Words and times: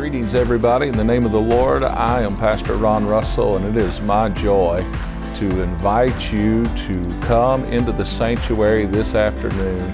Greetings, 0.00 0.34
everybody. 0.34 0.88
In 0.88 0.96
the 0.96 1.04
name 1.04 1.26
of 1.26 1.32
the 1.32 1.38
Lord, 1.38 1.82
I 1.82 2.22
am 2.22 2.34
Pastor 2.34 2.76
Ron 2.76 3.04
Russell, 3.04 3.58
and 3.58 3.66
it 3.66 3.76
is 3.76 4.00
my 4.00 4.30
joy 4.30 4.80
to 5.34 5.62
invite 5.62 6.32
you 6.32 6.64
to 6.64 7.18
come 7.20 7.64
into 7.64 7.92
the 7.92 8.06
sanctuary 8.06 8.86
this 8.86 9.14
afternoon 9.14 9.92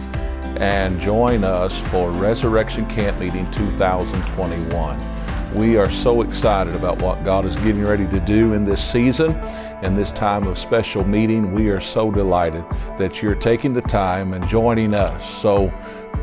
and 0.60 1.00
join 1.00 1.42
us 1.42 1.76
for 1.90 2.12
Resurrection 2.12 2.86
Camp 2.86 3.18
Meeting 3.18 3.50
2021. 3.50 5.16
We 5.56 5.76
are 5.76 5.90
so 5.90 6.22
excited 6.22 6.76
about 6.76 7.02
what 7.02 7.24
God 7.24 7.44
is 7.44 7.56
getting 7.56 7.82
ready 7.82 8.06
to 8.06 8.20
do 8.20 8.52
in 8.52 8.64
this 8.64 8.84
season 8.88 9.32
and 9.82 9.96
this 9.96 10.12
time 10.12 10.46
of 10.46 10.58
special 10.58 11.02
meeting. 11.02 11.52
We 11.52 11.68
are 11.70 11.80
so 11.80 12.10
delighted 12.10 12.64
that 12.98 13.22
you're 13.22 13.34
taking 13.34 13.72
the 13.72 13.82
time 13.82 14.34
and 14.34 14.46
joining 14.46 14.94
us. 14.94 15.28
So, 15.40 15.72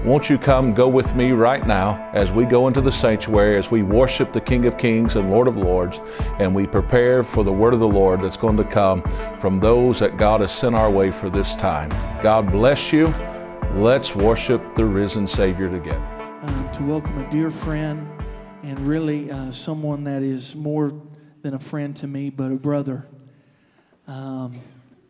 won't 0.04 0.30
you 0.30 0.38
come 0.38 0.74
go 0.74 0.88
with 0.90 1.16
me 1.16 1.32
right 1.32 1.66
now 1.66 2.10
as 2.14 2.30
we 2.30 2.44
go 2.44 2.68
into 2.68 2.82
the 2.82 2.92
sanctuary, 2.92 3.58
as 3.58 3.72
we 3.72 3.84
worship 3.84 4.34
the 4.34 4.42
King 4.42 4.66
of 4.66 4.78
Kings 4.78 5.16
and 5.16 5.32
Lord 5.32 5.48
of 5.48 5.56
Lords, 5.56 6.02
and 6.40 6.54
we 6.54 6.68
prepare 6.68 7.24
for 7.24 7.46
the 7.46 7.52
word 7.54 7.74
of 7.74 7.80
the 7.80 7.88
Lord 7.88 8.20
that's 8.22 8.36
going 8.36 8.58
to 8.58 8.66
come 8.66 9.02
from 9.40 9.60
those 9.60 10.00
that 10.00 10.18
God 10.18 10.42
has 10.42 10.54
sent 10.54 10.76
our 10.76 10.92
way 10.92 11.10
for 11.10 11.30
this 11.30 11.56
time. 11.56 11.90
God 12.22 12.52
bless 12.52 12.92
you. 12.92 13.14
Let's 13.76 14.14
worship 14.14 14.76
the 14.76 14.84
risen 14.84 15.26
Savior 15.26 15.70
together. 15.70 16.06
Uh, 16.42 16.72
to 16.74 16.84
welcome 16.84 17.18
a 17.24 17.32
dear 17.32 17.50
friend 17.50 18.06
and 18.62 18.78
really 18.82 19.32
uh, 19.32 19.52
someone 19.52 20.04
that 20.04 20.22
is 20.22 20.54
more 20.54 20.92
than 21.44 21.54
a 21.54 21.60
friend 21.60 21.96
to 21.96 22.08
me, 22.08 22.30
but 22.30 22.52
a 22.52 22.56
brother. 22.56 23.08
Um, 24.06 24.60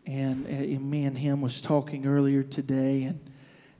and, 0.06 0.46
uh, 0.46 0.80
me 0.80 1.06
and 1.06 1.18
him 1.18 1.42
was 1.42 1.62
talking 1.62 2.06
earlier 2.06 2.44
today, 2.44 3.04
and, 3.04 3.20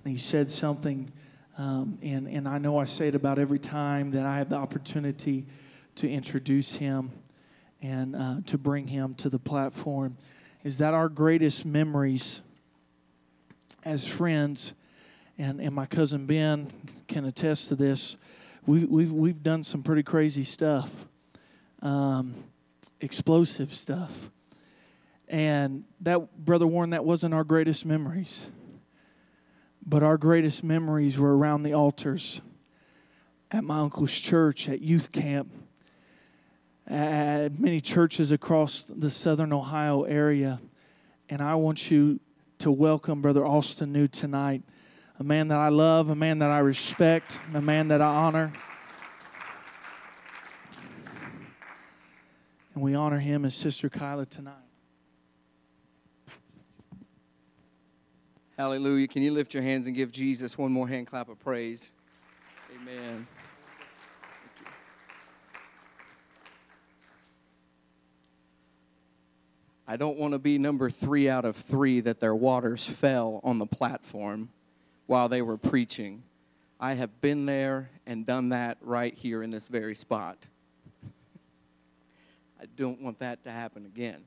and 0.04 0.12
he 0.12 0.18
said 0.18 0.52
something, 0.52 1.12
um, 1.58 1.98
and, 2.02 2.28
and 2.28 2.48
I 2.48 2.58
know 2.58 2.78
I 2.78 2.86
say 2.86 3.08
it 3.08 3.16
about 3.16 3.40
every 3.40 3.60
time 3.60 4.12
that 4.12 4.26
I 4.26 4.38
have 4.38 4.50
the 4.50 4.56
opportunity 4.56 5.46
to 5.96 6.10
introduce 6.10 6.76
him 6.76 7.12
and 7.82 8.16
uh, 8.16 8.36
to 8.48 8.58
bring 8.58 8.88
him 8.88 9.14
to 9.16 9.30
the 9.30 9.40
platform, 9.40 10.18
is 10.64 10.78
that 10.78 10.94
our 10.94 11.10
greatest 11.10 11.66
memories 11.66 12.42
as 13.84 14.08
friends, 14.08 14.74
and, 15.38 15.60
and 15.60 15.76
my 15.76 15.86
cousin 15.86 16.26
Ben 16.26 16.68
can 17.08 17.26
attest 17.26 17.68
to 17.68 17.76
this, 17.76 18.18
we've, 18.66 18.90
we've, 18.90 19.12
we've 19.12 19.44
done 19.44 19.64
some 19.64 19.84
pretty 19.84 20.04
crazy 20.04 20.44
stuff, 20.44 21.06
um, 21.82 22.34
explosive 23.02 23.74
stuff. 23.74 24.30
And 25.28 25.84
that, 26.02 26.46
Brother 26.46 26.68
Warren, 26.68 26.92
that 26.92 27.04
wasn't 27.06 27.34
our 27.34 27.44
greatest 27.44 27.86
memories. 27.86 28.50
But 29.86 30.04
our 30.04 30.18
greatest 30.18 30.64
memories 30.64 31.20
were 31.20 31.38
around 31.38 31.64
the 31.64 31.74
altars, 31.74 32.42
at 33.52 33.64
my 33.64 33.80
uncle's 33.80 34.14
church, 34.14 34.70
at 34.70 34.82
youth 34.82 35.12
camp, 35.12 35.52
at 36.88 37.60
many 37.60 37.80
churches 37.80 38.32
across 38.32 38.84
the 38.84 39.10
southern 39.10 39.52
Ohio 39.52 40.04
area. 40.04 40.62
And 41.30 41.42
I 41.42 41.56
want 41.56 41.92
you 41.92 42.20
to 42.60 42.72
welcome 42.72 43.22
Brother 43.22 43.46
Austin 43.46 43.92
New 43.92 44.08
tonight 44.08 44.64
a 45.20 45.24
man 45.24 45.48
that 45.50 45.58
I 45.58 45.70
love, 45.70 46.10
a 46.10 46.16
man 46.16 46.40
that 46.40 46.50
I 46.50 46.60
respect, 46.60 47.40
a 47.54 47.62
man 47.62 47.90
that 47.90 48.02
I 48.02 48.08
honor. 48.08 48.52
And 52.74 52.84
we 52.84 52.96
honor 52.96 53.20
him 53.20 53.46
as 53.46 53.54
Sister 53.54 53.90
Kyla 53.90 54.26
tonight. 54.26 54.73
Hallelujah. 58.58 59.08
Can 59.08 59.24
you 59.24 59.32
lift 59.32 59.56
your 59.56 59.64
hands 59.64 59.88
and 59.88 59.96
give 59.96 60.12
Jesus 60.12 60.58
one 60.58 60.72
more 60.72 60.88
hand 60.88 61.08
clap 61.08 61.28
of 61.28 61.40
praise? 61.40 61.92
Amen. 62.76 63.26
I 69.88 69.98
don't 69.98 70.18
want 70.18 70.34
to 70.34 70.40
be 70.40 70.58
number 70.58 70.90
three 70.90 71.28
out 71.28 71.46
of 71.46 71.56
three 71.56 72.00
that 72.02 72.20
their 72.20 72.36
waters 72.36 72.88
fell 72.88 73.42
on 73.44 73.58
the 73.58 73.66
platform 73.66 74.50
while 75.08 75.28
they 75.30 75.42
were 75.42 75.58
preaching. 75.58 76.24
I 76.80 76.94
have 76.94 77.22
been 77.22 77.46
there 77.46 77.90
and 78.06 78.26
done 78.26 78.50
that 78.50 78.78
right 78.82 79.14
here 79.16 79.42
in 79.42 79.50
this 79.50 79.68
very 79.68 79.96
spot. 79.96 80.38
I 82.62 82.66
don't 82.78 83.02
want 83.02 83.20
that 83.20 83.44
to 83.46 83.52
happen 83.52 83.86
again. 83.86 84.24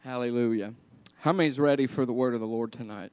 Hallelujah. 0.00 0.74
How 1.22 1.32
many's 1.32 1.58
ready 1.58 1.88
for 1.88 2.06
the 2.06 2.12
word 2.12 2.34
of 2.34 2.40
the 2.40 2.46
Lord 2.46 2.70
tonight? 2.70 3.10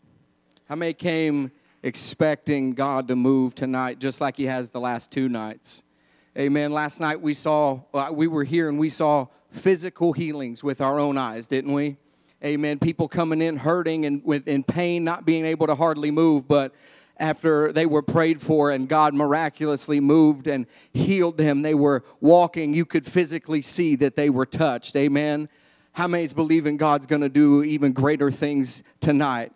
How 0.70 0.76
many 0.76 0.94
came 0.94 1.52
expecting 1.82 2.74
God 2.74 3.08
to 3.08 3.16
move 3.16 3.56
tonight 3.56 3.98
just 3.98 4.22
like 4.22 4.38
he 4.38 4.46
has 4.46 4.70
the 4.70 4.80
last 4.80 5.12
two 5.12 5.28
nights? 5.28 5.82
Amen. 6.38 6.72
Last 6.72 7.00
night 7.00 7.20
we 7.20 7.34
saw, 7.34 7.80
uh, 7.96 8.10
we 8.12 8.28
were 8.28 8.44
here 8.44 8.70
and 8.70 8.78
we 8.78 8.92
saw 8.92 9.26
physical 9.50 10.14
healings 10.14 10.64
with 10.64 10.82
our 10.82 11.00
own 11.00 11.18
eyes, 11.18 11.48
didn't 11.48 11.74
we? 11.74 11.98
Amen. 12.44 12.78
People 12.78 13.08
coming 13.08 13.42
in 13.42 13.58
hurting 13.58 14.06
and 14.06 14.24
in 14.46 14.64
pain, 14.64 15.04
not 15.04 15.26
being 15.26 15.44
able 15.44 15.66
to 15.66 15.74
hardly 15.74 16.12
move, 16.12 16.48
but 16.48 16.76
after 17.18 17.72
they 17.72 17.88
were 17.88 18.04
prayed 18.04 18.40
for 18.40 18.70
and 18.70 18.88
God 18.88 19.16
miraculously 19.16 20.00
moved 20.00 20.46
and 20.46 20.68
healed 20.94 21.38
them, 21.38 21.64
they 21.64 21.74
were 21.74 22.04
walking. 22.22 22.76
You 22.76 22.86
could 22.86 23.08
physically 23.08 23.64
see 23.64 23.96
that 23.96 24.16
they 24.16 24.30
were 24.30 24.46
touched. 24.46 24.96
Amen. 24.96 25.50
How 25.96 26.08
many's 26.08 26.34
believing 26.34 26.76
God's 26.76 27.08
to 27.22 27.30
do 27.30 27.64
even 27.64 27.94
greater 27.94 28.30
things 28.30 28.84
tonight? 29.00 29.54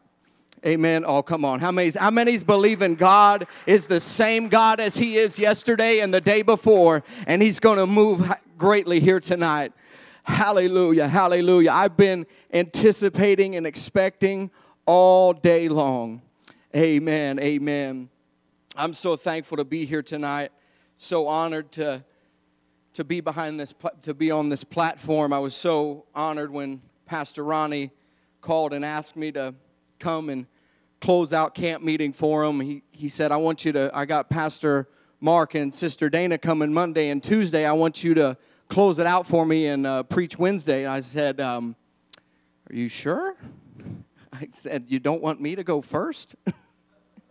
Amen. 0.65 1.03
Oh, 1.05 1.21
come 1.21 1.43
on. 1.43 1.59
How 1.59 1.69
many's, 1.69 1.95
how 1.95 2.11
many's 2.11 2.45
believing 2.45 2.95
God 2.95 3.45
is 3.65 3.87
the 3.87 3.99
same 3.99 4.47
God 4.47 4.79
as 4.79 4.95
He 4.95 5.17
is 5.17 5.37
yesterday 5.37 5.99
and 5.99 6.13
the 6.13 6.21
day 6.21 6.41
before, 6.41 7.03
and 7.27 7.41
He's 7.41 7.59
to 7.77 7.85
move 7.85 8.31
greatly 8.57 9.01
here 9.01 9.19
tonight? 9.19 9.73
Hallelujah, 10.23 11.09
hallelujah. 11.09 11.71
I've 11.71 11.97
been 11.97 12.25
anticipating 12.53 13.57
and 13.57 13.67
expecting 13.67 14.49
all 14.85 15.33
day 15.33 15.67
long. 15.67 16.21
Amen, 16.73 17.39
amen. 17.39 18.07
I'm 18.77 18.93
so 18.93 19.17
thankful 19.17 19.57
to 19.57 19.65
be 19.65 19.85
here 19.85 20.03
tonight. 20.03 20.53
So 20.97 21.27
honored 21.27 21.73
to 21.73 22.05
to 22.99 23.05
be 23.05 23.21
behind 23.21 23.57
this 23.57 23.73
to 24.01 24.13
be 24.13 24.29
on 24.29 24.49
this 24.49 24.65
platform. 24.65 25.31
I 25.31 25.39
was 25.39 25.55
so 25.55 26.03
honored 26.13 26.51
when 26.51 26.81
Pastor 27.05 27.45
Ronnie 27.45 27.91
called 28.41 28.73
and 28.73 28.83
asked 28.83 29.15
me 29.15 29.31
to 29.31 29.55
come 29.99 30.29
and 30.29 30.47
close 30.99 31.31
out 31.31 31.55
camp 31.55 31.81
meeting 31.81 32.11
for 32.11 32.43
him. 32.43 32.59
He 32.59 32.83
he 32.91 33.07
said, 33.07 33.31
"I 33.31 33.37
want 33.37 33.63
you 33.63 33.71
to 33.71 33.89
I 33.93 34.03
got 34.03 34.29
Pastor 34.29 34.89
Mark 35.21 35.55
and 35.55 35.73
Sister 35.73 36.09
Dana 36.09 36.37
coming 36.37 36.73
Monday 36.73 37.09
and 37.09 37.23
Tuesday. 37.23 37.65
I 37.65 37.71
want 37.71 38.03
you 38.03 38.13
to 38.15 38.35
close 38.67 38.99
it 38.99 39.07
out 39.07 39.25
for 39.25 39.45
me 39.45 39.67
and 39.67 39.87
uh, 39.87 40.03
preach 40.03 40.37
Wednesday. 40.37 40.83
And 40.83 40.91
I 40.91 40.99
said, 40.99 41.39
um, 41.39 41.77
Are 42.69 42.75
you 42.75 42.89
sure? 42.89 43.37
I 44.33 44.49
said, 44.51 44.87
You 44.89 44.99
don't 44.99 45.21
want 45.21 45.39
me 45.39 45.55
to 45.55 45.63
go 45.63 45.81
first? 45.81 46.35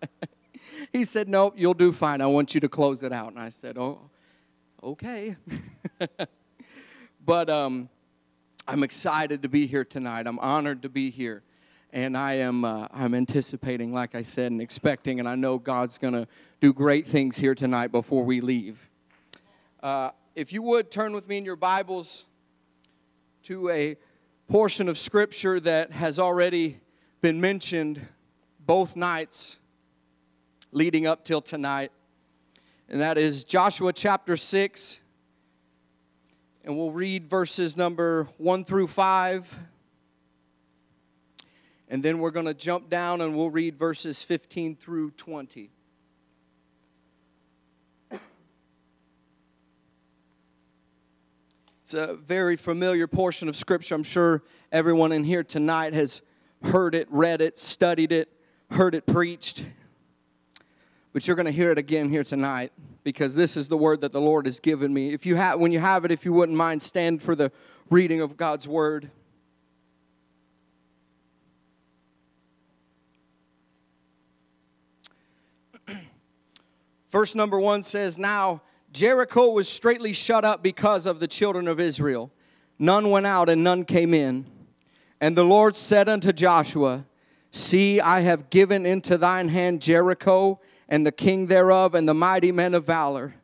he 0.94 1.04
said, 1.04 1.28
Nope, 1.28 1.54
you'll 1.58 1.74
do 1.74 1.92
fine. 1.92 2.22
I 2.22 2.26
want 2.26 2.54
you 2.54 2.60
to 2.62 2.70
close 2.70 3.02
it 3.02 3.12
out. 3.12 3.32
And 3.32 3.38
I 3.38 3.50
said, 3.50 3.76
Oh, 3.76 4.08
okay. 4.82 5.36
but 7.24 7.50
um, 7.50 7.88
I'm 8.66 8.82
excited 8.82 9.42
to 9.42 9.48
be 9.48 9.66
here 9.66 9.84
tonight. 9.84 10.26
I'm 10.26 10.38
honored 10.38 10.82
to 10.82 10.88
be 10.88 11.10
here. 11.10 11.42
And 11.90 12.18
I 12.18 12.34
am 12.34 12.66
uh, 12.66 12.86
I'm 12.92 13.14
anticipating, 13.14 13.94
like 13.94 14.14
I 14.14 14.22
said, 14.22 14.52
and 14.52 14.60
expecting, 14.60 15.20
and 15.20 15.28
I 15.28 15.36
know 15.36 15.58
God's 15.58 15.96
going 15.96 16.12
to 16.12 16.26
do 16.60 16.74
great 16.74 17.06
things 17.06 17.38
here 17.38 17.54
tonight 17.54 17.90
before 17.92 18.24
we 18.24 18.42
leave. 18.42 18.90
Uh, 19.82 20.10
if 20.34 20.52
you 20.52 20.60
would 20.60 20.90
turn 20.90 21.14
with 21.14 21.28
me 21.28 21.38
in 21.38 21.46
your 21.46 21.56
Bibles 21.56 22.26
to 23.44 23.70
a 23.70 23.96
portion 24.48 24.88
of 24.88 24.98
Scripture 24.98 25.58
that 25.60 25.92
has 25.92 26.18
already 26.18 26.80
been 27.22 27.40
mentioned 27.40 28.06
both 28.60 28.94
nights 28.94 29.58
leading 30.72 31.06
up 31.06 31.24
till 31.24 31.40
tonight, 31.40 31.90
and 32.88 33.00
that 33.02 33.18
is 33.18 33.44
Joshua 33.44 33.92
chapter 33.92 34.36
6. 34.36 35.00
And 36.64 36.76
we'll 36.76 36.90
read 36.90 37.28
verses 37.28 37.76
number 37.76 38.28
1 38.38 38.64
through 38.64 38.86
5. 38.86 39.58
And 41.88 42.02
then 42.02 42.18
we're 42.18 42.30
going 42.30 42.46
to 42.46 42.54
jump 42.54 42.88
down 42.88 43.20
and 43.20 43.36
we'll 43.36 43.50
read 43.50 43.78
verses 43.78 44.22
15 44.22 44.76
through 44.76 45.10
20. 45.12 45.70
It's 51.82 51.94
a 51.94 52.14
very 52.14 52.56
familiar 52.56 53.06
portion 53.06 53.48
of 53.48 53.56
Scripture. 53.56 53.94
I'm 53.94 54.02
sure 54.02 54.42
everyone 54.70 55.10
in 55.10 55.24
here 55.24 55.42
tonight 55.42 55.94
has 55.94 56.20
heard 56.62 56.94
it, 56.94 57.06
read 57.10 57.40
it, 57.40 57.58
studied 57.58 58.12
it, 58.12 58.28
heard 58.70 58.94
it 58.94 59.06
preached. 59.06 59.64
But 61.18 61.26
you're 61.26 61.34
going 61.34 61.46
to 61.46 61.50
hear 61.50 61.72
it 61.72 61.78
again 61.78 62.10
here 62.10 62.22
tonight 62.22 62.70
because 63.02 63.34
this 63.34 63.56
is 63.56 63.66
the 63.66 63.76
word 63.76 64.02
that 64.02 64.12
the 64.12 64.20
Lord 64.20 64.46
has 64.46 64.60
given 64.60 64.94
me. 64.94 65.12
If 65.12 65.26
you 65.26 65.34
have, 65.34 65.58
when 65.58 65.72
you 65.72 65.80
have 65.80 66.04
it, 66.04 66.12
if 66.12 66.24
you 66.24 66.32
wouldn't 66.32 66.56
mind, 66.56 66.80
stand 66.80 67.20
for 67.20 67.34
the 67.34 67.50
reading 67.90 68.20
of 68.20 68.36
God's 68.36 68.68
word. 68.68 69.10
Verse 77.10 77.34
number 77.34 77.58
one 77.58 77.82
says, 77.82 78.16
Now 78.16 78.62
Jericho 78.92 79.50
was 79.50 79.68
straightly 79.68 80.12
shut 80.12 80.44
up 80.44 80.62
because 80.62 81.04
of 81.04 81.18
the 81.18 81.26
children 81.26 81.66
of 81.66 81.80
Israel. 81.80 82.30
None 82.78 83.10
went 83.10 83.26
out 83.26 83.48
and 83.48 83.64
none 83.64 83.84
came 83.84 84.14
in. 84.14 84.46
And 85.20 85.36
the 85.36 85.42
Lord 85.42 85.74
said 85.74 86.08
unto 86.08 86.32
Joshua, 86.32 87.06
See, 87.50 88.00
I 88.00 88.20
have 88.20 88.50
given 88.50 88.86
into 88.86 89.18
thine 89.18 89.48
hand 89.48 89.82
Jericho 89.82 90.60
and 90.88 91.06
the 91.06 91.12
king 91.12 91.46
thereof 91.46 91.94
and 91.94 92.08
the 92.08 92.14
mighty 92.14 92.52
men 92.52 92.74
of 92.74 92.84
valor. 92.84 93.34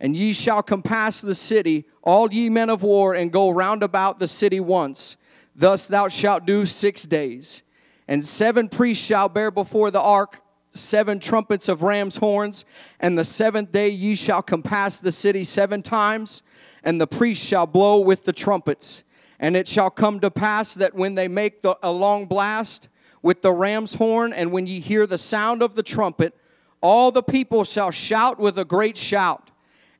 And 0.00 0.16
ye 0.16 0.32
shall 0.32 0.62
compass 0.62 1.20
the 1.20 1.34
city, 1.34 1.86
all 2.02 2.32
ye 2.32 2.48
men 2.48 2.70
of 2.70 2.82
war, 2.82 3.14
and 3.14 3.32
go 3.32 3.50
round 3.50 3.82
about 3.82 4.18
the 4.18 4.28
city 4.28 4.60
once. 4.60 5.16
Thus 5.54 5.86
thou 5.86 6.08
shalt 6.08 6.46
do 6.46 6.66
six 6.66 7.04
days. 7.04 7.62
And 8.08 8.24
seven 8.24 8.68
priests 8.68 9.04
shall 9.04 9.28
bear 9.28 9.50
before 9.50 9.90
the 9.90 10.00
ark 10.00 10.42
seven 10.74 11.18
trumpets 11.18 11.68
of 11.68 11.82
ram's 11.82 12.16
horns, 12.16 12.64
and 13.00 13.18
the 13.18 13.24
seventh 13.24 13.72
day 13.72 13.88
ye 13.88 14.14
shall 14.14 14.42
compass 14.42 14.98
the 14.98 15.12
city 15.12 15.44
seven 15.44 15.82
times, 15.82 16.42
and 16.82 17.00
the 17.00 17.06
priests 17.06 17.46
shall 17.46 17.66
blow 17.66 17.98
with 17.98 18.24
the 18.24 18.32
trumpets. 18.32 19.04
And 19.38 19.56
it 19.56 19.66
shall 19.66 19.90
come 19.90 20.20
to 20.20 20.30
pass 20.30 20.74
that 20.74 20.94
when 20.94 21.14
they 21.14 21.28
make 21.28 21.62
the, 21.62 21.76
a 21.82 21.90
long 21.90 22.26
blast 22.26 22.88
with 23.22 23.42
the 23.42 23.52
ram's 23.52 23.94
horn, 23.94 24.32
and 24.32 24.52
when 24.52 24.66
ye 24.66 24.80
hear 24.80 25.06
the 25.06 25.18
sound 25.18 25.62
of 25.62 25.74
the 25.74 25.82
trumpet, 25.82 26.34
all 26.82 27.12
the 27.12 27.22
people 27.22 27.64
shall 27.64 27.90
shout 27.90 28.38
with 28.38 28.58
a 28.58 28.64
great 28.64 28.98
shout, 28.98 29.50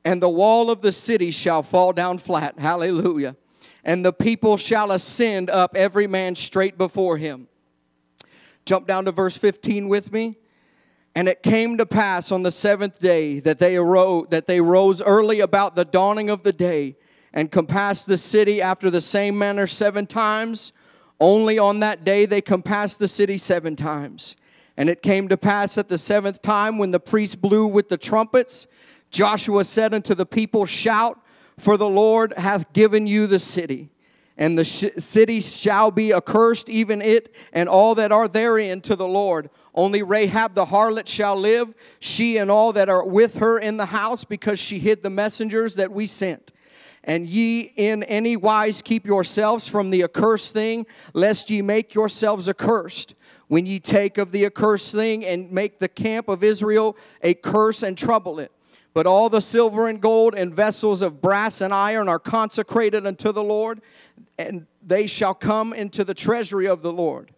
and 0.03 0.21
the 0.21 0.29
wall 0.29 0.69
of 0.69 0.81
the 0.81 0.91
city 0.91 1.31
shall 1.31 1.63
fall 1.63 1.93
down 1.93 2.17
flat. 2.17 2.55
Hallelujah. 2.59 3.35
And 3.85 4.05
the 4.05 4.13
people 4.13 4.57
shall 4.57 4.91
ascend 4.91 5.49
up 5.49 5.75
every 5.75 6.07
man 6.07 6.35
straight 6.35 6.77
before 6.77 7.17
him. 7.17 7.47
Jump 8.65 8.87
down 8.87 9.05
to 9.05 9.11
verse 9.11 9.35
15 9.35 9.89
with 9.89 10.11
me. 10.11 10.37
And 11.15 11.27
it 11.27 11.43
came 11.43 11.77
to 11.77 11.85
pass 11.85 12.31
on 12.31 12.41
the 12.41 12.51
seventh 12.51 12.99
day 12.99 13.39
that 13.41 13.59
they 13.59 13.75
arose, 13.75 14.27
that 14.31 14.47
they 14.47 14.61
rose 14.61 15.01
early 15.01 15.41
about 15.41 15.75
the 15.75 15.85
dawning 15.85 16.29
of 16.29 16.43
the 16.43 16.53
day 16.53 16.95
and 17.33 17.51
compassed 17.51 18.07
the 18.07 18.17
city 18.17 18.61
after 18.61 18.89
the 18.89 19.01
same 19.01 19.37
manner 19.37 19.67
seven 19.67 20.07
times. 20.07 20.73
Only 21.19 21.59
on 21.59 21.81
that 21.81 22.03
day 22.03 22.25
they 22.25 22.41
compassed 22.41 22.99
the 22.99 23.07
city 23.07 23.37
seven 23.37 23.75
times. 23.75 24.35
And 24.75 24.89
it 24.89 25.01
came 25.01 25.27
to 25.29 25.37
pass 25.37 25.77
at 25.77 25.87
the 25.87 25.97
seventh 25.97 26.41
time 26.41 26.77
when 26.77 26.91
the 26.91 26.99
priest 26.99 27.41
blew 27.41 27.67
with 27.67 27.89
the 27.89 27.97
trumpets, 27.97 28.67
Joshua 29.11 29.63
said 29.63 29.93
unto 29.93 30.15
the 30.15 30.25
people, 30.25 30.65
Shout, 30.65 31.19
for 31.57 31.77
the 31.77 31.89
Lord 31.89 32.33
hath 32.37 32.73
given 32.73 33.05
you 33.05 33.27
the 33.27 33.39
city. 33.39 33.89
And 34.35 34.57
the 34.57 34.63
sh- 34.63 34.85
city 34.97 35.41
shall 35.41 35.91
be 35.91 36.11
accursed, 36.11 36.67
even 36.67 37.01
it 37.01 37.33
and 37.51 37.69
all 37.69 37.93
that 37.95 38.11
are 38.11 38.27
therein, 38.27 38.81
to 38.81 38.95
the 38.95 39.07
Lord. 39.07 39.51
Only 39.75 40.01
Rahab 40.01 40.55
the 40.55 40.65
harlot 40.65 41.07
shall 41.07 41.35
live, 41.35 41.75
she 41.99 42.37
and 42.37 42.49
all 42.49 42.73
that 42.73 42.89
are 42.89 43.05
with 43.05 43.35
her 43.35 43.59
in 43.59 43.77
the 43.77 43.87
house, 43.87 44.23
because 44.23 44.59
she 44.59 44.79
hid 44.79 45.03
the 45.03 45.11
messengers 45.11 45.75
that 45.75 45.91
we 45.91 46.07
sent. 46.07 46.51
And 47.03 47.27
ye 47.27 47.73
in 47.75 48.01
any 48.03 48.35
wise 48.35 48.81
keep 48.81 49.05
yourselves 49.05 49.67
from 49.67 49.91
the 49.91 50.03
accursed 50.03 50.53
thing, 50.53 50.87
lest 51.13 51.51
ye 51.51 51.61
make 51.61 51.93
yourselves 51.93 52.49
accursed. 52.49 53.13
When 53.53 53.67
ye 53.67 53.79
take 53.79 54.17
of 54.17 54.31
the 54.31 54.47
accursed 54.47 54.95
thing 54.95 55.23
and 55.23 55.51
make 55.51 55.77
the 55.77 55.87
camp 55.87 56.27
of 56.27 56.43
Israel 56.43 56.97
a 57.21 57.35
curse 57.35 57.83
and 57.83 57.95
trouble 57.95 58.39
it. 58.39 58.51
But 58.95 59.05
all 59.05 59.29
the 59.29 59.41
silver 59.41 59.87
and 59.87 60.01
gold 60.01 60.33
and 60.33 60.51
vessels 60.51 61.03
of 61.03 61.21
brass 61.21 61.61
and 61.61 61.71
iron 61.71 62.09
are 62.09 62.17
consecrated 62.17 63.05
unto 63.05 63.31
the 63.31 63.43
Lord, 63.43 63.79
and 64.39 64.65
they 64.81 65.05
shall 65.05 65.35
come 65.35 65.71
into 65.71 66.03
the 66.03 66.15
treasury 66.15 66.65
of 66.65 66.81
the 66.81 66.91
Lord. 66.91 67.29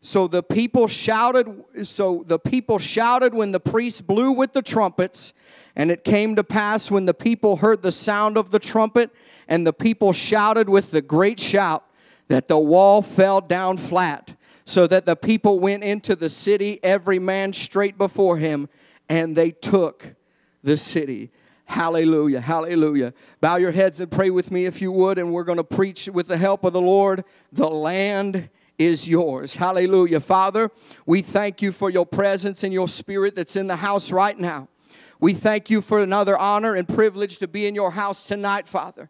So 0.00 0.26
the 0.26 0.42
people 0.42 0.88
shouted, 0.88 1.64
so 1.82 2.24
the 2.26 2.38
people 2.38 2.78
shouted 2.78 3.34
when 3.34 3.52
the 3.52 3.60
priests 3.60 4.00
blew 4.00 4.32
with 4.32 4.54
the 4.54 4.62
trumpets, 4.62 5.34
and 5.76 5.90
it 5.90 6.02
came 6.02 6.34
to 6.36 6.44
pass 6.44 6.90
when 6.90 7.04
the 7.04 7.12
people 7.12 7.56
heard 7.56 7.82
the 7.82 7.92
sound 7.92 8.38
of 8.38 8.52
the 8.52 8.58
trumpet, 8.58 9.10
and 9.46 9.66
the 9.66 9.74
people 9.74 10.14
shouted 10.14 10.70
with 10.70 10.92
the 10.92 11.02
great 11.02 11.38
shout, 11.38 11.84
that 12.28 12.48
the 12.48 12.58
wall 12.58 13.02
fell 13.02 13.42
down 13.42 13.76
flat, 13.76 14.34
so 14.64 14.86
that 14.86 15.06
the 15.06 15.16
people 15.16 15.58
went 15.58 15.82
into 15.82 16.14
the 16.14 16.30
city, 16.30 16.80
every 16.82 17.18
man 17.18 17.52
straight 17.52 17.98
before 17.98 18.38
him, 18.38 18.68
and 19.08 19.36
they 19.36 19.50
took 19.50 20.14
the 20.62 20.76
city. 20.76 21.30
Hallelujah, 21.64 22.40
hallelujah. 22.40 23.14
Bow 23.40 23.56
your 23.56 23.72
heads 23.72 24.00
and 24.00 24.10
pray 24.10 24.30
with 24.30 24.50
me 24.50 24.66
if 24.66 24.82
you 24.82 24.92
would, 24.92 25.18
and 25.18 25.32
we're 25.32 25.44
going 25.44 25.58
to 25.58 25.64
preach 25.64 26.08
with 26.08 26.28
the 26.28 26.36
help 26.36 26.64
of 26.64 26.72
the 26.72 26.80
Lord. 26.80 27.24
The 27.50 27.68
land 27.68 28.50
is 28.78 29.08
yours. 29.08 29.56
Hallelujah. 29.56 30.20
Father, 30.20 30.70
we 31.06 31.22
thank 31.22 31.62
you 31.62 31.72
for 31.72 31.88
your 31.90 32.06
presence 32.06 32.62
and 32.62 32.72
your 32.72 32.88
spirit 32.88 33.34
that's 33.34 33.56
in 33.56 33.68
the 33.68 33.76
house 33.76 34.10
right 34.10 34.38
now. 34.38 34.68
We 35.20 35.34
thank 35.34 35.70
you 35.70 35.80
for 35.80 36.02
another 36.02 36.36
honor 36.36 36.74
and 36.74 36.88
privilege 36.88 37.38
to 37.38 37.48
be 37.48 37.66
in 37.66 37.74
your 37.74 37.92
house 37.92 38.26
tonight, 38.26 38.66
Father. 38.66 39.08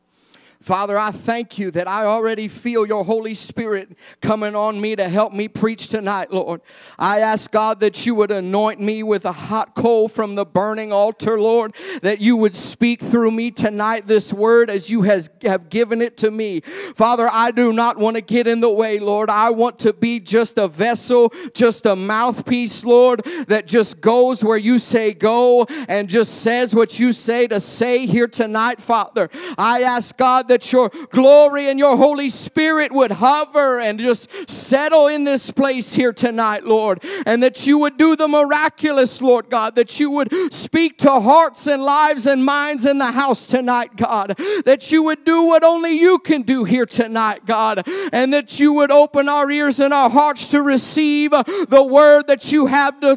Father, 0.62 0.96
I 0.96 1.10
thank 1.10 1.58
you 1.58 1.72
that 1.72 1.88
I 1.88 2.04
already 2.04 2.46
feel 2.46 2.86
your 2.86 3.04
Holy 3.04 3.34
Spirit 3.34 3.96
coming 4.20 4.54
on 4.54 4.80
me 4.80 4.94
to 4.94 5.08
help 5.08 5.32
me 5.32 5.48
preach 5.48 5.88
tonight, 5.88 6.32
Lord. 6.32 6.60
I 6.96 7.18
ask 7.18 7.50
God 7.50 7.80
that 7.80 8.06
you 8.06 8.14
would 8.14 8.30
anoint 8.30 8.80
me 8.80 9.02
with 9.02 9.24
a 9.24 9.32
hot 9.32 9.74
coal 9.74 10.06
from 10.08 10.36
the 10.36 10.46
burning 10.46 10.92
altar, 10.92 11.40
Lord, 11.40 11.74
that 12.02 12.20
you 12.20 12.36
would 12.36 12.54
speak 12.54 13.00
through 13.00 13.32
me 13.32 13.50
tonight 13.50 14.06
this 14.06 14.32
word 14.32 14.70
as 14.70 14.88
you 14.88 15.02
has, 15.02 15.30
have 15.42 15.68
given 15.68 16.00
it 16.00 16.16
to 16.18 16.30
me. 16.30 16.60
Father, 16.94 17.28
I 17.30 17.50
do 17.50 17.72
not 17.72 17.98
want 17.98 18.14
to 18.14 18.20
get 18.22 18.46
in 18.46 18.60
the 18.60 18.70
way, 18.70 19.00
Lord. 19.00 19.30
I 19.30 19.50
want 19.50 19.80
to 19.80 19.92
be 19.92 20.20
just 20.20 20.58
a 20.58 20.68
vessel, 20.68 21.32
just 21.54 21.86
a 21.86 21.96
mouthpiece, 21.96 22.84
Lord, 22.84 23.24
that 23.48 23.66
just 23.66 24.00
goes 24.00 24.44
where 24.44 24.58
you 24.58 24.78
say 24.78 25.12
go 25.12 25.66
and 25.88 26.08
just 26.08 26.42
says 26.42 26.72
what 26.72 27.00
you 27.00 27.12
say 27.12 27.48
to 27.48 27.58
say 27.58 28.06
here 28.06 28.28
tonight, 28.28 28.80
Father. 28.80 29.28
I 29.58 29.82
ask 29.82 30.16
God 30.16 30.51
that 30.52 30.70
your 30.70 30.90
glory 31.10 31.70
and 31.70 31.78
your 31.78 31.96
Holy 31.96 32.28
Spirit 32.28 32.92
would 32.92 33.10
hover 33.10 33.80
and 33.80 33.98
just 33.98 34.50
settle 34.50 35.06
in 35.06 35.24
this 35.24 35.50
place 35.50 35.94
here 35.94 36.12
tonight, 36.12 36.64
Lord. 36.64 37.02
And 37.24 37.42
that 37.42 37.66
you 37.66 37.78
would 37.78 37.96
do 37.96 38.16
the 38.16 38.28
miraculous, 38.28 39.22
Lord 39.22 39.48
God. 39.48 39.76
That 39.76 39.98
you 39.98 40.10
would 40.10 40.52
speak 40.52 40.98
to 40.98 41.20
hearts 41.20 41.66
and 41.66 41.82
lives 41.82 42.26
and 42.26 42.44
minds 42.44 42.84
in 42.84 42.98
the 42.98 43.12
house 43.12 43.46
tonight, 43.46 43.96
God. 43.96 44.36
That 44.66 44.92
you 44.92 45.02
would 45.04 45.24
do 45.24 45.44
what 45.44 45.64
only 45.64 45.92
you 45.92 46.18
can 46.18 46.42
do 46.42 46.64
here 46.64 46.84
tonight, 46.84 47.46
God. 47.46 47.88
And 48.12 48.34
that 48.34 48.60
you 48.60 48.74
would 48.74 48.90
open 48.90 49.30
our 49.30 49.50
ears 49.50 49.80
and 49.80 49.94
our 49.94 50.10
hearts 50.10 50.48
to 50.48 50.60
receive 50.60 51.30
the 51.30 51.88
word 51.90 52.26
that 52.26 52.52
you 52.52 52.66
have 52.66 53.00
to 53.00 53.16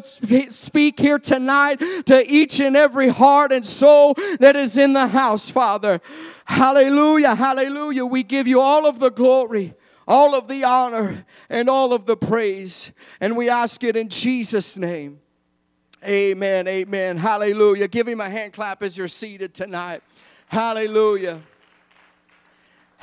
speak 0.50 0.98
here 0.98 1.18
tonight 1.18 1.82
to 2.06 2.26
each 2.26 2.60
and 2.60 2.76
every 2.76 3.08
heart 3.08 3.52
and 3.52 3.66
soul 3.66 4.14
that 4.40 4.56
is 4.56 4.78
in 4.78 4.94
the 4.94 5.08
house, 5.08 5.50
Father. 5.50 6.00
Hallelujah, 6.46 7.34
hallelujah. 7.34 8.06
We 8.06 8.22
give 8.22 8.46
you 8.46 8.60
all 8.60 8.86
of 8.86 9.00
the 9.00 9.10
glory, 9.10 9.74
all 10.06 10.34
of 10.34 10.48
the 10.48 10.64
honor, 10.64 11.26
and 11.50 11.68
all 11.68 11.92
of 11.92 12.06
the 12.06 12.16
praise. 12.16 12.92
And 13.20 13.36
we 13.36 13.48
ask 13.48 13.82
it 13.82 13.96
in 13.96 14.08
Jesus' 14.08 14.76
name. 14.76 15.20
Amen, 16.04 16.68
amen. 16.68 17.16
Hallelujah. 17.16 17.88
Give 17.88 18.06
him 18.06 18.20
a 18.20 18.28
hand 18.28 18.52
clap 18.52 18.82
as 18.82 18.96
you're 18.96 19.08
seated 19.08 19.54
tonight. 19.54 20.02
Hallelujah. 20.46 21.42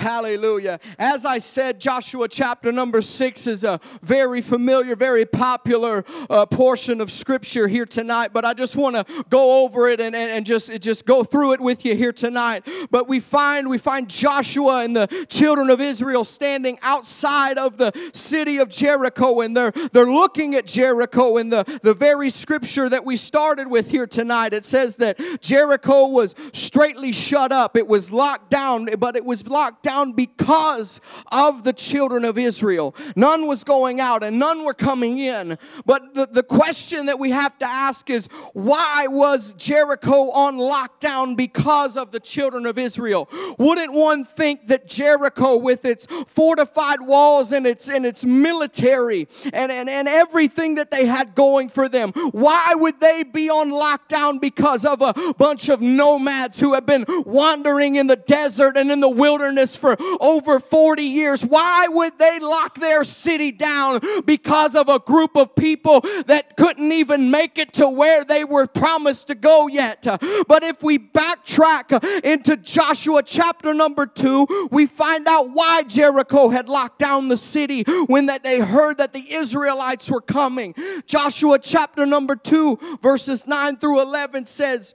Hallelujah. 0.04 0.82
As 1.00 1.26
I 1.26 1.38
said, 1.38 1.80
Joshua 1.80 2.28
chapter 2.28 2.74
number 2.74 3.02
six 3.02 3.48
is 3.48 3.64
a 3.64 3.80
very 4.02 4.42
familiar, 4.42 4.98
very 4.98 5.26
popular 5.26 6.04
uh, 6.30 6.46
portion 6.46 7.00
of 7.00 7.10
scripture 7.10 7.70
here 7.70 7.86
tonight, 7.86 8.34
but 8.34 8.44
I 8.44 8.54
just 8.54 8.76
want 8.76 8.98
to 8.98 9.06
go 9.30 9.64
over 9.64 9.88
it 9.88 10.02
and, 10.02 10.14
and, 10.14 10.30
and 10.30 10.46
just, 10.46 10.82
just 10.82 11.06
go 11.06 11.24
through 11.24 11.54
it 11.54 11.62
with 11.62 11.86
you 11.86 11.96
here 11.96 12.12
tonight. 12.12 12.68
But 12.92 13.08
we 13.08 13.22
find, 13.22 13.70
we 13.70 13.78
find 13.78 14.10
Joshua 14.10 14.84
and 14.84 14.94
the 14.94 15.08
children 15.30 15.70
of 15.70 15.80
Israel 15.80 16.26
standing 16.26 16.80
outside 16.82 17.58
of 17.58 17.78
the 17.78 17.94
city 18.12 18.58
of 18.58 18.68
Jericho 18.68 19.40
and 19.40 19.56
they're, 19.56 19.72
they're 19.94 20.04
looking 20.06 20.54
at 20.56 20.68
Jericho 20.68 21.38
in 21.38 21.50
the, 21.50 21.80
the 21.82 21.94
very 21.94 22.30
scripture 22.30 22.90
that 22.90 23.06
we 23.06 23.16
started 23.16 23.70
with 23.70 23.90
here 23.90 24.06
tonight. 24.08 24.54
It 24.54 24.66
says 24.66 24.98
that 24.98 25.18
Jericho 25.40 26.08
was 26.08 26.36
straightly 26.52 27.14
shut 27.14 27.54
up. 27.54 27.78
It 27.78 27.88
was 27.88 28.12
locked 28.12 28.50
down, 28.50 28.90
but 29.00 29.16
it 29.16 29.24
was 29.24 29.48
locked 29.48 29.84
down 29.84 29.93
because 30.16 31.00
of 31.32 31.64
the 31.64 31.74
children 31.74 32.26
of 32.26 32.38
Israel. 32.38 32.96
None 33.16 33.48
was 33.48 33.64
going 33.64 34.00
out 34.00 34.24
and 34.24 34.40
none 34.40 34.64
were 34.64 34.74
coming 34.74 35.20
in. 35.20 35.58
But 35.86 36.16
the, 36.16 36.26
the 36.26 36.44
question 36.44 37.06
that 37.06 37.20
we 37.20 37.32
have 37.32 37.58
to 37.60 37.66
ask 37.66 38.10
is 38.10 38.28
why 38.54 39.08
was 39.08 39.54
Jericho 39.54 40.32
on 40.32 40.58
lockdown 40.58 41.38
because 41.38 41.98
of 41.98 42.12
the 42.12 42.20
children 42.20 42.66
of 42.66 42.78
Israel? 42.78 43.30
Wouldn't 43.58 43.94
one 43.94 44.26
think 44.26 44.68
that 44.68 44.88
Jericho, 44.88 45.58
with 45.58 45.86
its 45.86 46.06
fortified 46.28 47.02
walls 47.02 47.52
and 47.52 47.66
its 47.66 47.90
and 47.90 48.06
its 48.06 48.26
military 48.26 49.28
and, 49.54 49.72
and, 49.72 49.90
and 49.90 50.08
everything 50.08 50.76
that 50.76 50.92
they 50.92 51.06
had 51.06 51.36
going 51.36 51.70
for 51.70 51.88
them, 51.88 52.12
why 52.32 52.74
would 52.76 53.00
they 53.00 53.24
be 53.24 53.50
on 53.50 53.72
lockdown 53.72 54.40
because 54.40 54.86
of 54.86 55.02
a 55.02 55.14
bunch 55.38 55.70
of 55.70 55.82
nomads 55.82 56.60
who 56.60 56.74
have 56.74 56.86
been 56.86 57.06
wandering 57.26 57.96
in 57.96 58.08
the 58.08 58.16
desert 58.16 58.78
and 58.78 58.92
in 58.92 59.00
the 59.00 59.10
wilderness 59.10 59.73
darkness 59.74 59.98
for 60.00 60.18
over 60.22 60.60
40 60.60 61.04
years. 61.04 61.44
Why 61.44 61.88
would 61.88 62.18
they 62.20 62.40
lock 62.40 62.76
their 62.80 63.04
city 63.04 63.52
down? 63.52 64.02
Because 64.26 64.76
of 64.76 64.90
a 64.90 65.00
group 65.00 65.36
of 65.36 65.56
people 65.56 66.02
that 66.28 66.56
couldn't 66.58 66.92
even 66.92 67.32
make 67.32 67.58
it 67.58 67.74
to 67.74 67.88
where 67.90 68.24
they 68.24 68.44
were 68.44 68.68
promised 68.68 69.28
to 69.28 69.36
go 69.36 69.68
yet. 69.68 70.06
But 70.48 70.64
if 70.64 70.84
we 70.84 71.00
backtrack 71.00 72.24
into 72.24 72.58
Joshua 72.58 73.24
chapter 73.24 73.74
number 73.74 74.06
two, 74.06 74.48
we 74.72 74.86
find 74.86 75.28
out 75.28 75.52
why 75.52 75.84
Jericho 75.84 76.50
had 76.50 76.70
locked 76.70 77.00
down 77.00 77.28
the 77.28 77.38
city 77.38 77.84
when 78.08 78.28
that 78.28 78.44
they 78.44 78.60
heard 78.60 78.98
that 78.98 79.14
the 79.14 79.34
Israelites 79.34 80.10
were 80.10 80.22
coming. 80.22 80.74
Joshua 81.06 81.60
chapter 81.60 82.06
number 82.06 82.36
two, 82.36 82.78
verses 83.02 83.48
9 83.48 83.78
through 83.78 84.02
11 84.02 84.46
says, 84.46 84.94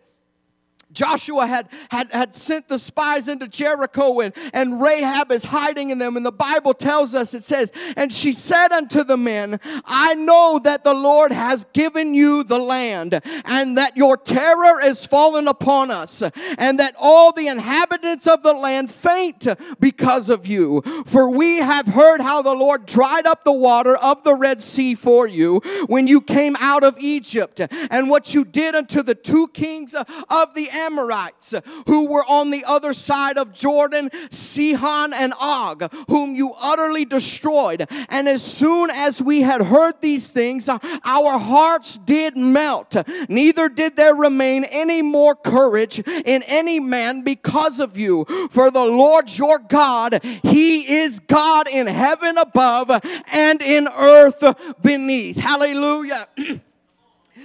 Joshua 0.92 1.46
had, 1.46 1.68
had, 1.90 2.10
had 2.12 2.34
sent 2.34 2.68
the 2.68 2.78
spies 2.78 3.28
into 3.28 3.46
Jericho 3.46 4.20
and, 4.20 4.34
and 4.54 4.80
Rahab 4.80 5.30
is 5.30 5.44
hiding 5.44 5.90
in 5.90 5.98
them. 5.98 6.16
And 6.16 6.24
the 6.24 6.32
Bible 6.32 6.72
tells 6.72 7.14
us, 7.14 7.34
it 7.34 7.42
says, 7.42 7.70
And 7.96 8.12
she 8.12 8.32
said 8.32 8.72
unto 8.72 9.04
the 9.04 9.16
men, 9.16 9.60
I 9.84 10.14
know 10.14 10.60
that 10.64 10.84
the 10.84 10.94
Lord 10.94 11.32
has 11.32 11.66
given 11.72 12.14
you 12.14 12.42
the 12.42 12.58
land 12.58 13.20
and 13.44 13.76
that 13.76 13.96
your 13.96 14.16
terror 14.16 14.80
is 14.80 15.04
fallen 15.04 15.46
upon 15.46 15.90
us 15.90 16.22
and 16.56 16.78
that 16.78 16.94
all 16.98 17.32
the 17.32 17.48
inhabitants 17.48 18.26
of 18.26 18.42
the 18.42 18.54
land 18.54 18.90
faint 18.90 19.46
because 19.78 20.30
of 20.30 20.46
you. 20.46 20.82
For 21.06 21.28
we 21.28 21.58
have 21.58 21.86
heard 21.86 22.20
how 22.20 22.40
the 22.40 22.54
Lord 22.54 22.86
dried 22.86 23.26
up 23.26 23.44
the 23.44 23.52
water 23.52 23.96
of 23.96 24.22
the 24.22 24.34
Red 24.34 24.62
Sea 24.62 24.94
for 24.94 25.26
you 25.26 25.60
when 25.86 26.06
you 26.06 26.20
came 26.20 26.56
out 26.60 26.82
of 26.82 26.96
Egypt 26.98 27.60
and 27.90 28.08
what 28.08 28.34
you 28.34 28.44
did 28.44 28.74
unto 28.74 29.02
the 29.02 29.14
two 29.14 29.48
kings 29.48 29.94
of 29.94 30.54
the 30.54 30.70
Amorites 30.78 31.54
who 31.86 32.06
were 32.06 32.24
on 32.24 32.50
the 32.50 32.64
other 32.64 32.92
side 32.92 33.38
of 33.38 33.52
Jordan, 33.52 34.10
Sihon 34.30 35.12
and 35.12 35.34
Og, 35.40 35.92
whom 36.08 36.34
you 36.34 36.52
utterly 36.60 37.04
destroyed. 37.04 37.86
And 38.08 38.28
as 38.28 38.42
soon 38.42 38.90
as 38.90 39.20
we 39.20 39.42
had 39.42 39.62
heard 39.62 40.00
these 40.00 40.30
things, 40.30 40.68
our 40.68 41.38
hearts 41.38 41.98
did 41.98 42.36
melt. 42.36 42.96
Neither 43.28 43.68
did 43.68 43.96
there 43.96 44.14
remain 44.14 44.64
any 44.64 45.02
more 45.02 45.34
courage 45.34 45.98
in 45.98 46.42
any 46.44 46.80
man 46.80 47.22
because 47.22 47.80
of 47.80 47.98
you. 47.98 48.24
For 48.50 48.70
the 48.70 48.84
Lord 48.84 49.36
your 49.36 49.58
God, 49.58 50.22
He 50.42 50.98
is 50.98 51.18
God 51.20 51.68
in 51.68 51.86
heaven 51.86 52.38
above 52.38 52.90
and 53.32 53.62
in 53.62 53.88
earth 53.88 54.44
beneath. 54.82 55.36
Hallelujah. 55.36 56.28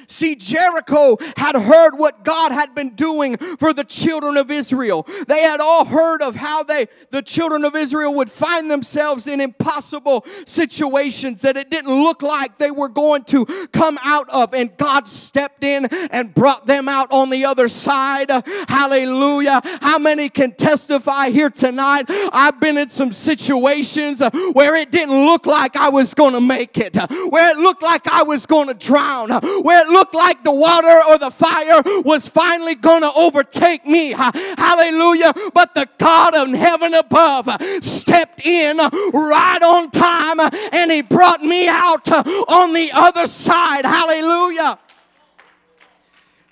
See, 0.07 0.35
Jericho 0.35 1.17
had 1.37 1.55
heard 1.55 1.95
what 1.95 2.23
God 2.23 2.51
had 2.51 2.75
been 2.75 2.95
doing 2.95 3.37
for 3.37 3.73
the 3.73 3.83
children 3.83 4.37
of 4.37 4.51
Israel. 4.51 5.07
They 5.27 5.41
had 5.43 5.59
all 5.59 5.85
heard 5.85 6.21
of 6.21 6.35
how 6.35 6.63
they, 6.63 6.87
the 7.11 7.21
children 7.21 7.65
of 7.65 7.75
Israel, 7.75 8.13
would 8.15 8.31
find 8.31 8.69
themselves 8.69 9.27
in 9.27 9.41
impossible 9.41 10.25
situations 10.45 11.41
that 11.41 11.57
it 11.57 11.69
didn't 11.69 11.93
look 12.03 12.21
like 12.21 12.57
they 12.57 12.71
were 12.71 12.89
going 12.89 13.23
to 13.25 13.45
come 13.71 13.99
out 14.03 14.29
of. 14.29 14.53
And 14.53 14.75
God 14.77 15.07
stepped 15.07 15.63
in 15.63 15.85
and 15.85 16.33
brought 16.33 16.65
them 16.65 16.89
out 16.89 17.11
on 17.11 17.29
the 17.29 17.45
other 17.45 17.67
side. 17.67 18.29
Hallelujah. 18.67 19.61
How 19.81 19.99
many 19.99 20.29
can 20.29 20.51
testify 20.53 21.29
here 21.29 21.49
tonight? 21.49 22.05
I've 22.31 22.59
been 22.59 22.77
in 22.77 22.89
some 22.89 23.13
situations 23.13 24.21
where 24.53 24.75
it 24.75 24.91
didn't 24.91 25.25
look 25.25 25.45
like 25.45 25.75
I 25.75 25.89
was 25.89 26.13
going 26.13 26.33
to 26.33 26.41
make 26.41 26.77
it, 26.77 26.95
where 27.29 27.51
it 27.51 27.57
looked 27.57 27.83
like 27.83 28.07
I 28.07 28.23
was 28.23 28.45
going 28.45 28.67
to 28.67 28.73
drown, 28.73 29.29
where 29.29 29.85
it 29.85 29.89
looked 29.93 30.13
like 30.13 30.43
the 30.43 30.53
water 30.53 31.01
or 31.07 31.17
the 31.17 31.31
fire 31.31 31.81
was 32.03 32.27
finally 32.27 32.75
going 32.75 33.01
to 33.01 33.11
overtake 33.15 33.85
me. 33.85 34.11
Hallelujah. 34.11 35.33
But 35.53 35.73
the 35.75 35.87
God 35.97 36.35
of 36.35 36.49
heaven 36.49 36.93
above 36.93 37.47
stepped 37.81 38.45
in 38.45 38.77
right 38.77 39.63
on 39.63 39.91
time 39.91 40.39
and 40.73 40.91
he 40.91 41.01
brought 41.01 41.41
me 41.41 41.67
out 41.67 42.11
on 42.11 42.73
the 42.73 42.91
other 42.91 43.27
side. 43.27 43.85
Hallelujah. 43.85 44.79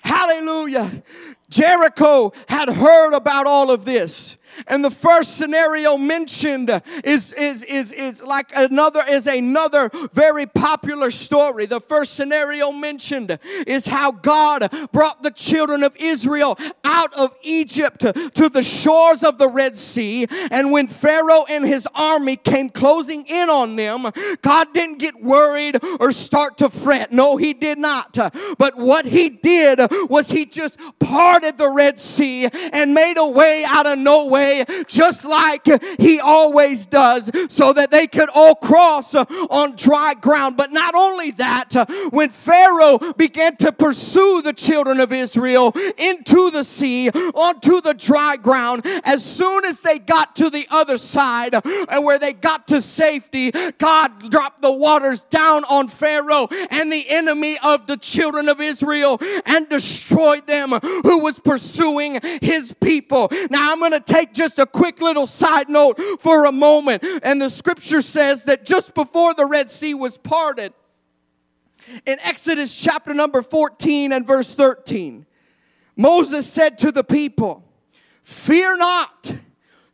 Hallelujah. 0.02 1.02
Jericho 1.48 2.32
had 2.48 2.70
heard 2.70 3.14
about 3.14 3.46
all 3.46 3.70
of 3.70 3.84
this. 3.84 4.38
And 4.66 4.84
the 4.84 4.90
first 4.90 5.36
scenario 5.36 5.96
mentioned 5.96 6.82
is, 7.04 7.32
is, 7.32 7.62
is, 7.64 7.92
is 7.92 8.22
like 8.22 8.50
another, 8.54 9.02
is 9.08 9.26
another 9.26 9.90
very 10.12 10.46
popular 10.46 11.10
story. 11.10 11.66
The 11.66 11.80
first 11.80 12.14
scenario 12.14 12.72
mentioned 12.72 13.38
is 13.66 13.86
how 13.86 14.12
God 14.12 14.70
brought 14.92 15.22
the 15.22 15.30
children 15.30 15.82
of 15.82 15.94
Israel 15.96 16.58
out 16.84 17.12
of 17.14 17.34
Egypt 17.42 18.00
to 18.00 18.48
the 18.48 18.62
shores 18.62 19.22
of 19.22 19.38
the 19.38 19.48
Red 19.48 19.76
Sea. 19.76 20.26
And 20.50 20.72
when 20.72 20.86
Pharaoh 20.86 21.44
and 21.48 21.64
his 21.64 21.88
army 21.94 22.36
came 22.36 22.68
closing 22.68 23.26
in 23.26 23.50
on 23.50 23.76
them, 23.76 24.10
God 24.42 24.72
didn't 24.72 24.98
get 24.98 25.22
worried 25.22 25.78
or 26.00 26.12
start 26.12 26.58
to 26.58 26.70
fret. 26.70 27.12
No, 27.12 27.36
he 27.36 27.54
did 27.54 27.78
not. 27.78 28.18
But 28.58 28.76
what 28.76 29.06
he 29.06 29.28
did 29.28 29.80
was 30.08 30.30
he 30.30 30.46
just 30.46 30.78
parted 30.98 31.58
the 31.58 31.68
Red 31.68 31.98
Sea 31.98 32.48
and 32.72 32.94
made 32.94 33.18
a 33.18 33.26
way 33.26 33.64
out 33.64 33.86
of 33.86 33.98
no 33.98 34.26
way 34.42 34.64
just 34.86 35.24
like 35.24 35.66
he 35.98 36.20
always 36.20 36.86
does, 36.86 37.30
so 37.48 37.72
that 37.72 37.90
they 37.90 38.06
could 38.06 38.28
all 38.34 38.54
cross 38.54 39.14
on 39.14 39.76
dry 39.76 40.14
ground. 40.14 40.56
But 40.56 40.72
not 40.72 40.94
only 40.94 41.30
that, 41.32 41.74
when 42.10 42.28
Pharaoh 42.28 42.98
began 43.14 43.56
to 43.56 43.72
pursue 43.72 44.42
the 44.42 44.52
children 44.52 45.00
of 45.00 45.12
Israel 45.12 45.72
into 45.96 46.50
the 46.50 46.64
sea, 46.64 47.10
onto 47.10 47.80
the 47.80 47.94
dry 47.94 48.36
ground, 48.36 48.82
as 49.04 49.24
soon 49.24 49.64
as 49.64 49.80
they 49.80 49.98
got 49.98 50.36
to 50.36 50.50
the 50.50 50.66
other 50.70 50.98
side 50.98 51.54
and 51.54 52.04
where 52.04 52.18
they 52.18 52.32
got 52.32 52.68
to 52.68 52.80
safety, 52.80 53.50
God 53.78 54.30
dropped 54.30 54.62
the 54.62 54.72
waters 54.72 55.24
down 55.24 55.64
on 55.64 55.88
Pharaoh 55.88 56.48
and 56.70 56.92
the 56.92 57.08
enemy 57.08 57.58
of 57.62 57.86
the 57.86 57.96
children 57.96 58.48
of 58.48 58.60
Israel 58.60 59.18
and 59.46 59.68
destroyed 59.68 60.46
them 60.46 60.70
who 60.70 61.20
was 61.20 61.38
pursuing 61.38 62.20
his 62.40 62.74
people. 62.80 63.28
Now 63.50 63.72
I'm 63.72 63.78
going 63.78 63.92
to 63.92 64.00
take 64.00 64.31
just 64.32 64.58
a 64.58 64.66
quick 64.66 65.00
little 65.00 65.26
side 65.26 65.68
note 65.68 66.00
for 66.20 66.44
a 66.44 66.52
moment. 66.52 67.04
And 67.22 67.40
the 67.40 67.50
scripture 67.50 68.00
says 68.00 68.44
that 68.44 68.64
just 68.64 68.94
before 68.94 69.34
the 69.34 69.46
Red 69.46 69.70
Sea 69.70 69.94
was 69.94 70.18
parted, 70.18 70.72
in 72.06 72.18
Exodus 72.20 72.80
chapter 72.80 73.12
number 73.12 73.42
14 73.42 74.12
and 74.12 74.26
verse 74.26 74.54
13, 74.54 75.26
Moses 75.96 76.50
said 76.50 76.78
to 76.78 76.92
the 76.92 77.04
people, 77.04 77.64
Fear 78.22 78.78
not, 78.78 79.36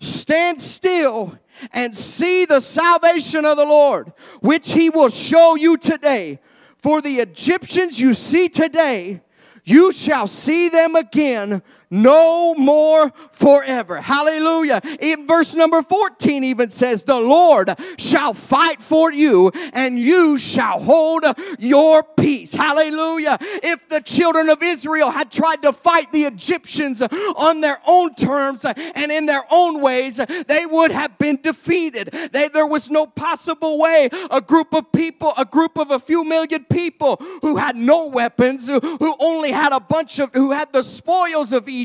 stand 0.00 0.60
still 0.60 1.38
and 1.72 1.96
see 1.96 2.44
the 2.44 2.60
salvation 2.60 3.44
of 3.44 3.56
the 3.56 3.64
Lord, 3.64 4.12
which 4.40 4.72
he 4.72 4.90
will 4.90 5.08
show 5.08 5.56
you 5.56 5.76
today. 5.76 6.40
For 6.76 7.00
the 7.00 7.18
Egyptians 7.18 8.00
you 8.00 8.14
see 8.14 8.48
today, 8.48 9.22
you 9.64 9.92
shall 9.92 10.26
see 10.26 10.68
them 10.68 10.94
again 10.94 11.62
no 11.90 12.54
more 12.54 13.10
forever. 13.32 14.00
Hallelujah. 14.00 14.80
In 15.00 15.26
verse 15.26 15.54
number 15.54 15.82
14 15.82 16.44
even 16.44 16.70
says, 16.70 17.04
The 17.04 17.20
Lord 17.20 17.74
shall 17.98 18.34
fight 18.34 18.82
for 18.82 19.12
you 19.12 19.50
and 19.72 19.98
you 19.98 20.38
shall 20.38 20.80
hold 20.80 21.24
your 21.58 22.02
peace. 22.02 22.54
Hallelujah. 22.54 23.38
If 23.40 23.88
the 23.88 24.00
children 24.00 24.48
of 24.48 24.62
Israel 24.62 25.10
had 25.10 25.30
tried 25.30 25.62
to 25.62 25.72
fight 25.72 26.12
the 26.12 26.24
Egyptians 26.24 27.02
on 27.02 27.60
their 27.60 27.80
own 27.86 28.14
terms 28.14 28.64
and 28.64 29.12
in 29.12 29.26
their 29.26 29.44
own 29.50 29.80
ways, 29.80 30.20
they 30.46 30.66
would 30.66 30.90
have 30.90 31.18
been 31.18 31.40
defeated. 31.42 32.10
They, 32.32 32.48
there 32.48 32.66
was 32.66 32.90
no 32.90 33.06
possible 33.06 33.78
way 33.78 34.10
a 34.30 34.40
group 34.40 34.74
of 34.74 34.92
people, 34.92 35.32
a 35.36 35.44
group 35.44 35.78
of 35.78 35.90
a 35.90 35.98
few 35.98 36.24
million 36.24 36.64
people 36.64 37.20
who 37.42 37.56
had 37.56 37.76
no 37.76 38.06
weapons, 38.06 38.68
who, 38.68 38.80
only 39.20 39.50
had 39.50 39.72
a 39.72 39.80
bunch 39.80 40.18
of, 40.18 40.32
who 40.32 40.52
had 40.52 40.72
the 40.72 40.82
spoils 40.82 41.52
of 41.52 41.68
Egypt, 41.68 41.77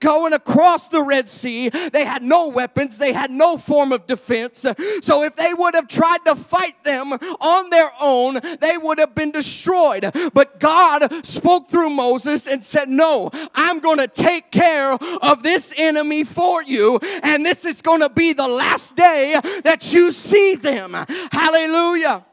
going 0.00 0.32
across 0.32 0.88
the 0.88 1.02
Red 1.02 1.28
Sea. 1.28 1.68
They 1.68 2.04
had 2.04 2.22
no 2.22 2.48
weapons, 2.48 2.98
they 2.98 3.12
had 3.12 3.30
no 3.30 3.56
form 3.56 3.92
of 3.92 4.06
defense. 4.06 4.66
So 5.02 5.22
if 5.22 5.36
they 5.36 5.54
would 5.54 5.74
have 5.74 5.88
tried 5.88 6.24
to 6.26 6.34
fight 6.34 6.82
them 6.84 7.12
on 7.12 7.70
their 7.70 7.90
own, 8.00 8.40
they 8.60 8.78
would 8.78 8.98
have 8.98 9.14
been 9.14 9.30
destroyed. 9.30 10.10
But 10.32 10.60
God 10.60 11.24
spoke 11.26 11.68
through 11.68 11.90
Moses 11.90 12.46
and 12.46 12.64
said, 12.64 12.88
No, 12.88 13.30
I'm 13.54 13.80
going 13.80 13.98
to 13.98 14.08
take 14.08 14.50
care 14.50 14.92
of 14.92 15.42
this 15.42 15.74
enemy 15.76 16.24
for 16.24 16.62
you, 16.62 16.98
and 17.22 17.44
this 17.44 17.64
is 17.64 17.82
going 17.82 18.00
to 18.00 18.08
be 18.08 18.32
the 18.32 18.48
last 18.48 18.96
day 18.96 19.40
that 19.64 19.92
you 19.92 20.10
see 20.10 20.54
them. 20.56 20.94
Hallelujah. 21.32 22.24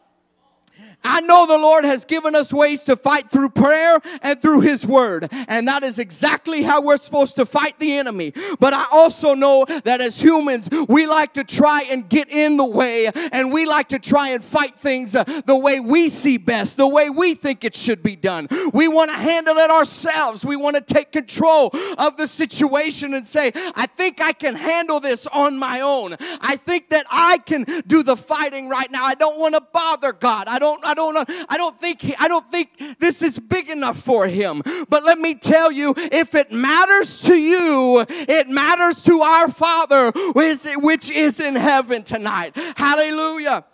I 1.03 1.21
know 1.21 1.45
the 1.45 1.57
Lord 1.57 1.85
has 1.85 2.05
given 2.05 2.35
us 2.35 2.53
ways 2.53 2.83
to 2.85 2.95
fight 2.95 3.29
through 3.29 3.49
prayer 3.49 3.99
and 4.21 4.41
through 4.41 4.61
His 4.61 4.85
Word. 4.85 5.27
And 5.47 5.67
that 5.67 5.83
is 5.83 5.99
exactly 5.99 6.63
how 6.63 6.81
we're 6.81 6.97
supposed 6.97 7.35
to 7.37 7.45
fight 7.45 7.79
the 7.79 7.97
enemy. 7.97 8.33
But 8.59 8.73
I 8.73 8.85
also 8.91 9.33
know 9.33 9.65
that 9.83 10.01
as 10.01 10.21
humans, 10.21 10.69
we 10.87 11.07
like 11.07 11.33
to 11.33 11.43
try 11.43 11.83
and 11.89 12.07
get 12.07 12.29
in 12.29 12.57
the 12.57 12.65
way 12.65 13.07
and 13.07 13.51
we 13.51 13.65
like 13.65 13.89
to 13.89 13.99
try 13.99 14.29
and 14.29 14.43
fight 14.43 14.79
things 14.79 15.15
uh, 15.15 15.23
the 15.45 15.57
way 15.57 15.79
we 15.79 16.09
see 16.09 16.37
best, 16.37 16.77
the 16.77 16.87
way 16.87 17.09
we 17.09 17.33
think 17.33 17.63
it 17.63 17.75
should 17.75 18.01
be 18.03 18.15
done. 18.15 18.47
We 18.73 18.87
want 18.87 19.11
to 19.11 19.17
handle 19.17 19.57
it 19.57 19.69
ourselves. 19.69 20.45
We 20.45 20.55
want 20.55 20.75
to 20.75 20.81
take 20.81 21.11
control 21.11 21.71
of 21.97 22.17
the 22.17 22.27
situation 22.27 23.13
and 23.13 23.27
say, 23.27 23.51
I 23.75 23.87
think 23.87 24.21
I 24.21 24.33
can 24.33 24.55
handle 24.55 24.99
this 24.99 25.27
on 25.27 25.57
my 25.57 25.81
own. 25.81 26.15
I 26.41 26.57
think 26.57 26.89
that 26.89 27.05
I 27.09 27.39
can 27.39 27.65
do 27.87 28.03
the 28.03 28.15
fighting 28.15 28.69
right 28.69 28.89
now. 28.91 29.03
I 29.03 29.15
don't 29.15 29.39
want 29.39 29.55
to 29.55 29.61
bother 29.61 30.13
God. 30.13 30.47
I 30.47 30.59
don't 30.59 30.83
I 30.85 30.92
don't 30.93 31.17
I 31.49 31.57
don't 31.57 31.77
think 31.77 32.13
I 32.19 32.27
don't 32.27 32.49
think 32.49 32.99
this 32.99 33.21
is 33.21 33.39
big 33.39 33.69
enough 33.69 33.97
for 33.97 34.27
him. 34.27 34.61
But 34.89 35.03
let 35.03 35.19
me 35.19 35.35
tell 35.35 35.71
you, 35.71 35.93
if 35.97 36.35
it 36.35 36.51
matters 36.51 37.19
to 37.23 37.35
you, 37.35 38.05
it 38.09 38.47
matters 38.47 39.03
to 39.03 39.21
our 39.21 39.49
Father 39.49 40.11
which 40.33 41.11
is 41.11 41.39
in 41.39 41.55
heaven 41.55 42.03
tonight. 42.03 42.55
Hallelujah. 42.75 43.65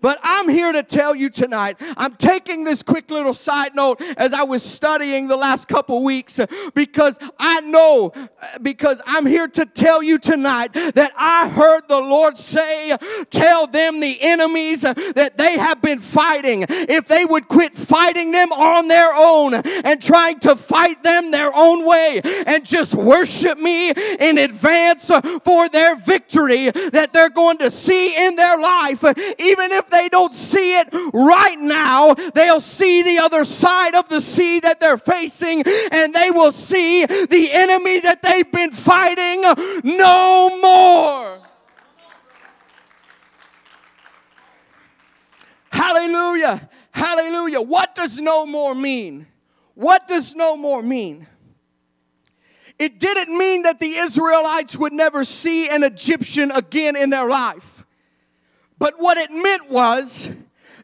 But 0.00 0.18
I'm 0.22 0.48
here 0.48 0.72
to 0.72 0.82
tell 0.82 1.14
you 1.14 1.30
tonight, 1.30 1.76
I'm 1.96 2.14
taking 2.16 2.64
this 2.64 2.82
quick 2.82 3.10
little 3.10 3.34
side 3.34 3.74
note 3.74 4.00
as 4.16 4.32
I 4.32 4.42
was 4.42 4.62
studying 4.62 5.28
the 5.28 5.36
last 5.36 5.68
couple 5.68 6.02
weeks 6.02 6.38
uh, 6.38 6.46
because 6.74 7.18
I 7.38 7.60
know, 7.60 8.12
uh, 8.14 8.30
because 8.62 9.00
I'm 9.06 9.26
here 9.26 9.48
to 9.48 9.66
tell 9.66 10.02
you 10.02 10.18
tonight 10.18 10.72
that 10.72 11.12
I 11.16 11.48
heard 11.48 11.88
the 11.88 11.98
Lord 12.00 12.36
say, 12.36 12.96
Tell 13.30 13.66
them 13.66 14.00
the 14.00 14.20
enemies 14.20 14.84
uh, 14.84 14.94
that 15.14 15.36
they 15.36 15.58
have 15.58 15.80
been 15.80 15.98
fighting, 15.98 16.66
if 16.68 17.08
they 17.08 17.24
would 17.24 17.48
quit 17.48 17.74
fighting 17.74 18.32
them 18.32 18.52
on 18.52 18.88
their 18.88 19.12
own 19.14 19.54
and 19.54 20.02
trying 20.02 20.40
to 20.40 20.56
fight 20.56 21.02
them 21.02 21.30
their 21.30 21.50
own 21.54 21.86
way 21.86 22.20
and 22.46 22.64
just 22.64 22.94
worship 22.94 23.58
me 23.58 23.90
in 23.90 24.38
advance 24.38 25.10
for 25.42 25.68
their 25.68 25.96
victory 25.96 26.70
that 26.70 27.12
they're 27.12 27.30
going 27.30 27.58
to 27.58 27.70
see 27.70 28.26
in 28.26 28.36
their 28.36 28.58
life, 28.58 29.04
even 29.38 29.69
if 29.72 29.88
they 29.88 30.08
don't 30.08 30.32
see 30.32 30.78
it 30.78 30.88
right 31.12 31.58
now, 31.58 32.14
they'll 32.14 32.60
see 32.60 33.02
the 33.02 33.18
other 33.18 33.44
side 33.44 33.94
of 33.94 34.08
the 34.08 34.20
sea 34.20 34.60
that 34.60 34.80
they're 34.80 34.98
facing 34.98 35.62
and 35.92 36.14
they 36.14 36.30
will 36.30 36.52
see 36.52 37.06
the 37.06 37.50
enemy 37.52 38.00
that 38.00 38.22
they've 38.22 38.50
been 38.50 38.72
fighting 38.72 39.42
no 39.84 40.58
more. 40.60 41.40
Hallelujah. 45.70 46.68
Hallelujah. 46.92 47.60
What 47.60 47.94
does 47.94 48.20
no 48.20 48.46
more 48.46 48.74
mean? 48.74 49.26
What 49.74 50.06
does 50.08 50.34
no 50.34 50.56
more 50.56 50.82
mean? 50.82 51.26
It 52.78 52.98
didn't 52.98 53.36
mean 53.36 53.62
that 53.62 53.78
the 53.78 53.96
Israelites 53.96 54.76
would 54.76 54.92
never 54.92 55.22
see 55.22 55.68
an 55.68 55.82
Egyptian 55.82 56.50
again 56.50 56.96
in 56.96 57.10
their 57.10 57.26
life. 57.26 57.79
But 58.80 58.94
what 58.98 59.18
it 59.18 59.30
meant 59.30 59.70
was 59.70 60.30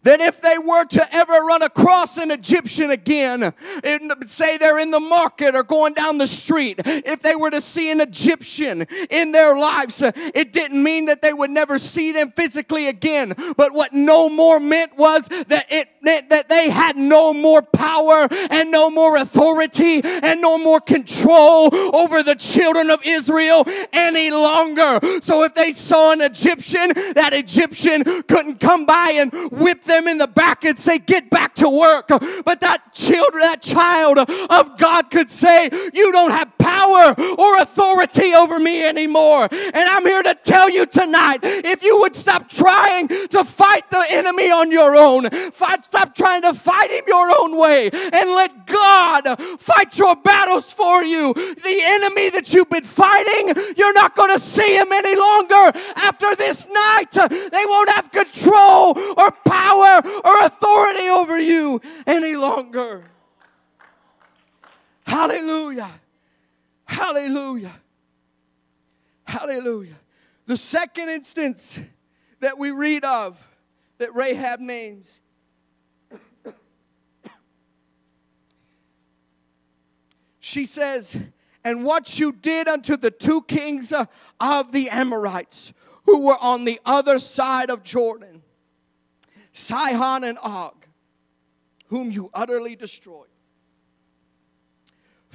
that 0.06 0.20
if 0.20 0.40
they 0.40 0.56
were 0.56 0.84
to 0.84 1.14
ever 1.14 1.32
run 1.32 1.62
across 1.62 2.16
an 2.16 2.30
Egyptian 2.30 2.92
again, 2.92 3.52
and 3.82 4.12
say 4.26 4.56
they're 4.56 4.78
in 4.78 4.92
the 4.92 5.00
market 5.00 5.56
or 5.56 5.64
going 5.64 5.94
down 5.94 6.18
the 6.18 6.28
street, 6.28 6.80
if 6.84 7.20
they 7.20 7.34
were 7.34 7.50
to 7.50 7.60
see 7.60 7.90
an 7.90 8.00
Egyptian 8.00 8.86
in 9.10 9.32
their 9.32 9.58
lives, 9.58 10.00
uh, 10.00 10.12
it 10.32 10.52
didn't 10.52 10.80
mean 10.80 11.06
that 11.06 11.22
they 11.22 11.32
would 11.32 11.50
never 11.50 11.76
see 11.76 12.12
them 12.12 12.30
physically 12.30 12.86
again. 12.86 13.34
But 13.56 13.72
what 13.72 13.92
no 13.92 14.28
more 14.28 14.60
meant 14.60 14.96
was 14.96 15.26
that 15.48 15.66
it 15.70 15.88
meant 16.02 16.30
that 16.30 16.48
they 16.48 16.70
had 16.70 16.96
no 16.96 17.32
more 17.32 17.62
power 17.62 18.28
and 18.30 18.70
no 18.70 18.88
more 18.90 19.16
authority 19.16 20.00
and 20.04 20.40
no 20.40 20.56
more 20.56 20.80
control 20.80 21.74
over 21.74 22.22
the 22.22 22.36
children 22.36 22.90
of 22.90 23.00
Israel 23.04 23.64
any 23.92 24.30
longer. 24.30 25.00
So 25.20 25.42
if 25.42 25.54
they 25.54 25.72
saw 25.72 26.12
an 26.12 26.20
Egyptian, 26.20 26.92
that 27.14 27.30
Egyptian 27.32 28.04
couldn't 28.04 28.60
come 28.60 28.86
by 28.86 29.10
and 29.16 29.32
whip 29.50 29.82
them 29.82 29.95
them 29.96 30.08
in 30.08 30.18
the 30.18 30.28
back 30.28 30.64
and 30.64 30.78
say, 30.78 30.98
Get 30.98 31.30
back 31.30 31.54
to 31.56 31.68
work. 31.68 32.08
But 32.08 32.60
that 32.60 32.94
children, 32.94 33.42
that 33.42 33.62
child 33.62 34.18
of 34.18 34.78
God 34.78 35.10
could 35.10 35.30
say, 35.30 35.70
You 35.92 36.12
don't 36.12 36.30
have 36.30 36.55
power 36.66 37.14
or 37.38 37.50
authority 37.58 38.34
over 38.34 38.58
me 38.58 38.84
anymore. 38.84 39.48
And 39.50 39.84
I'm 39.94 40.04
here 40.04 40.22
to 40.22 40.34
tell 40.34 40.68
you 40.68 40.86
tonight 40.86 41.40
if 41.42 41.82
you 41.82 42.00
would 42.00 42.14
stop 42.14 42.48
trying 42.48 43.08
to 43.08 43.44
fight 43.44 43.90
the 43.90 44.04
enemy 44.08 44.50
on 44.50 44.70
your 44.70 44.96
own, 44.96 45.30
fight, 45.30 45.84
stop 45.84 46.14
trying 46.14 46.42
to 46.42 46.54
fight 46.54 46.90
him 46.90 47.04
your 47.06 47.28
own 47.40 47.56
way, 47.56 47.90
and 47.90 48.30
let 48.40 48.66
God 48.66 49.22
fight 49.60 49.98
your 49.98 50.16
battles 50.16 50.72
for 50.72 51.04
you. 51.04 51.32
The 51.34 51.78
enemy 51.96 52.30
that 52.30 52.52
you've 52.52 52.70
been 52.70 52.84
fighting, 52.84 53.44
you're 53.76 53.94
not 53.94 54.16
going 54.16 54.32
to 54.32 54.40
see 54.40 54.76
him 54.76 54.90
any 54.92 55.16
longer 55.16 55.78
after 55.96 56.34
this 56.36 56.68
night. 56.68 57.12
They 57.12 57.64
won't 57.66 57.90
have 57.90 58.10
control 58.10 58.98
or 59.16 59.30
power 59.30 59.66
power 59.66 60.02
or 60.24 60.44
authority 60.44 61.08
over 61.08 61.38
you 61.38 61.80
any 62.06 62.36
longer. 62.36 63.04
Hallelujah. 65.06 65.90
Hallelujah. 66.86 67.74
Hallelujah. 69.24 69.98
The 70.46 70.56
second 70.56 71.10
instance 71.10 71.80
that 72.40 72.56
we 72.58 72.70
read 72.70 73.04
of 73.04 73.46
that 73.98 74.14
Rahab 74.14 74.60
names 74.60 75.20
she 80.40 80.64
says, 80.64 81.18
And 81.64 81.84
what 81.84 82.18
you 82.18 82.32
did 82.32 82.68
unto 82.68 82.96
the 82.96 83.10
two 83.10 83.42
kings 83.42 83.92
of 84.40 84.72
the 84.72 84.88
Amorites 84.88 85.74
who 86.04 86.20
were 86.20 86.38
on 86.40 86.64
the 86.64 86.80
other 86.86 87.18
side 87.18 87.68
of 87.68 87.82
Jordan 87.82 88.42
Sihon 89.52 90.22
and 90.22 90.38
Og, 90.42 90.86
whom 91.86 92.10
you 92.10 92.30
utterly 92.34 92.76
destroyed. 92.76 93.28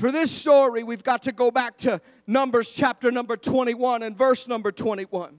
For 0.01 0.11
this 0.11 0.31
story, 0.31 0.81
we've 0.81 1.03
got 1.03 1.21
to 1.21 1.31
go 1.31 1.51
back 1.51 1.77
to 1.77 2.01
Numbers 2.25 2.71
chapter 2.71 3.11
number 3.11 3.37
21 3.37 4.01
and 4.01 4.17
verse 4.17 4.47
number 4.47 4.71
21. 4.71 5.37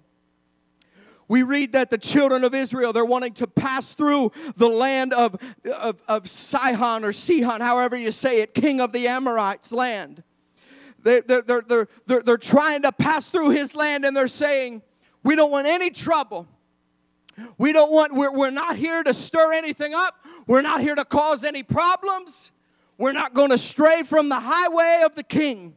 We 1.26 1.42
read 1.42 1.72
that 1.72 1.90
the 1.90 1.98
children 1.98 2.44
of 2.44 2.54
Israel, 2.54 2.92
they're 2.92 3.04
wanting 3.04 3.32
to 3.34 3.48
pass 3.48 3.94
through 3.94 4.30
the 4.54 4.68
land 4.68 5.14
of, 5.14 5.36
of, 5.76 6.00
of 6.06 6.30
Sihon 6.30 7.04
or 7.04 7.12
Sihon, 7.12 7.60
however 7.60 7.96
you 7.96 8.12
say 8.12 8.40
it, 8.40 8.54
king 8.54 8.80
of 8.80 8.92
the 8.92 9.08
Amorites' 9.08 9.72
land. 9.72 10.22
They, 11.02 11.22
they're, 11.22 11.42
they're, 11.42 11.62
they're, 11.62 11.88
they're, 12.06 12.22
they're 12.22 12.36
trying 12.36 12.82
to 12.82 12.92
pass 12.92 13.32
through 13.32 13.50
his 13.50 13.74
land 13.74 14.04
and 14.04 14.16
they're 14.16 14.28
saying, 14.28 14.82
We 15.24 15.34
don't 15.34 15.50
want 15.50 15.66
any 15.66 15.90
trouble. 15.90 16.46
We 17.58 17.72
don't 17.72 17.90
want, 17.90 18.14
we're, 18.14 18.30
we're 18.30 18.50
not 18.50 18.76
here 18.76 19.02
to 19.02 19.12
stir 19.12 19.54
anything 19.54 19.92
up. 19.92 20.24
We're 20.46 20.62
not 20.62 20.82
here 20.82 20.94
to 20.94 21.04
cause 21.04 21.42
any 21.42 21.64
problems. 21.64 22.52
We're 23.02 23.10
not 23.10 23.34
going 23.34 23.50
to 23.50 23.58
stray 23.58 24.04
from 24.04 24.28
the 24.28 24.38
highway 24.38 25.02
of 25.04 25.16
the 25.16 25.24
king. 25.24 25.74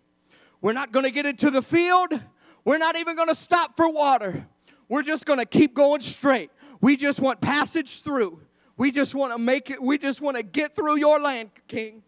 We're 0.61 0.73
not 0.73 0.91
going 0.91 1.05
to 1.05 1.09
get 1.09 1.25
into 1.25 1.49
the 1.49 1.63
field. 1.63 2.21
We're 2.63 2.77
not 2.77 2.97
even 2.97 3.15
going 3.15 3.29
to 3.29 3.35
stop 3.35 3.75
for 3.75 3.91
water. 3.91 4.45
We're 4.89 5.01
just 5.01 5.25
going 5.25 5.39
to 5.39 5.45
keep 5.47 5.73
going 5.73 6.01
straight. 6.01 6.51
We 6.81 6.95
just 6.95 7.19
want 7.19 7.41
passage 7.41 8.03
through. 8.03 8.41
We 8.77 8.91
just 8.91 9.15
want 9.15 9.31
to 9.33 9.39
make 9.39 9.71
it, 9.71 9.81
we 9.81 9.97
just 9.97 10.21
want 10.21 10.37
to 10.37 10.43
get 10.43 10.75
through 10.75 10.97
your 10.97 11.19
land, 11.19 11.49
king. 11.67 12.03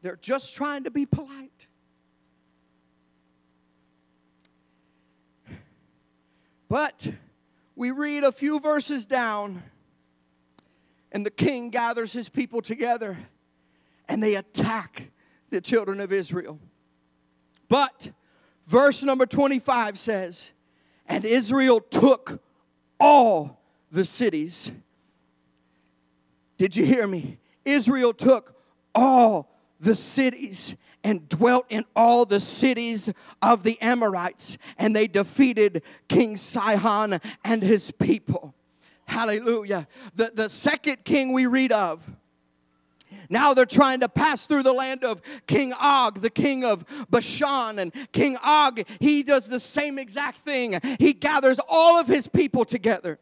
They're 0.00 0.14
just 0.14 0.54
trying 0.54 0.84
to 0.84 0.92
be 0.92 1.06
polite. 1.06 1.66
But 6.68 7.10
we 7.74 7.90
read 7.90 8.22
a 8.22 8.30
few 8.30 8.60
verses 8.60 9.06
down, 9.06 9.64
and 11.14 11.24
the 11.24 11.30
king 11.30 11.70
gathers 11.70 12.12
his 12.12 12.28
people 12.28 12.60
together 12.60 13.16
and 14.08 14.22
they 14.22 14.34
attack 14.34 15.12
the 15.48 15.60
children 15.60 16.00
of 16.00 16.12
Israel. 16.12 16.58
But 17.68 18.10
verse 18.66 19.02
number 19.02 19.24
25 19.24 19.96
says, 19.96 20.52
And 21.06 21.24
Israel 21.24 21.80
took 21.80 22.42
all 22.98 23.60
the 23.92 24.04
cities. 24.04 24.72
Did 26.58 26.76
you 26.76 26.84
hear 26.84 27.06
me? 27.06 27.38
Israel 27.64 28.12
took 28.12 28.56
all 28.92 29.48
the 29.78 29.94
cities 29.94 30.74
and 31.04 31.28
dwelt 31.28 31.66
in 31.68 31.84
all 31.94 32.24
the 32.24 32.40
cities 32.40 33.12
of 33.40 33.62
the 33.62 33.80
Amorites, 33.80 34.58
and 34.78 34.96
they 34.96 35.06
defeated 35.06 35.82
King 36.08 36.36
Sihon 36.36 37.20
and 37.44 37.62
his 37.62 37.92
people. 37.92 38.54
Hallelujah. 39.06 39.86
The, 40.14 40.32
the 40.34 40.48
second 40.48 41.04
king 41.04 41.32
we 41.32 41.46
read 41.46 41.72
of. 41.72 42.08
Now 43.28 43.54
they're 43.54 43.66
trying 43.66 44.00
to 44.00 44.08
pass 44.08 44.46
through 44.46 44.64
the 44.64 44.72
land 44.72 45.04
of 45.04 45.22
King 45.46 45.72
Og, 45.78 46.20
the 46.20 46.30
king 46.30 46.64
of 46.64 46.84
Bashan. 47.10 47.78
And 47.78 47.92
King 48.12 48.36
Og, 48.42 48.82
he 49.00 49.22
does 49.22 49.48
the 49.48 49.60
same 49.60 49.98
exact 49.98 50.38
thing. 50.38 50.78
He 50.98 51.12
gathers 51.12 51.60
all 51.68 51.98
of 51.98 52.06
his 52.06 52.28
people 52.28 52.64
together. 52.64 53.18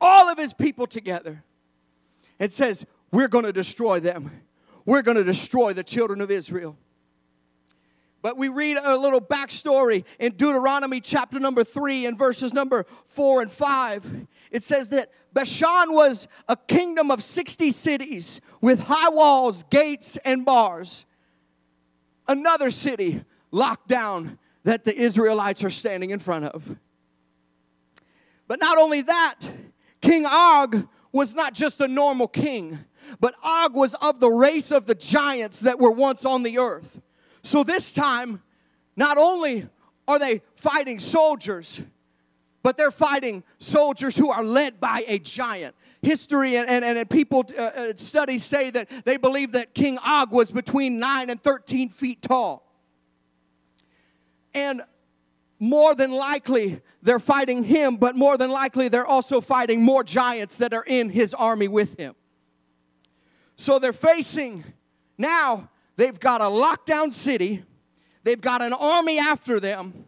all 0.00 0.28
of 0.28 0.38
his 0.38 0.52
people 0.52 0.86
together 0.86 1.42
and 2.38 2.52
says, 2.52 2.86
We're 3.12 3.28
going 3.28 3.44
to 3.44 3.52
destroy 3.52 4.00
them. 4.00 4.30
We're 4.84 5.02
going 5.02 5.16
to 5.16 5.24
destroy 5.24 5.72
the 5.72 5.84
children 5.84 6.20
of 6.20 6.30
Israel. 6.30 6.76
But 8.26 8.36
we 8.36 8.48
read 8.48 8.76
a 8.76 8.96
little 8.96 9.20
backstory 9.20 10.04
in 10.18 10.32
Deuteronomy 10.32 11.00
chapter 11.00 11.38
number 11.38 11.62
three 11.62 12.06
and 12.06 12.18
verses 12.18 12.52
number 12.52 12.84
four 13.04 13.40
and 13.40 13.48
five. 13.48 14.26
It 14.50 14.64
says 14.64 14.88
that 14.88 15.12
Bashan 15.32 15.92
was 15.92 16.26
a 16.48 16.56
kingdom 16.56 17.12
of 17.12 17.22
60 17.22 17.70
cities 17.70 18.40
with 18.60 18.80
high 18.80 19.10
walls, 19.10 19.62
gates, 19.70 20.16
and 20.24 20.44
bars. 20.44 21.06
Another 22.26 22.72
city 22.72 23.24
locked 23.52 23.86
down 23.86 24.40
that 24.64 24.82
the 24.82 24.96
Israelites 25.00 25.62
are 25.62 25.70
standing 25.70 26.10
in 26.10 26.18
front 26.18 26.46
of. 26.46 26.76
But 28.48 28.58
not 28.58 28.76
only 28.76 29.02
that, 29.02 29.38
King 30.00 30.24
Og 30.26 30.88
was 31.12 31.36
not 31.36 31.54
just 31.54 31.80
a 31.80 31.86
normal 31.86 32.26
king, 32.26 32.80
but 33.20 33.36
Og 33.44 33.76
was 33.76 33.94
of 33.94 34.18
the 34.18 34.30
race 34.30 34.72
of 34.72 34.86
the 34.86 34.96
giants 34.96 35.60
that 35.60 35.78
were 35.78 35.92
once 35.92 36.24
on 36.24 36.42
the 36.42 36.58
earth. 36.58 37.00
So 37.46 37.62
this 37.62 37.94
time, 37.94 38.42
not 38.96 39.18
only 39.18 39.68
are 40.08 40.18
they 40.18 40.42
fighting 40.56 40.98
soldiers, 40.98 41.80
but 42.64 42.76
they're 42.76 42.90
fighting 42.90 43.44
soldiers 43.60 44.16
who 44.18 44.30
are 44.30 44.42
led 44.42 44.80
by 44.80 45.04
a 45.06 45.20
giant. 45.20 45.76
History 46.02 46.56
and, 46.56 46.68
and, 46.68 46.84
and 46.84 47.08
people, 47.08 47.44
uh, 47.56 47.62
uh, 47.62 47.92
studies 47.94 48.42
say 48.44 48.70
that 48.70 48.90
they 49.04 49.16
believe 49.16 49.52
that 49.52 49.74
King 49.74 49.96
Og 50.04 50.32
was 50.32 50.50
between 50.50 50.98
9 50.98 51.30
and 51.30 51.40
13 51.40 51.88
feet 51.88 52.20
tall. 52.20 52.66
And 54.52 54.82
more 55.60 55.94
than 55.94 56.10
likely, 56.10 56.80
they're 57.00 57.20
fighting 57.20 57.62
him, 57.62 57.94
but 57.94 58.16
more 58.16 58.36
than 58.36 58.50
likely, 58.50 58.88
they're 58.88 59.06
also 59.06 59.40
fighting 59.40 59.82
more 59.82 60.02
giants 60.02 60.58
that 60.58 60.74
are 60.74 60.84
in 60.84 61.10
his 61.10 61.32
army 61.32 61.68
with 61.68 61.96
him. 61.96 62.16
So 63.54 63.78
they're 63.78 63.92
facing 63.92 64.64
now 65.16 65.70
They've 65.96 66.18
got 66.18 66.40
a 66.40 66.44
lockdown 66.44 67.12
city, 67.12 67.64
they've 68.22 68.40
got 68.40 68.62
an 68.62 68.72
army 68.72 69.18
after 69.18 69.58
them, 69.58 70.04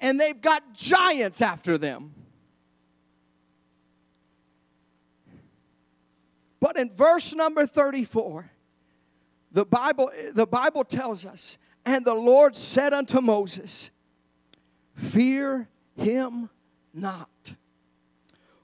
and 0.00 0.18
they've 0.18 0.40
got 0.40 0.74
giants 0.74 1.42
after 1.42 1.76
them. 1.76 2.14
But 6.60 6.76
in 6.76 6.94
verse 6.94 7.34
number 7.34 7.66
34, 7.66 8.48
the 9.50 9.64
Bible, 9.64 10.12
the 10.32 10.46
Bible 10.46 10.84
tells 10.84 11.26
us, 11.26 11.58
and 11.84 12.04
the 12.04 12.14
Lord 12.14 12.54
said 12.54 12.94
unto 12.94 13.20
Moses, 13.20 13.90
Fear 14.94 15.68
him 15.96 16.50
not. 16.94 17.54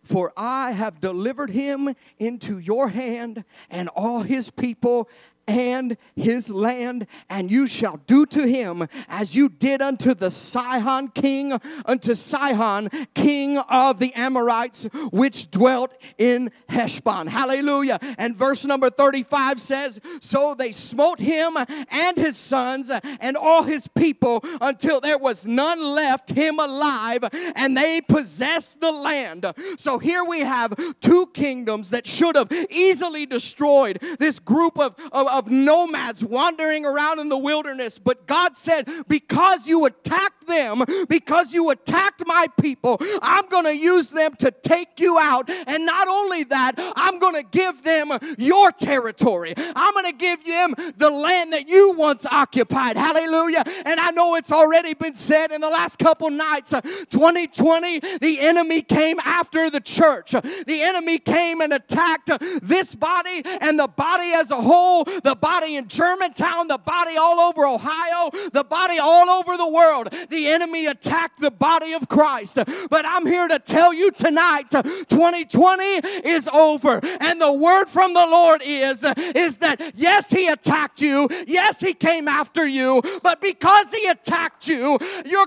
For 0.05 0.33
I 0.37 0.71
have 0.71 1.01
delivered 1.01 1.51
him 1.51 1.95
into 2.19 2.59
your 2.59 2.89
hand 2.89 3.45
and 3.69 3.89
all 3.89 4.23
his 4.23 4.49
people 4.49 5.09
and 5.49 5.97
his 6.15 6.51
land, 6.51 7.07
and 7.29 7.51
you 7.51 7.67
shall 7.67 7.97
do 8.07 8.27
to 8.27 8.47
him 8.47 8.87
as 9.09 9.35
you 9.35 9.49
did 9.49 9.83
unto 9.83 10.15
the 10.15 10.31
Sihon 10.31 11.09
king, 11.09 11.59
unto 11.87 12.15
Sihon 12.15 12.91
king 13.15 13.59
of 13.59 13.99
the 13.99 14.15
Amorites, 14.15 14.85
which 15.11 15.51
dwelt 15.51 15.95
in 16.19 16.53
Heshbon. 16.69 17.27
Hallelujah. 17.27 17.99
And 18.19 18.37
verse 18.37 18.65
number 18.65 18.91
35 18.91 19.61
says, 19.61 20.01
So 20.21 20.55
they 20.55 20.71
smote 20.73 21.19
him 21.19 21.57
and 21.91 22.17
his 22.17 22.37
sons 22.37 22.91
and 23.21 23.37
all 23.37 23.63
his 23.63 23.89
people 23.89 24.45
until 24.61 25.01
there 25.01 25.19
was 25.19 25.47
none 25.47 25.83
left 25.83 26.31
him 26.31 26.59
alive, 26.59 27.25
and 27.57 27.77
they 27.77 28.03
possessed 28.03 28.81
the 28.81 28.93
land. 28.93 29.47
So 29.79 29.99
here 29.99 30.25
we 30.25 30.41
have 30.41 30.75
two 31.01 31.29
kingdoms 31.29 31.91
that 31.91 32.07
should 32.07 32.37
have 32.37 32.53
easily 32.69 33.25
destroyed 33.25 33.99
this 34.19 34.39
group 34.39 34.79
of, 34.79 34.95
of 35.13 35.38
of 35.39 35.51
nomads 35.51 36.25
wandering 36.25 36.85
around 36.85 37.21
in 37.21 37.29
the 37.29 37.39
wilderness. 37.39 37.99
But 37.99 38.27
God 38.27 38.57
said, 38.57 38.89
Because 39.07 39.69
you 39.69 39.85
attacked 39.85 40.47
them, 40.47 40.85
because 41.09 41.55
you 41.55 41.71
attacked 41.71 42.27
my 42.27 42.49
people, 42.61 42.99
I'm 43.23 43.49
going 43.49 43.65
to 43.65 43.77
use 43.77 44.11
them 44.11 44.35
to 44.37 44.51
take 44.51 44.99
you 44.99 45.19
out. 45.19 45.49
And 45.49 45.87
not 45.87 46.09
only 46.09 46.45
that, 46.45 46.73
I'm 46.97 47.19
going 47.19 47.35
to 47.35 47.43
give 47.43 47.83
them 47.83 48.11
your 48.37 48.73
territory. 48.73 49.55
I'm 49.57 49.95
going 49.95 50.07
to 50.07 50.17
give 50.17 50.45
them 50.45 50.75
the 50.97 51.11
land 51.11 51.53
that 51.53 51.69
you 51.69 51.93
once 51.93 52.27
occupied. 52.27 52.97
Hallelujah. 52.97 53.63
And 53.85 54.01
I 54.01 54.11
know 54.11 54.35
it's 54.35 54.53
already 54.53 54.95
been 54.95 55.15
said 55.15 55.53
in 55.53 55.61
the 55.61 55.71
last 55.71 55.99
couple 55.99 56.31
nights 56.31 56.71
2020, 56.71 57.97
uh, 57.97 58.19
the 58.21 58.41
enemy 58.41 58.83
came 58.83 59.21
after 59.21 59.71
the 59.71 59.81
church. 59.81 60.33
The 60.33 60.83
enemy 60.83 61.19
came 61.19 61.61
and 61.61 61.73
attacked 61.73 62.31
this 62.63 62.95
body 62.95 63.43
and 63.61 63.79
the 63.79 63.89
body 63.89 64.33
as 64.33 64.51
a 64.51 64.57
whole 64.57 65.05
the 65.29 65.37
body 65.37 65.77
in 65.77 65.87
Germantown, 65.89 66.69
the 66.69 66.79
body 66.79 67.19
all 67.19 67.39
over 67.39 67.67
Ohio, 67.67 68.31
the 68.51 68.65
body 68.65 68.99
all 68.99 69.29
over 69.29 69.59
the 69.59 69.69
world. 69.69 70.09
The 70.31 70.47
enemy 70.47 70.87
attacked 70.87 71.41
the 71.41 71.51
body 71.51 71.93
of 71.93 72.09
Christ. 72.09 72.59
But 72.89 73.05
I'm 73.05 73.27
here 73.27 73.47
to 73.47 73.59
tell 73.59 73.93
you 73.93 74.11
tonight 74.11 74.71
2020 74.71 75.85
is 76.27 76.49
over. 76.49 77.01
And 77.21 77.39
the 77.39 77.53
word 77.53 77.89
from 77.89 78.15
the 78.15 78.27
Lord 78.27 78.63
is, 78.65 79.05
is 79.05 79.59
that 79.59 79.93
yes, 79.95 80.31
he 80.31 80.49
attacked 80.49 81.03
you. 81.03 81.29
Yes, 81.47 81.79
he 81.79 81.93
came 81.93 82.27
after 82.27 82.67
you. 82.67 83.03
But 83.23 83.43
because 83.43 83.93
he 83.93 84.07
attacked 84.07 84.67
you, 84.67 84.99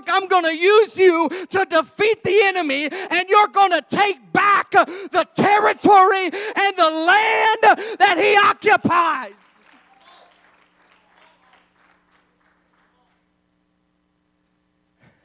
I'm 0.06 0.28
going 0.28 0.44
to 0.44 0.56
use 0.56 0.96
you 0.96 1.28
to 1.28 1.64
defeat 1.64 2.22
the 2.22 2.40
enemy 2.44 2.88
and 2.92 3.28
you're 3.28 3.48
going 3.48 3.72
to 3.72 3.82
take 3.88 4.32
back 4.32 4.70
the 4.70 5.26
territory 5.34 6.26
and 6.26 6.76
the 6.76 6.90
land 6.90 7.98
that 7.98 8.16
he 8.16 8.36
occupies. 8.48 9.51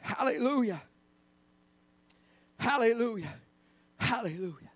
Hallelujah. 0.08 0.82
Hallelujah. 2.58 3.34
Hallelujah. 4.00 4.72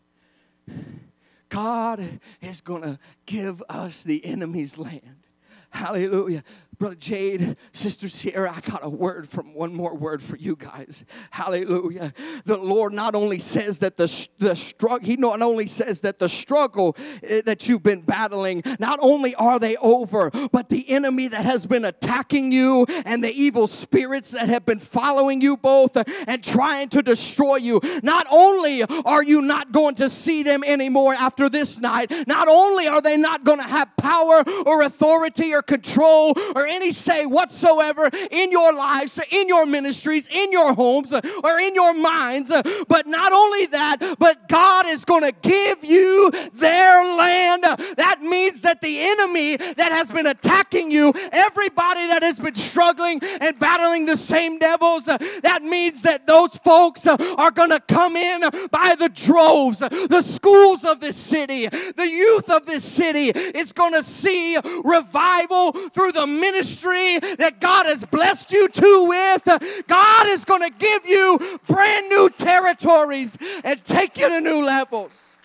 God 1.48 2.20
is 2.42 2.60
going 2.60 2.82
to 2.82 3.00
give 3.26 3.64
us 3.70 4.04
the 4.04 4.26
enemy's 4.26 4.78
land. 4.78 5.24
Hallelujah. 5.70 6.44
Brother 6.82 6.96
Jade, 6.96 7.58
Sister 7.74 8.10
Sierra, 8.10 8.52
I 8.52 8.60
got 8.60 8.84
a 8.84 8.90
word 8.90 9.30
from 9.30 9.54
one 9.54 9.72
more 9.72 9.96
word 9.96 10.20
for 10.20 10.36
you 10.36 10.56
guys. 10.56 11.06
Hallelujah. 11.30 12.12
The 12.46 12.58
Lord 12.58 12.92
not 12.92 13.14
only 13.14 13.38
says 13.38 13.78
that 13.80 13.98
the, 13.98 14.28
the 14.40 14.56
struggle, 14.56 15.06
He 15.06 15.16
not 15.16 15.44
only 15.44 15.68
says 15.68 16.02
that 16.02 16.18
the 16.18 16.28
struggle 16.28 16.98
eh, 17.22 17.44
that 17.46 17.70
you've 17.70 17.84
been 17.84 18.02
battling, 18.02 18.64
not 18.80 18.98
only 19.00 19.36
are 19.36 19.60
they 19.60 19.76
over, 19.78 20.32
but 20.52 20.70
the 20.70 20.90
enemy 20.90 21.28
that 21.28 21.46
has 21.46 21.68
been 21.68 21.86
attacking 21.86 22.52
you 22.52 22.88
and 23.06 23.24
the 23.24 23.32
evil 23.32 23.68
spirits 23.68 24.32
that 24.32 24.50
have 24.50 24.66
been 24.66 24.80
following 24.80 25.40
you 25.40 25.58
both 25.58 25.96
and 26.28 26.44
trying 26.44 26.90
to 26.90 27.04
destroy 27.04 27.58
you, 27.58 27.80
not 28.02 28.26
only 28.32 28.82
are 28.82 29.22
you 29.22 29.44
not 29.44 29.72
going 29.72 29.94
to 29.94 30.10
see 30.10 30.42
them 30.42 30.64
anymore 30.64 31.14
after 31.14 31.48
this 31.48 31.80
night, 31.80 32.12
not 32.26 32.48
only 32.48 32.88
are 32.88 33.02
they 33.02 33.18
not 33.18 33.44
going 33.44 33.60
to 33.60 33.68
have 33.68 33.96
power 33.98 34.44
or 34.66 34.82
authority 34.82 35.54
or 35.54 35.62
control 35.62 36.34
or 36.56 36.71
any 36.72 36.92
say 36.92 37.26
whatsoever 37.26 38.10
in 38.32 38.52
your 38.52 38.74
lives, 38.74 39.20
in 39.30 39.48
your 39.48 39.66
ministries, 39.66 40.28
in 40.28 40.52
your 40.52 40.74
homes, 40.74 41.14
or 41.14 41.60
in 41.60 41.76
your 41.76 41.94
minds. 41.94 42.52
But 42.88 43.08
not 43.08 43.34
only 43.34 43.66
that, 43.68 44.16
but 44.18 44.48
God 44.48 44.86
is 44.88 45.06
going 45.06 45.24
to 45.24 45.34
give 45.42 45.84
you 45.84 46.32
their 46.54 47.04
land. 47.04 47.64
That 47.98 48.22
means 48.22 48.62
that 48.62 48.82
the 48.82 49.00
enemy 49.00 49.58
that 49.58 49.92
has 49.92 50.12
been 50.12 50.28
attacking 50.28 50.92
you, 50.92 51.14
everybody 51.32 52.08
that 52.08 52.24
has 52.24 52.40
been 52.40 52.56
struggling 52.56 53.20
and 53.42 53.60
battling 53.60 54.06
the 54.06 54.18
same 54.18 54.58
devils, 54.58 55.06
that 55.06 55.60
means 55.64 56.02
that 56.04 56.26
those 56.26 56.56
folks 56.56 57.06
are 57.06 57.52
going 57.52 57.70
to 57.70 57.80
come 57.82 58.16
in 58.16 58.42
by 58.72 58.96
the 58.98 59.10
droves. 59.10 59.80
The 59.80 60.22
schools 60.22 60.86
of 60.86 61.00
this 61.00 61.18
city, 61.18 61.68
the 61.68 62.08
youth 62.08 62.50
of 62.50 62.66
this 62.66 62.84
city 62.84 63.30
is 63.30 63.74
going 63.74 63.94
to 63.94 64.04
see 64.04 64.58
revival 64.84 65.74
through 65.90 66.14
the 66.14 66.28
ministry 66.28 66.61
ministry 66.62 67.20
that 67.38 67.60
God 67.60 67.88
has 67.88 68.06
blessed 68.06 68.52
you 68.52 68.68
to 68.68 69.08
with, 69.08 69.86
God 69.88 70.28
is 70.28 70.46
going 70.46 70.62
to 70.62 70.70
give 70.70 71.06
you 71.08 71.60
brand 71.68 72.10
new 72.10 72.30
territories 72.30 73.38
and 73.64 73.84
take 73.84 74.18
you 74.18 74.30
to 74.30 74.40
new 74.40 74.64
levels. 74.64 75.38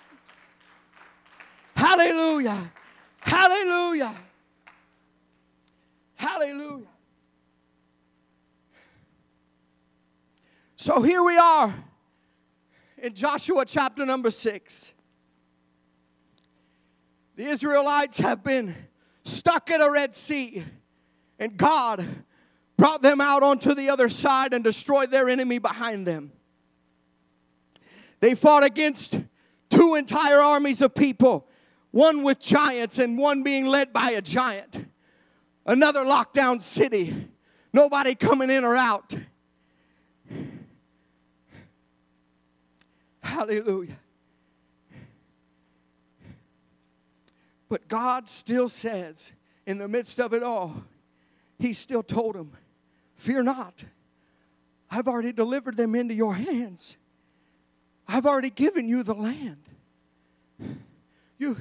Hallelujah. 1.75 2.71
Hallelujah. 3.21 4.15
Hallelujah. 6.17 6.87
So 10.77 11.01
here 11.01 11.23
we 11.23 11.39
are 11.39 11.75
in 12.99 13.15
Joshua 13.15 13.65
chapter 13.65 14.05
number 14.05 14.31
six. 14.31 14.93
The 17.37 17.45
Israelites 17.45 18.19
have 18.21 18.45
been 18.45 18.75
stuck 19.25 19.71
at 19.71 19.81
a 19.81 19.91
Red 19.91 20.15
Sea. 20.15 20.65
And 21.39 21.57
God 21.57 22.07
brought 22.77 23.03
them 23.03 23.21
out 23.21 23.43
onto 23.43 23.75
the 23.75 23.89
other 23.89 24.09
side 24.09 24.53
and 24.53 24.63
destroyed 24.63 25.11
their 25.11 25.29
enemy 25.29 25.59
behind 25.59 26.07
them. 26.07 26.33
They 28.21 28.35
fought 28.35 28.65
against 28.65 29.21
two 29.69 29.95
entire 29.95 30.41
armies 30.41 30.81
of 30.81 30.95
people, 30.95 31.49
one 31.91 32.23
with 32.23 32.41
giants 32.41 32.99
and 32.99 33.19
one 33.19 33.43
being 33.43 33.67
led 33.67 33.93
by 33.93 34.11
a 34.11 34.23
giant. 34.23 34.87
Another 35.65 36.05
lockdown 36.05 36.63
city, 36.63 37.29
nobody 37.73 38.15
coming 38.15 38.51
in 38.51 38.65
or 38.65 38.77
out. 38.77 39.15
Hallelujah. 43.23 43.99
But 47.69 47.89
God 47.89 48.29
still 48.29 48.69
says, 48.69 49.33
in 49.67 49.79
the 49.79 49.89
midst 49.89 50.21
of 50.21 50.33
it 50.33 50.43
all, 50.43 50.85
He 51.59 51.73
still 51.73 52.03
told 52.03 52.37
him, 52.37 52.53
Fear 53.17 53.45
not. 53.45 53.85
I've 54.91 55.09
already 55.09 55.33
delivered 55.33 55.77
them 55.77 55.95
into 55.95 56.15
your 56.15 56.35
hands. 56.35 56.97
I've 58.07 58.27
already 58.27 58.51
given 58.51 58.89
you 58.89 59.03
the 59.03 59.15
land. 59.15 59.63
You, 61.39 61.57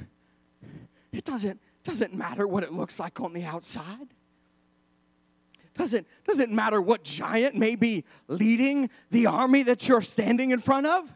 it 1.12 1.24
doesn't, 1.24 1.60
doesn't 1.82 2.14
matter 2.14 2.46
what 2.46 2.62
it 2.62 2.72
looks 2.72 3.00
like 3.00 3.20
on 3.20 3.32
the 3.32 3.44
outside. 3.44 4.08
Doesn't, 5.76 6.06
doesn't 6.24 6.50
matter 6.50 6.80
what 6.80 7.04
giant 7.04 7.54
may 7.54 7.76
be 7.76 8.04
leading 8.28 8.88
the 9.10 9.26
army 9.26 9.62
that 9.64 9.86
you're 9.88 10.00
standing 10.00 10.50
in 10.50 10.58
front 10.58 10.86
of. 10.86 11.12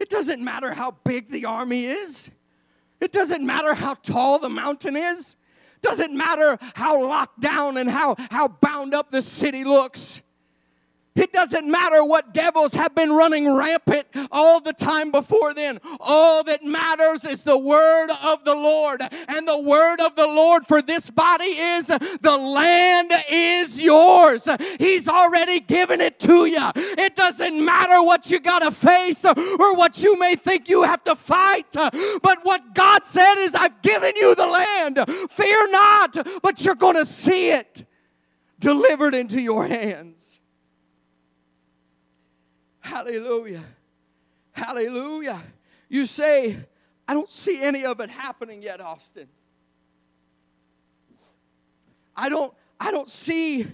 It 0.00 0.08
doesn't 0.08 0.42
matter 0.42 0.74
how 0.74 0.96
big 1.04 1.28
the 1.28 1.44
army 1.44 1.84
is. 1.84 2.30
It 3.00 3.12
doesn't 3.12 3.44
matter 3.44 3.74
how 3.74 3.94
tall 3.94 4.38
the 4.38 4.48
mountain 4.48 4.96
is. 4.96 5.36
Doesn't 5.82 6.16
matter 6.16 6.58
how 6.74 7.02
locked 7.02 7.40
down 7.40 7.76
and 7.76 7.90
how, 7.90 8.16
how 8.30 8.48
bound 8.48 8.94
up 8.94 9.10
the 9.10 9.22
city 9.22 9.64
looks. 9.64 10.22
It 11.14 11.32
doesn't 11.32 11.70
matter 11.70 12.02
what 12.04 12.32
devils 12.32 12.72
have 12.74 12.94
been 12.94 13.12
running 13.12 13.52
rampant 13.52 14.06
all 14.30 14.60
the 14.60 14.72
time 14.72 15.10
before 15.10 15.52
then. 15.52 15.78
All 16.00 16.42
that 16.44 16.64
matters 16.64 17.24
is 17.24 17.44
the 17.44 17.58
word 17.58 18.08
of 18.24 18.44
the 18.44 18.54
Lord. 18.54 19.02
And 19.28 19.46
the 19.46 19.60
word 19.60 20.00
of 20.00 20.16
the 20.16 20.26
Lord 20.26 20.66
for 20.66 20.80
this 20.80 21.10
body 21.10 21.44
is 21.44 21.88
the 21.88 22.36
land 22.36 23.12
is 23.30 23.80
yours. 23.80 24.48
He's 24.78 25.06
already 25.06 25.60
given 25.60 26.00
it 26.00 26.18
to 26.20 26.46
you. 26.46 26.70
It 26.76 27.14
doesn't 27.14 27.62
matter 27.62 28.02
what 28.02 28.30
you 28.30 28.40
got 28.40 28.60
to 28.60 28.70
face 28.70 29.24
or 29.24 29.76
what 29.76 30.02
you 30.02 30.18
may 30.18 30.34
think 30.34 30.68
you 30.68 30.82
have 30.82 31.04
to 31.04 31.14
fight. 31.14 31.66
But 31.72 32.38
what 32.42 32.74
God 32.74 33.04
said 33.04 33.34
is, 33.38 33.54
I've 33.54 33.82
given 33.82 34.16
you 34.16 34.34
the 34.34 34.46
land. 34.46 35.04
Fear 35.30 35.70
not, 35.70 36.26
but 36.42 36.64
you're 36.64 36.74
going 36.74 36.96
to 36.96 37.06
see 37.06 37.50
it 37.50 37.84
delivered 38.58 39.14
into 39.14 39.40
your 39.42 39.66
hands. 39.66 40.38
Hallelujah. 42.82 43.64
Hallelujah. 44.52 45.40
You 45.88 46.04
say, 46.04 46.58
I 47.08 47.14
don't 47.14 47.30
see 47.30 47.62
any 47.62 47.84
of 47.84 48.00
it 48.00 48.10
happening 48.10 48.62
yet, 48.62 48.80
Austin. 48.80 49.28
I 52.14 52.28
don't, 52.28 52.52
I 52.78 52.90
don't 52.90 53.08
see, 53.08 53.66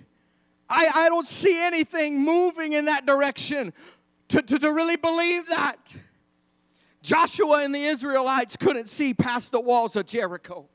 I, 0.68 0.90
I 0.94 1.08
don't 1.08 1.26
see 1.26 1.60
anything 1.60 2.20
moving 2.20 2.74
in 2.74 2.84
that 2.84 3.06
direction 3.06 3.72
to, 4.28 4.42
to, 4.42 4.58
to 4.58 4.72
really 4.72 4.96
believe 4.96 5.48
that. 5.48 5.94
Joshua 7.02 7.64
and 7.64 7.74
the 7.74 7.84
Israelites 7.84 8.56
couldn't 8.56 8.86
see 8.86 9.14
past 9.14 9.52
the 9.52 9.60
walls 9.60 9.96
of 9.96 10.06
Jericho. 10.06 10.68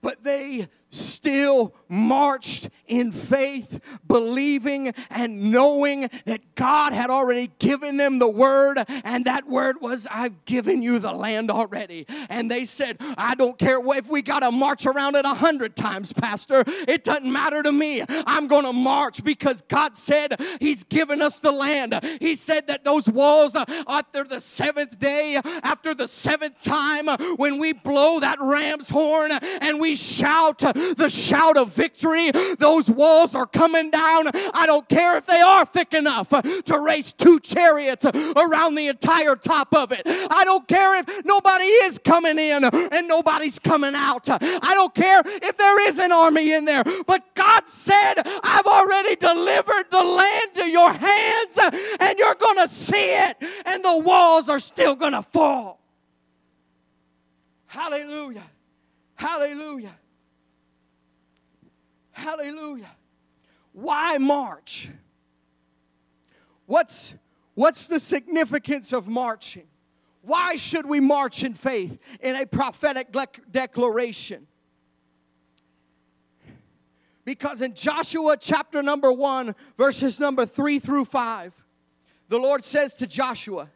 But 0.00 0.22
they 0.22 0.68
still 0.92 1.74
marched 1.88 2.68
in 2.86 3.10
faith, 3.10 3.80
believing 4.06 4.94
and 5.10 5.50
knowing 5.50 6.10
that 6.26 6.54
God 6.54 6.92
had 6.92 7.10
already 7.10 7.50
given 7.58 7.96
them 7.96 8.18
the 8.18 8.28
word, 8.28 8.84
and 9.04 9.24
that 9.24 9.48
word 9.48 9.76
was, 9.80 10.06
I've 10.10 10.44
given 10.44 10.82
you 10.82 10.98
the 10.98 11.12
land 11.12 11.50
already. 11.50 12.06
And 12.28 12.50
they 12.50 12.64
said, 12.64 12.98
I 13.16 13.34
don't 13.34 13.58
care 13.58 13.78
if 13.96 14.08
we 14.08 14.22
got 14.22 14.40
to 14.40 14.50
march 14.50 14.86
around 14.86 15.16
it 15.16 15.24
a 15.24 15.34
hundred 15.34 15.74
times, 15.74 16.12
Pastor. 16.12 16.64
It 16.86 17.04
doesn't 17.04 17.30
matter 17.30 17.62
to 17.62 17.72
me. 17.72 18.04
I'm 18.08 18.46
going 18.46 18.64
to 18.64 18.72
march 18.72 19.24
because 19.24 19.62
God 19.62 19.96
said 19.96 20.40
He's 20.60 20.84
given 20.84 21.22
us 21.22 21.40
the 21.40 21.52
land. 21.52 21.98
He 22.20 22.34
said 22.34 22.66
that 22.66 22.84
those 22.84 23.08
walls, 23.08 23.56
uh, 23.56 23.64
after 23.88 24.24
the 24.24 24.40
seventh 24.40 24.98
day, 24.98 25.40
after 25.62 25.94
the 25.94 26.08
seventh 26.08 26.62
time, 26.62 27.08
uh, 27.08 27.16
when 27.36 27.58
we 27.58 27.72
blow 27.72 28.20
that 28.20 28.38
ram's 28.40 28.88
horn 28.88 29.32
and 29.32 29.80
we 29.80 29.94
shout 29.94 30.62
the 30.96 31.08
shout 31.08 31.56
of 31.56 31.72
victory, 31.72 32.30
those 32.58 32.90
walls 32.90 33.34
are 33.34 33.46
coming 33.46 33.90
down. 33.90 34.28
I 34.54 34.64
don't 34.66 34.88
care 34.88 35.16
if 35.16 35.26
they 35.26 35.40
are 35.40 35.64
thick 35.64 35.94
enough 35.94 36.28
to 36.30 36.78
race 36.78 37.12
two 37.12 37.40
chariots 37.40 38.04
around 38.04 38.74
the 38.74 38.88
entire 38.88 39.36
top 39.36 39.74
of 39.74 39.92
it. 39.92 40.02
I 40.06 40.44
don't 40.44 40.66
care 40.68 40.98
if 40.98 41.24
nobody 41.24 41.64
is 41.64 41.98
coming 41.98 42.38
in 42.38 42.64
and 42.64 43.08
nobody's 43.08 43.58
coming 43.58 43.94
out. 43.94 44.28
I 44.28 44.74
don't 44.74 44.94
care 44.94 45.22
if 45.24 45.56
there 45.56 45.88
is 45.88 45.98
an 45.98 46.12
army 46.12 46.52
in 46.52 46.64
there. 46.64 46.84
But 47.06 47.34
God 47.34 47.68
said, 47.68 48.14
I've 48.24 48.66
already 48.66 49.16
delivered 49.16 49.84
the 49.90 50.02
land 50.02 50.54
to 50.54 50.68
your 50.68 50.92
hands 50.92 51.58
and 52.00 52.18
you're 52.18 52.34
going 52.34 52.58
to 52.58 52.68
see 52.68 53.14
it 53.14 53.36
and 53.64 53.84
the 53.84 53.98
walls 53.98 54.48
are 54.48 54.58
still 54.58 54.94
going 54.94 55.12
to 55.12 55.22
fall. 55.22 55.80
Hallelujah. 57.66 58.42
Hallelujah. 59.14 59.94
Hallelujah. 62.12 62.90
Why 63.72 64.18
march? 64.18 64.88
What's, 66.66 67.14
what's 67.54 67.86
the 67.88 67.98
significance 67.98 68.92
of 68.92 69.08
marching? 69.08 69.66
Why 70.22 70.54
should 70.54 70.86
we 70.86 71.00
march 71.00 71.42
in 71.42 71.54
faith 71.54 71.98
in 72.20 72.36
a 72.36 72.46
prophetic 72.46 73.14
declaration? 73.50 74.46
Because 77.24 77.62
in 77.62 77.74
Joshua 77.74 78.36
chapter 78.38 78.82
number 78.82 79.12
1, 79.12 79.54
verses 79.76 80.18
number 80.20 80.44
3 80.46 80.78
through 80.78 81.04
5, 81.04 81.64
the 82.28 82.38
Lord 82.38 82.64
says 82.64 82.94
to 82.96 83.06
Joshua, 83.06 83.68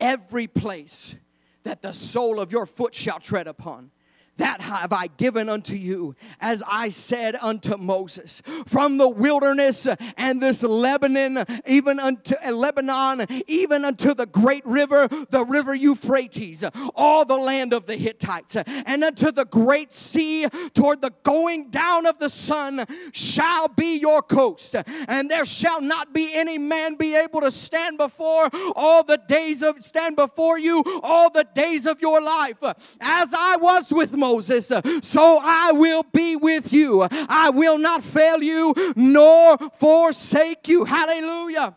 Every 0.00 0.46
place 0.46 1.14
that 1.62 1.82
the 1.82 1.92
sole 1.92 2.40
of 2.40 2.52
your 2.52 2.66
foot 2.66 2.94
shall 2.94 3.20
tread 3.20 3.46
upon, 3.46 3.90
that 4.36 4.60
have 4.60 4.92
I 4.92 5.06
given 5.06 5.48
unto 5.48 5.74
you, 5.74 6.16
as 6.40 6.62
I 6.66 6.88
said 6.88 7.36
unto 7.40 7.76
Moses. 7.76 8.42
From 8.66 8.98
the 8.98 9.08
wilderness 9.08 9.86
and 10.16 10.42
this 10.42 10.62
Lebanon, 10.62 11.44
even 11.66 12.00
unto 12.00 12.34
uh, 12.44 12.50
Lebanon, 12.50 13.26
even 13.46 13.84
unto 13.84 14.12
the 14.14 14.26
great 14.26 14.66
river, 14.66 15.08
the 15.30 15.44
river 15.44 15.74
Euphrates, 15.74 16.64
all 16.94 17.24
the 17.24 17.36
land 17.36 17.72
of 17.72 17.86
the 17.86 17.96
Hittites, 17.96 18.56
and 18.56 19.04
unto 19.04 19.30
the 19.30 19.44
great 19.44 19.92
sea, 19.92 20.46
toward 20.74 21.00
the 21.00 21.12
going 21.22 21.70
down 21.70 22.06
of 22.06 22.18
the 22.18 22.30
sun, 22.30 22.84
shall 23.12 23.68
be 23.68 23.96
your 23.96 24.22
coast. 24.22 24.74
And 25.06 25.30
there 25.30 25.44
shall 25.44 25.80
not 25.80 26.12
be 26.12 26.34
any 26.34 26.58
man 26.58 26.96
be 26.96 27.14
able 27.14 27.40
to 27.42 27.52
stand 27.52 27.98
before 27.98 28.48
all 28.74 29.04
the 29.04 29.18
days 29.28 29.62
of 29.62 29.84
stand 29.84 30.16
before 30.16 30.58
you 30.58 30.82
all 31.02 31.30
the 31.30 31.46
days 31.54 31.86
of 31.86 32.00
your 32.00 32.20
life, 32.20 32.62
as 33.00 33.32
I 33.32 33.56
was 33.60 33.92
with 33.92 34.12
Moses 34.12 34.23
Moses, 34.24 34.72
so 35.02 35.38
I 35.42 35.72
will 35.72 36.02
be 36.02 36.34
with 36.34 36.72
you. 36.72 37.06
I 37.10 37.50
will 37.50 37.76
not 37.76 38.02
fail 38.02 38.42
you 38.42 38.74
nor 38.96 39.58
forsake 39.74 40.66
you. 40.66 40.84
Hallelujah. 40.84 41.74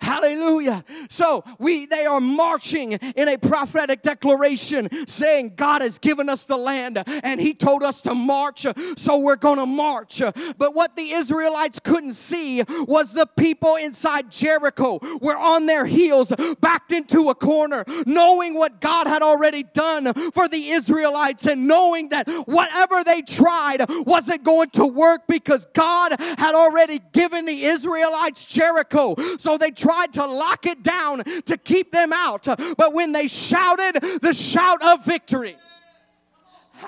Hallelujah. 0.00 0.84
So 1.08 1.44
we 1.58 1.86
they 1.86 2.06
are 2.06 2.20
marching 2.20 2.92
in 2.92 3.28
a 3.28 3.38
prophetic 3.38 4.02
declaration 4.02 4.88
saying 5.08 5.54
God 5.56 5.82
has 5.82 5.98
given 5.98 6.28
us 6.28 6.44
the 6.44 6.56
land 6.56 7.02
and 7.06 7.40
he 7.40 7.54
told 7.54 7.82
us 7.82 8.02
to 8.02 8.14
march, 8.14 8.66
so 8.96 9.18
we're 9.18 9.36
going 9.36 9.58
to 9.58 9.66
march. 9.66 10.20
But 10.58 10.74
what 10.74 10.96
the 10.96 11.12
Israelites 11.12 11.78
couldn't 11.78 12.14
see 12.14 12.62
was 12.86 13.12
the 13.12 13.26
people 13.26 13.76
inside 13.76 14.30
Jericho 14.30 14.98
were 15.20 15.36
on 15.36 15.66
their 15.66 15.86
heels, 15.86 16.32
backed 16.60 16.92
into 16.92 17.30
a 17.30 17.34
corner, 17.34 17.84
knowing 18.06 18.54
what 18.54 18.80
God 18.80 19.06
had 19.06 19.22
already 19.22 19.62
done 19.62 20.12
for 20.32 20.48
the 20.48 20.70
Israelites 20.70 21.46
and 21.46 21.66
knowing 21.66 22.10
that 22.10 22.28
whatever 22.46 23.02
they 23.02 23.22
tried 23.22 23.84
wasn't 23.88 24.44
going 24.44 24.70
to 24.70 24.86
work 24.86 25.22
because 25.26 25.66
God 25.72 26.16
had 26.20 26.54
already 26.54 27.00
given 27.12 27.46
the 27.46 27.64
Israelites 27.64 28.44
Jericho. 28.44 29.14
So 29.38 29.56
they 29.56 29.70
tried 29.70 29.85
to 30.14 30.26
lock 30.26 30.66
it 30.66 30.82
down 30.82 31.22
to 31.24 31.56
keep 31.56 31.92
them 31.92 32.12
out. 32.12 32.44
But 32.44 32.92
when 32.92 33.12
they 33.12 33.28
shouted 33.28 34.00
the 34.20 34.32
shout 34.32 34.84
of 34.84 35.04
victory, 35.04 35.56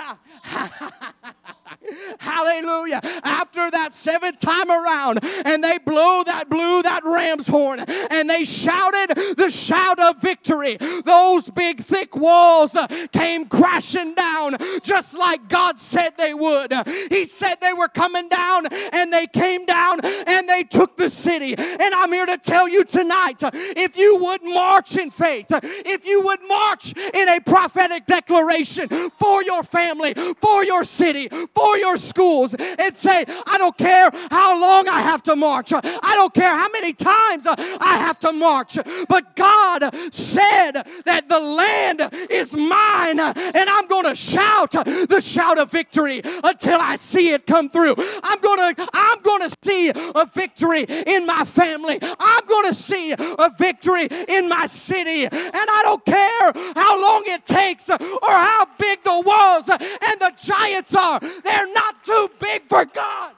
Hallelujah. 2.19 3.01
After 3.23 3.71
that 3.71 3.93
seventh 3.93 4.41
time 4.41 4.71
around, 4.71 5.21
and 5.45 5.62
they 5.62 5.79
blew 5.79 6.25
that 6.25 6.49
blew 6.49 6.83
that 6.83 7.03
ram's 7.05 7.47
horn, 7.47 7.81
and 8.11 8.29
they 8.29 8.45
shouted 8.45 9.17
the 9.37 9.49
shout 9.51 9.99
of 9.99 10.21
victory. 10.21 10.77
Those 11.05 11.49
big 11.51 11.81
thick 11.81 12.17
walls 12.17 12.77
uh, 12.77 12.87
came 13.12 13.47
crashing 13.47 14.14
down 14.14 14.57
just 14.83 15.14
like 15.14 15.49
God 15.49 15.79
said 15.79 16.11
they 16.17 16.35
would. 16.35 16.73
He 17.11 17.25
said 17.25 17.57
they 17.61 17.73
were 17.73 17.88
coming 17.88 18.29
down, 18.29 18.67
and 18.93 19.12
they 19.12 19.27
came 19.27 19.64
down, 19.64 20.01
and 20.05 20.49
they 20.49 20.64
took 20.64 20.97
the 20.97 21.11
city. 21.11 21.55
And 21.57 21.95
I'm 21.95 22.12
here 22.12 22.27
to 22.27 22.38
tell 22.38 22.69
you 22.69 22.85
tonight, 22.85 23.41
if 23.43 23.97
you 23.97 24.17
would 24.25 24.45
march 24.45 24.97
in 24.97 25.11
faith, 25.11 25.47
if 25.51 26.07
you 26.07 26.23
would 26.23 26.41
march 26.49 26.93
in 26.97 27.29
a 27.29 27.41
prophetic 27.41 28.07
declaration 28.07 28.88
for 29.19 29.43
your 29.43 29.62
family, 29.62 30.14
for 30.41 30.64
your 30.64 30.85
city, 30.85 31.29
for 31.55 31.67
your 31.76 31.96
schools, 31.96 32.54
and 32.54 32.94
say, 32.94 33.24
I 33.46 33.59
don't 33.59 33.76
care 33.76 34.11
how 34.31 34.61
long 34.61 34.88
I 34.88 35.00
have 35.00 35.22
to 35.24 35.37
march, 35.37 35.72
I 35.72 36.14
don't 36.14 36.35
care 36.35 36.54
how 36.57 36.68
many 36.70 36.92
times 36.92 37.46
I 37.46 37.96
have 37.98 38.18
to 38.20 38.33
march, 38.33 38.78
but 39.09 39.37
God 39.37 39.94
said 40.12 40.72
that 41.04 41.28
the 41.28 41.38
land 41.38 42.09
is 42.31 42.52
mine, 42.52 43.18
and 43.20 43.70
I'm 43.70 43.87
going 43.87 44.04
to 44.04 44.14
shout 44.14 44.72
the 44.72 45.20
shout 45.20 45.59
of 45.59 45.70
victory 45.70 46.22
until 46.44 46.81
I 46.81 46.96
see 46.96 47.31
it 47.31 47.46
come 47.46 47.68
through. 47.68 47.94
I'm 48.22 48.40
going 48.40 48.74
to 48.74 48.88
I'm 48.92 49.20
going 49.22 49.48
to 49.48 49.57
see 49.62 49.90
a 49.90 50.26
victory 50.26 50.83
in 50.85 51.26
my 51.26 51.44
family. 51.44 51.98
I'm 52.02 52.46
going 52.46 52.66
to 52.66 52.74
see 52.74 53.12
a 53.12 53.50
victory 53.59 54.09
in 54.28 54.48
my 54.48 54.66
city, 54.66 55.24
and 55.24 55.54
I 55.54 55.81
don't 55.85 56.04
care 56.04 56.52
how 56.74 57.00
long 57.00 57.22
it 57.26 57.44
takes 57.46 57.88
or 57.88 57.98
how 57.98 58.66
big 58.78 59.02
the 59.02 59.22
walls 59.24 59.68
and 59.68 60.20
the 60.20 60.33
giants 60.37 60.94
are. 60.94 61.20
They're 61.59 61.75
not 61.75 62.05
too 62.05 62.31
big 62.38 62.68
for 62.68 62.85
God. 62.85 63.33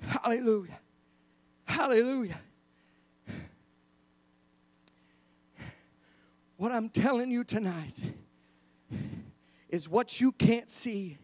Hallelujah. 0.00 0.80
Hallelujah. 1.66 2.40
What 6.56 6.72
I'm 6.72 6.88
telling 6.88 7.30
you 7.30 7.44
tonight 7.44 7.94
is 9.68 9.88
what 9.88 10.20
you 10.20 10.32
can't 10.32 10.68
see 10.68 11.16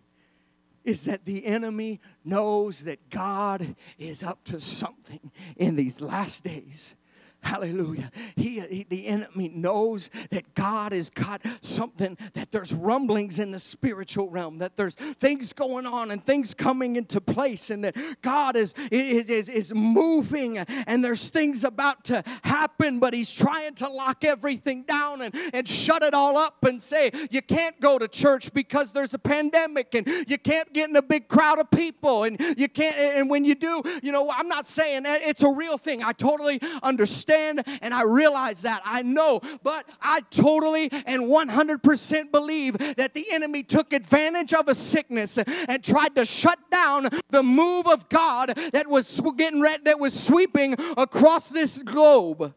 is 0.84 1.04
that 1.06 1.24
the 1.24 1.44
enemy 1.46 2.00
knows 2.24 2.84
that 2.84 3.10
God 3.10 3.74
is 3.98 4.22
up 4.22 4.44
to 4.44 4.60
something 4.60 5.32
in 5.56 5.74
these 5.74 6.00
last 6.00 6.44
days. 6.44 6.94
Hallelujah. 7.42 8.12
He, 8.36 8.60
he, 8.60 8.86
the 8.88 9.08
enemy 9.08 9.50
knows 9.52 10.10
that 10.30 10.54
God 10.54 10.92
has 10.92 11.10
got 11.10 11.42
something, 11.60 12.16
that 12.34 12.52
there's 12.52 12.72
rumblings 12.72 13.40
in 13.40 13.50
the 13.50 13.58
spiritual 13.58 14.30
realm, 14.30 14.58
that 14.58 14.76
there's 14.76 14.94
things 14.94 15.52
going 15.52 15.84
on 15.84 16.12
and 16.12 16.24
things 16.24 16.54
coming 16.54 16.94
into 16.94 17.20
place, 17.20 17.68
and 17.70 17.82
that 17.82 17.96
God 18.22 18.54
is, 18.54 18.74
is, 18.92 19.28
is, 19.28 19.48
is 19.48 19.74
moving 19.74 20.58
and 20.58 21.04
there's 21.04 21.30
things 21.30 21.64
about 21.64 22.04
to 22.04 22.22
happen, 22.44 23.00
but 23.00 23.12
he's 23.12 23.32
trying 23.32 23.74
to 23.74 23.88
lock 23.88 24.24
everything 24.24 24.84
down 24.84 25.20
and, 25.20 25.34
and 25.52 25.68
shut 25.68 26.04
it 26.04 26.14
all 26.14 26.36
up 26.36 26.64
and 26.64 26.80
say, 26.80 27.10
you 27.30 27.42
can't 27.42 27.78
go 27.80 27.98
to 27.98 28.06
church 28.06 28.52
because 28.54 28.92
there's 28.92 29.14
a 29.14 29.18
pandemic 29.18 29.96
and 29.96 30.06
you 30.28 30.38
can't 30.38 30.72
get 30.72 30.88
in 30.88 30.94
a 30.94 31.02
big 31.02 31.26
crowd 31.26 31.58
of 31.58 31.68
people 31.72 32.22
and 32.22 32.40
you 32.56 32.68
can't, 32.68 32.96
and 32.96 33.28
when 33.28 33.44
you 33.44 33.56
do, 33.56 33.82
you 34.00 34.12
know, 34.12 34.30
I'm 34.30 34.48
not 34.48 34.64
saying 34.64 35.02
that 35.02 35.22
it's 35.22 35.42
a 35.42 35.50
real 35.50 35.76
thing. 35.76 36.04
I 36.04 36.12
totally 36.12 36.60
understand 36.84 37.31
understand 37.32 37.78
and 37.82 37.94
I 37.94 38.02
realize 38.02 38.62
that. 38.62 38.82
I 38.84 39.02
know, 39.02 39.40
but 39.62 39.88
I 40.00 40.20
totally 40.30 40.88
and 41.06 41.22
100% 41.22 42.32
believe 42.32 42.78
that 42.96 43.14
the 43.14 43.26
enemy 43.30 43.62
took 43.62 43.92
advantage 43.92 44.54
of 44.54 44.68
a 44.68 44.74
sickness 44.74 45.38
and 45.38 45.82
tried 45.82 46.14
to 46.16 46.24
shut 46.24 46.58
down 46.70 47.08
the 47.30 47.42
move 47.42 47.86
of 47.86 48.08
God 48.08 48.54
that 48.72 48.88
was 48.88 49.20
getting 49.36 49.60
ready, 49.60 49.82
that 49.84 49.98
was 49.98 50.18
sweeping 50.18 50.74
across 50.96 51.48
this 51.48 51.78
globe. 51.78 52.54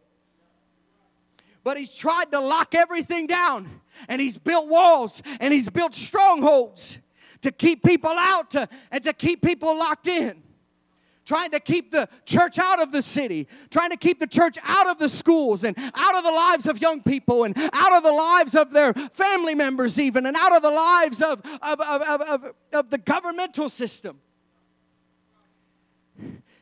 But 1.63 1.77
he's 1.77 1.95
tried 1.95 2.31
to 2.31 2.39
lock 2.39 2.75
everything 2.75 3.27
down 3.27 3.81
and 4.07 4.21
he's 4.21 4.37
built 4.37 4.67
walls 4.67 5.23
and 5.39 5.53
he's 5.53 5.69
built 5.69 5.95
strongholds 5.95 6.99
to 7.41 7.51
keep 7.51 7.83
people 7.83 8.11
out 8.11 8.53
and 8.91 9.03
to 9.03 9.13
keep 9.13 9.41
people 9.41 9.77
locked 9.77 10.07
in 10.07 10.43
trying 11.25 11.51
to 11.51 11.59
keep 11.59 11.91
the 11.91 12.07
church 12.25 12.59
out 12.59 12.81
of 12.81 12.91
the 12.91 13.01
city, 13.01 13.47
trying 13.69 13.89
to 13.89 13.97
keep 13.97 14.19
the 14.19 14.27
church 14.27 14.57
out 14.63 14.87
of 14.87 14.97
the 14.99 15.09
schools 15.09 15.63
and 15.63 15.77
out 15.95 16.15
of 16.15 16.23
the 16.23 16.31
lives 16.31 16.67
of 16.67 16.79
young 16.79 17.01
people 17.01 17.43
and 17.43 17.57
out 17.73 17.93
of 17.93 18.03
the 18.03 18.11
lives 18.11 18.55
of 18.55 18.71
their 18.71 18.93
family 18.93 19.55
members, 19.55 19.99
even, 19.99 20.25
and 20.25 20.37
out 20.37 20.55
of 20.55 20.61
the 20.61 20.71
lives 20.71 21.21
of, 21.21 21.41
of, 21.61 21.81
of, 21.81 22.21
of, 22.21 22.53
of 22.73 22.89
the 22.89 22.97
governmental 22.97 23.67
system. 23.69 24.19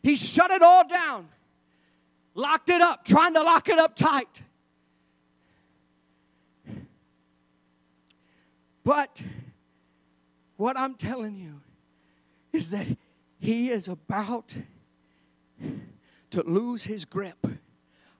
He 0.02 0.15
shut 0.15 0.52
it 0.52 0.62
all 0.62 0.88
down, 0.88 1.28
locked 2.34 2.69
it 2.69 2.82
up, 2.82 3.06
trying 3.06 3.34
to 3.34 3.43
lock 3.43 3.69
it 3.69 3.78
up 3.78 3.95
tight. 3.95 4.41
But 8.84 9.21
what 10.58 10.78
I'm 10.78 10.95
telling 10.95 11.38
you 11.38 11.62
is 12.52 12.69
that 12.71 12.86
he 13.43 13.69
is 13.71 13.89
about 13.89 14.56
to 16.29 16.43
lose 16.43 16.86
his 16.86 17.03
grip. 17.03 17.45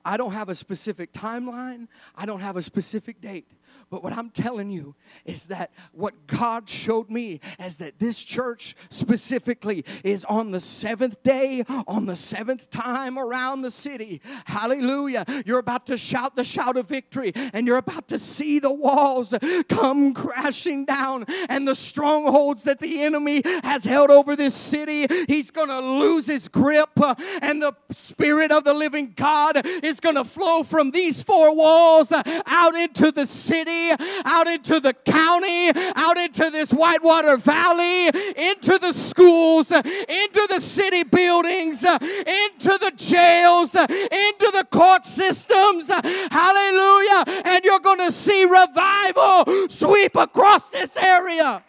I 0.04 0.18
don't 0.18 0.34
have 0.34 0.50
a 0.50 0.56
specific 0.56 1.14
timeline, 1.14 1.88
I 2.14 2.26
don't 2.26 2.42
have 2.42 2.58
a 2.58 2.62
specific 2.62 3.22
date. 3.22 3.50
But 3.94 4.02
what 4.02 4.18
I'm 4.18 4.32
telling 4.32 4.72
you 4.72 4.96
is 5.24 5.46
that 5.46 5.72
what 5.92 6.26
God 6.26 6.68
showed 6.68 7.12
me 7.12 7.40
is 7.60 7.78
that 7.78 8.00
this 8.00 8.24
church 8.24 8.76
specifically 8.90 9.86
is 10.04 10.26
on 10.26 10.50
the 10.50 10.60
seventh 10.60 11.22
day, 11.22 11.64
on 11.88 12.08
the 12.08 12.16
seventh 12.16 12.72
time 12.72 13.20
around 13.20 13.62
the 13.62 13.70
city. 13.70 14.20
Hallelujah. 14.46 15.26
You're 15.46 15.60
about 15.60 15.86
to 15.86 15.98
shout 16.00 16.36
the 16.36 16.44
shout 16.44 16.76
of 16.76 16.88
victory, 16.88 17.34
and 17.36 17.68
you're 17.68 17.78
about 17.78 18.08
to 18.08 18.18
see 18.18 18.58
the 18.58 18.74
walls 18.74 19.36
come 19.70 20.16
crashing 20.16 20.86
down 20.86 21.26
and 21.48 21.68
the 21.68 21.76
strongholds 21.76 22.64
that 22.64 22.80
the 22.80 23.04
enemy 23.04 23.44
has 23.64 23.86
held 23.86 24.10
over 24.10 24.36
this 24.36 24.56
city. 24.56 25.06
He's 25.28 25.52
going 25.52 25.70
to 25.70 25.82
lose 25.82 26.26
his 26.26 26.48
grip, 26.48 27.00
uh, 27.00 27.14
and 27.44 27.62
the 27.62 27.74
Spirit 27.92 28.52
of 28.52 28.64
the 28.64 28.74
living 28.74 29.14
God 29.16 29.64
is 29.84 30.00
going 30.00 30.16
to 30.16 30.24
flow 30.24 30.64
from 30.64 30.90
these 30.90 31.22
four 31.22 31.56
walls 31.56 32.12
out 32.12 32.74
into 32.74 33.12
the 33.12 33.28
city 33.28 33.83
out 33.92 34.48
into 34.48 34.80
the 34.80 34.94
county, 34.94 35.72
out 35.96 36.18
into 36.18 36.50
this 36.50 36.72
Whitewater 36.72 37.38
Valley, 37.38 38.08
into 38.08 38.78
the 38.80 38.94
schools, 38.94 39.72
into 39.72 40.48
the 40.50 40.60
city 40.60 41.04
buildings, 41.04 41.84
into 41.84 42.78
the 42.78 42.94
jails, 42.96 43.76
into 43.76 44.52
the 44.54 44.66
court 44.72 45.06
systems. 45.06 45.90
Hallelujah. 45.90 47.24
And 47.46 47.64
you're 47.64 47.80
going 47.80 48.00
to 48.00 48.12
see 48.12 48.46
revival 48.46 49.68
sweep 49.70 50.16
across 50.16 50.70
this 50.70 50.98
area. 50.98 51.64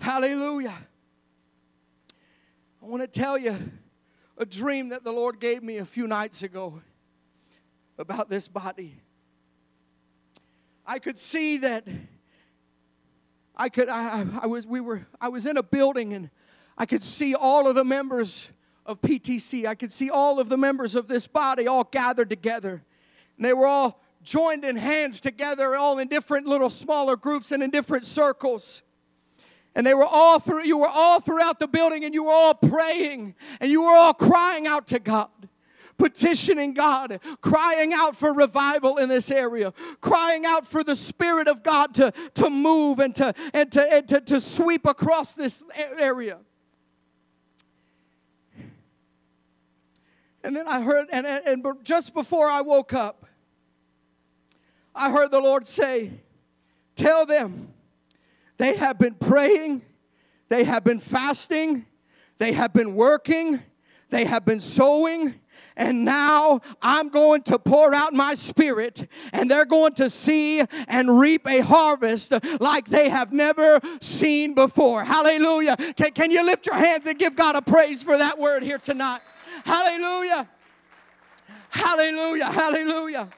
Hallelujah. 0.00 0.76
I 2.84 2.86
want 2.86 3.00
to 3.00 3.08
tell 3.08 3.38
you 3.38 3.56
a 4.36 4.44
dream 4.44 4.90
that 4.90 5.04
the 5.04 5.10
Lord 5.10 5.40
gave 5.40 5.62
me 5.62 5.78
a 5.78 5.86
few 5.86 6.06
nights 6.06 6.42
ago 6.42 6.82
about 7.96 8.28
this 8.28 8.46
body. 8.46 9.00
I 10.84 10.98
could 10.98 11.16
see 11.16 11.56
that 11.58 11.88
I 13.56 13.70
could 13.70 13.88
I, 13.88 14.26
I 14.42 14.46
was 14.46 14.66
we 14.66 14.82
were 14.82 15.06
I 15.18 15.28
was 15.28 15.46
in 15.46 15.56
a 15.56 15.62
building 15.62 16.12
and 16.12 16.28
I 16.76 16.84
could 16.84 17.02
see 17.02 17.34
all 17.34 17.66
of 17.66 17.74
the 17.74 17.86
members 17.86 18.52
of 18.84 19.00
PTC. 19.00 19.64
I 19.64 19.74
could 19.74 19.90
see 19.90 20.10
all 20.10 20.38
of 20.38 20.50
the 20.50 20.58
members 20.58 20.94
of 20.94 21.08
this 21.08 21.26
body 21.26 21.66
all 21.66 21.84
gathered 21.84 22.28
together. 22.28 22.84
And 23.38 23.46
they 23.46 23.54
were 23.54 23.66
all 23.66 24.02
joined 24.22 24.62
in 24.62 24.76
hands 24.76 25.22
together, 25.22 25.74
all 25.74 25.98
in 26.00 26.08
different 26.08 26.46
little 26.46 26.68
smaller 26.68 27.16
groups 27.16 27.50
and 27.50 27.62
in 27.62 27.70
different 27.70 28.04
circles. 28.04 28.82
And 29.74 29.86
they 29.86 29.94
were 29.94 30.06
all 30.06 30.38
through, 30.38 30.64
you 30.64 30.78
were 30.78 30.88
all 30.88 31.20
throughout 31.20 31.58
the 31.58 31.66
building 31.66 32.04
and 32.04 32.14
you 32.14 32.24
were 32.24 32.32
all 32.32 32.54
praying 32.54 33.34
and 33.60 33.70
you 33.70 33.82
were 33.82 33.94
all 33.94 34.14
crying 34.14 34.66
out 34.66 34.86
to 34.88 34.98
God 34.98 35.30
petitioning 35.96 36.74
God, 36.74 37.20
crying 37.40 37.92
out 37.92 38.16
for 38.16 38.32
revival 38.32 38.98
in 38.98 39.08
this 39.08 39.30
area, 39.30 39.72
crying 40.00 40.44
out 40.44 40.66
for 40.66 40.82
the 40.82 40.96
Spirit 40.96 41.48
of 41.48 41.62
God 41.62 41.94
to, 41.94 42.12
to 42.34 42.50
move 42.50 42.98
and 42.98 43.14
to, 43.16 43.34
and 43.52 43.70
to, 43.72 43.92
and 43.92 44.08
to, 44.08 44.20
to 44.20 44.40
sweep 44.40 44.86
across 44.86 45.34
this 45.34 45.62
area. 45.96 46.38
And 50.42 50.54
then 50.54 50.68
I 50.68 50.82
heard, 50.82 51.08
and, 51.10 51.26
and 51.26 51.64
just 51.84 52.12
before 52.12 52.48
I 52.48 52.60
woke 52.60 52.92
up, 52.92 53.24
I 54.94 55.10
heard 55.10 55.30
the 55.30 55.40
Lord 55.40 55.66
say, 55.66 56.12
Tell 56.96 57.26
them 57.26 57.73
They 58.56 58.76
have 58.76 58.98
been 58.98 59.14
praying, 59.14 59.82
they 60.48 60.64
have 60.64 60.84
been 60.84 61.00
fasting, 61.00 61.86
they 62.38 62.52
have 62.52 62.72
been 62.72 62.94
working, 62.94 63.60
they 64.10 64.24
have 64.24 64.44
been 64.44 64.60
sowing, 64.60 65.34
and 65.76 66.04
now 66.04 66.60
I'm 66.80 67.08
going 67.08 67.42
to 67.44 67.58
pour 67.58 67.94
out 67.94 68.12
my 68.12 68.34
spirit, 68.34 69.08
and 69.32 69.50
they're 69.50 69.64
going 69.64 69.94
to 69.94 70.08
see 70.08 70.62
and 70.86 71.18
reap 71.18 71.48
a 71.48 71.60
harvest 71.60 72.32
like 72.60 72.86
they 72.86 73.08
have 73.08 73.32
never 73.32 73.80
seen 74.00 74.54
before. 74.54 75.02
Hallelujah. 75.02 75.76
Can, 75.76 76.12
can 76.12 76.30
you 76.30 76.44
lift 76.44 76.66
your 76.66 76.76
hands 76.76 77.06
and 77.06 77.18
give 77.18 77.34
God 77.34 77.56
a 77.56 77.62
praise 77.62 78.02
for 78.02 78.16
that 78.16 78.38
word 78.38 78.62
here 78.62 78.78
tonight? 78.78 79.20
Hallelujah. 79.64 80.48
Hallelujah. 81.70 82.46
Hallelujah. 82.52 83.28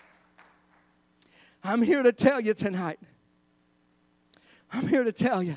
I'm 1.64 1.82
here 1.82 2.02
to 2.02 2.12
tell 2.12 2.40
you 2.40 2.52
tonight. 2.52 2.98
I'm 4.76 4.88
here 4.88 5.04
to 5.04 5.12
tell 5.12 5.42
you, 5.42 5.56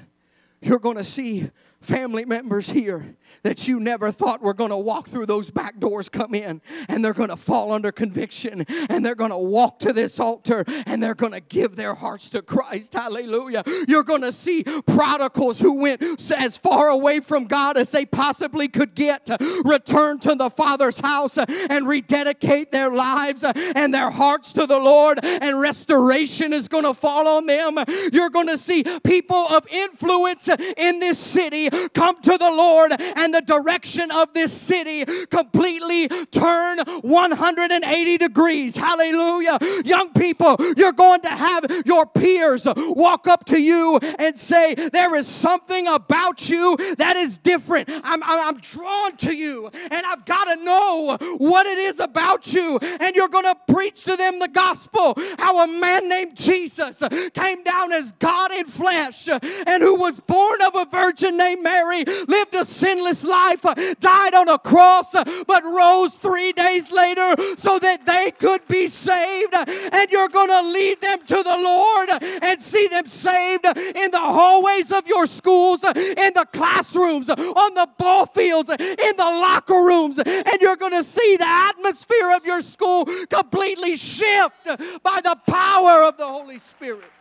you're 0.62 0.80
going 0.80 0.96
to 0.96 1.04
see 1.04 1.52
family 1.82 2.26
members 2.26 2.72
here 2.72 3.16
that 3.44 3.68
you 3.68 3.80
never 3.80 4.12
thought 4.12 4.42
were 4.42 4.54
going 4.54 4.70
to 4.70 4.78
walk 4.78 5.08
through 5.08 5.26
those 5.26 5.50
back 5.50 5.80
doors 5.80 6.10
come 6.10 6.36
in 6.36 6.62
and 6.90 7.04
they're 7.04 7.14
going 7.14 7.30
to 7.30 7.38
fall 7.38 7.72
under 7.72 7.92
conviction 7.92 8.66
and 8.90 9.06
they're 9.06 9.16
going 9.16 9.32
to 9.32 9.38
walk 9.38 9.80
to 9.80 9.94
this 9.94 10.20
altar 10.20 10.66
and 10.86 11.02
they're 11.02 11.16
going 11.16 11.32
to 11.32 11.40
give 11.40 11.78
their 11.78 11.94
hearts 11.94 12.30
to 12.30 12.42
Christ. 12.42 12.94
Hallelujah. 12.94 13.64
You're 13.88 14.04
going 14.04 14.22
to 14.22 14.34
see 14.34 14.64
prodigals 14.64 15.62
who 15.62 15.74
went 15.74 16.04
as 16.32 16.58
far 16.58 16.90
away 16.90 17.22
from 17.22 17.46
God 17.46 17.78
as 17.78 17.92
they 17.92 18.06
possibly 18.06 18.68
could 18.68 18.94
get 18.94 19.26
to 19.28 19.38
return 19.64 20.20
to 20.20 20.36
the 20.36 20.50
Father's 20.50 21.00
house 21.00 21.38
and 21.38 21.88
rededicate 21.88 22.72
their 22.72 22.90
lives 22.90 23.44
and 23.44 23.94
their 23.94 24.10
hearts 24.10 24.52
to 24.54 24.66
the 24.66 24.80
Lord 24.80 25.20
and 25.24 25.60
restoration 25.62 26.52
is 26.52 26.68
going 26.68 26.84
to 26.84 26.94
fall 26.94 27.28
on 27.28 27.46
them. 27.46 27.78
You're 28.12 28.30
going 28.30 28.48
to 28.48 28.58
see 28.58 28.84
people 29.04 29.48
of 29.48 29.66
influence 29.68 30.50
in 30.78 31.00
this 31.00 31.18
city 31.18 31.69
come 31.94 32.22
to 32.22 32.38
the 32.38 32.52
Lord 32.52 32.94
and 33.00 33.34
the 33.34 33.42
direction 33.42 34.12
of 34.12 34.34
this 34.34 34.54
city 34.54 35.06
completely 35.28 36.08
turn 36.08 36.80
180 37.02 38.18
degrees. 38.18 38.78
Hallelujah. 38.78 39.58
Young 39.86 40.14
people, 40.14 40.56
you're 40.78 40.92
going 40.92 41.22
to 41.22 41.30
have 41.30 41.66
your 41.86 42.06
peers 42.06 42.68
walk 42.76 43.28
up 43.28 43.46
to 43.46 43.60
you 43.60 43.98
and 43.98 44.36
say, 44.36 44.76
There 44.76 45.16
is 45.16 45.28
something 45.28 45.88
about 45.88 46.50
you 46.50 46.78
that 46.98 47.16
is 47.16 47.38
different. 47.38 47.90
I'm, 48.04 48.22
I'm 48.24 48.58
drawn 48.58 49.16
to 49.18 49.36
you, 49.36 49.70
and 49.74 50.06
I've 50.06 50.26
got 50.26 50.46
to 50.46 50.64
know 50.64 51.18
what 51.38 51.66
it 51.66 51.78
is 51.78 52.00
about 52.00 52.54
you. 52.54 52.80
And 53.00 53.16
you're 53.16 53.30
going 53.30 53.46
to 53.46 53.58
preach 53.72 54.04
to 54.06 54.16
them 54.16 54.40
the 54.40 54.48
gospel 54.48 55.16
how 55.38 55.64
a 55.64 55.68
man 55.68 56.10
named 56.10 56.36
Jesus 56.36 57.04
came 57.34 57.64
down 57.64 57.92
as 57.92 58.12
God 58.14 58.52
in 58.52 58.66
flesh 58.66 59.30
and 59.30 59.84
who 59.84 59.96
was 59.96 60.20
born 60.20 60.62
of 60.62 60.76
a 60.76 60.86
virgin 60.86 61.38
named 61.38 61.59
Mary, 61.64 62.04
lived 62.28 62.56
a 62.56 62.66
sinless 62.66 63.24
life, 63.24 63.66
uh, 63.66 63.76
died 64.00 64.34
on 64.34 64.50
a 64.50 64.58
cross, 64.58 65.16
uh, 65.16 65.24
but 65.48 65.64
rose 65.64 66.16
three 66.16 66.52
days 66.52 66.92
later 66.92 67.36
so 67.58 67.80
that 67.80 68.06
they 68.06 68.32
could 68.32 68.68
be 68.68 68.88
saved. 68.88 69.54
Uh, 69.54 69.66
and 69.92 70.10
you're 70.12 70.30
going 70.30 70.50
to 70.50 70.62
lead 70.70 71.02
them 71.02 71.20
to 71.26 71.36
the 71.36 71.58
Lord 71.58 72.10
and 72.42 72.62
see 72.62 72.88
them 72.88 73.08
saved 73.08 73.66
in 73.66 74.12
the 74.12 74.20
hallways 74.20 74.92
of 74.92 75.08
your 75.08 75.26
schools, 75.26 75.84
in 75.84 76.34
the 76.34 76.48
classrooms, 76.52 77.30
on 77.30 77.74
the 77.74 77.90
ball 77.98 78.26
fields, 78.26 78.70
in 78.70 79.16
the 79.18 79.24
locker 79.24 79.84
rooms. 79.84 80.20
And 80.20 80.62
you're 80.62 80.78
going 80.78 80.94
to 80.94 81.04
see 81.04 81.38
the 81.38 81.48
atmosphere 81.48 82.32
of 82.36 82.46
your 82.46 82.62
school 82.62 83.06
completely 83.30 83.98
shift 83.98 84.66
by 85.04 85.22
the 85.24 85.38
power 85.48 86.04
of 86.04 86.18
the 86.18 86.28
Holy 86.28 86.58
Spirit. 86.58 87.12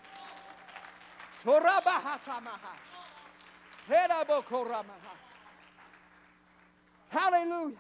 Hallelujah. 7.08 7.76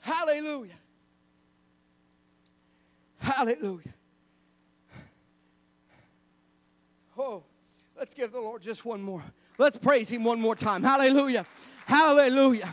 Hallelujah. 0.00 0.74
Hallelujah. 3.18 3.94
Oh, 7.16 7.42
let's 7.96 8.14
give 8.14 8.32
the 8.32 8.40
Lord 8.40 8.62
just 8.62 8.84
one 8.84 9.02
more. 9.02 9.22
Let's 9.58 9.76
praise 9.76 10.08
Him 10.08 10.24
one 10.24 10.40
more 10.40 10.54
time. 10.54 10.82
Hallelujah. 10.82 11.44
Hallelujah. 11.86 12.68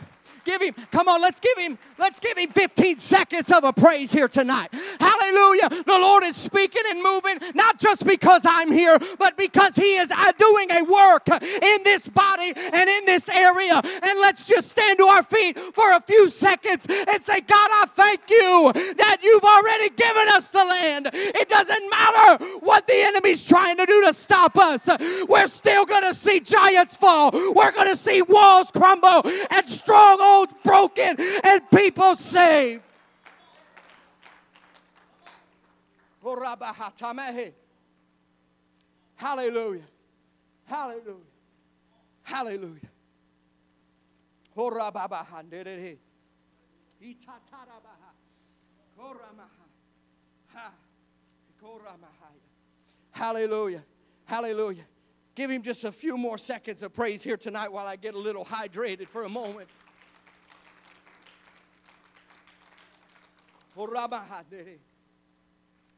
Give 0.46 0.62
him, 0.62 0.74
come 0.92 1.08
on, 1.08 1.20
let's 1.20 1.40
give 1.40 1.58
him, 1.58 1.76
let's 1.98 2.20
give 2.20 2.38
him 2.38 2.48
15 2.50 2.98
seconds 2.98 3.50
of 3.50 3.64
a 3.64 3.72
praise 3.72 4.12
here 4.12 4.28
tonight. 4.28 4.68
Hallelujah. 5.00 5.68
The 5.68 5.98
Lord 6.00 6.22
is 6.22 6.36
speaking 6.36 6.82
and 6.88 7.02
moving, 7.02 7.38
not 7.56 7.80
just 7.80 8.06
because 8.06 8.46
I'm 8.46 8.70
here, 8.70 8.96
but 9.18 9.36
because 9.36 9.74
He 9.74 9.96
is 9.96 10.12
uh, 10.12 10.32
doing 10.38 10.70
a 10.70 10.82
work 10.84 11.28
in 11.42 11.82
this 11.82 12.08
body 12.08 12.52
and 12.54 12.88
in 12.88 13.06
this 13.06 13.28
area. 13.28 13.80
And 13.84 14.20
let's 14.20 14.46
just 14.46 14.70
stand 14.70 15.00
to 15.00 15.06
our 15.06 15.24
feet 15.24 15.58
for 15.58 15.90
a 15.92 16.00
few 16.00 16.28
seconds 16.28 16.86
and 16.88 17.20
say, 17.20 17.40
God, 17.40 17.68
I 17.72 17.86
thank 17.88 18.20
you 18.30 18.70
that 18.98 19.18
you've 19.24 19.42
already 19.42 19.90
given 19.96 20.28
us 20.28 20.50
the 20.50 20.64
land. 20.64 21.10
It 21.12 21.48
doesn't 21.48 21.90
matter 21.90 22.44
what 22.60 22.86
the 22.86 22.94
enemy's 22.94 23.44
trying 23.46 23.78
to 23.78 23.86
do 23.86 24.04
to 24.04 24.14
stop 24.14 24.56
us. 24.56 24.88
We're 25.28 25.48
still 25.48 25.84
going 25.86 26.04
to 26.04 26.14
see 26.14 26.38
giants 26.38 26.96
fall. 26.96 27.32
We're 27.32 27.72
going 27.72 27.88
to 27.88 27.96
see 27.96 28.22
walls 28.22 28.70
crumble 28.70 29.22
and 29.50 29.68
strongholds 29.68 30.35
broken 30.62 31.16
and 31.44 31.70
people 31.70 32.16
saved. 32.16 32.82
Oh, 36.24 36.56
Hallelujah. 39.14 39.82
Hallelujah. 40.64 41.14
Hallelujah. 42.22 42.90
Oh, 44.56 44.70
oh, 51.62 51.80
Hallelujah. 53.12 53.84
Hallelujah. 54.24 54.84
Give 55.34 55.50
him 55.50 55.62
just 55.62 55.84
a 55.84 55.92
few 55.92 56.16
more 56.16 56.38
seconds 56.38 56.82
of 56.82 56.94
praise 56.94 57.22
here 57.22 57.36
tonight 57.36 57.70
while 57.70 57.86
I 57.86 57.96
get 57.96 58.14
a 58.14 58.18
little 58.18 58.44
hydrated 58.44 59.08
for 59.08 59.24
a 59.24 59.28
moment. 59.28 59.68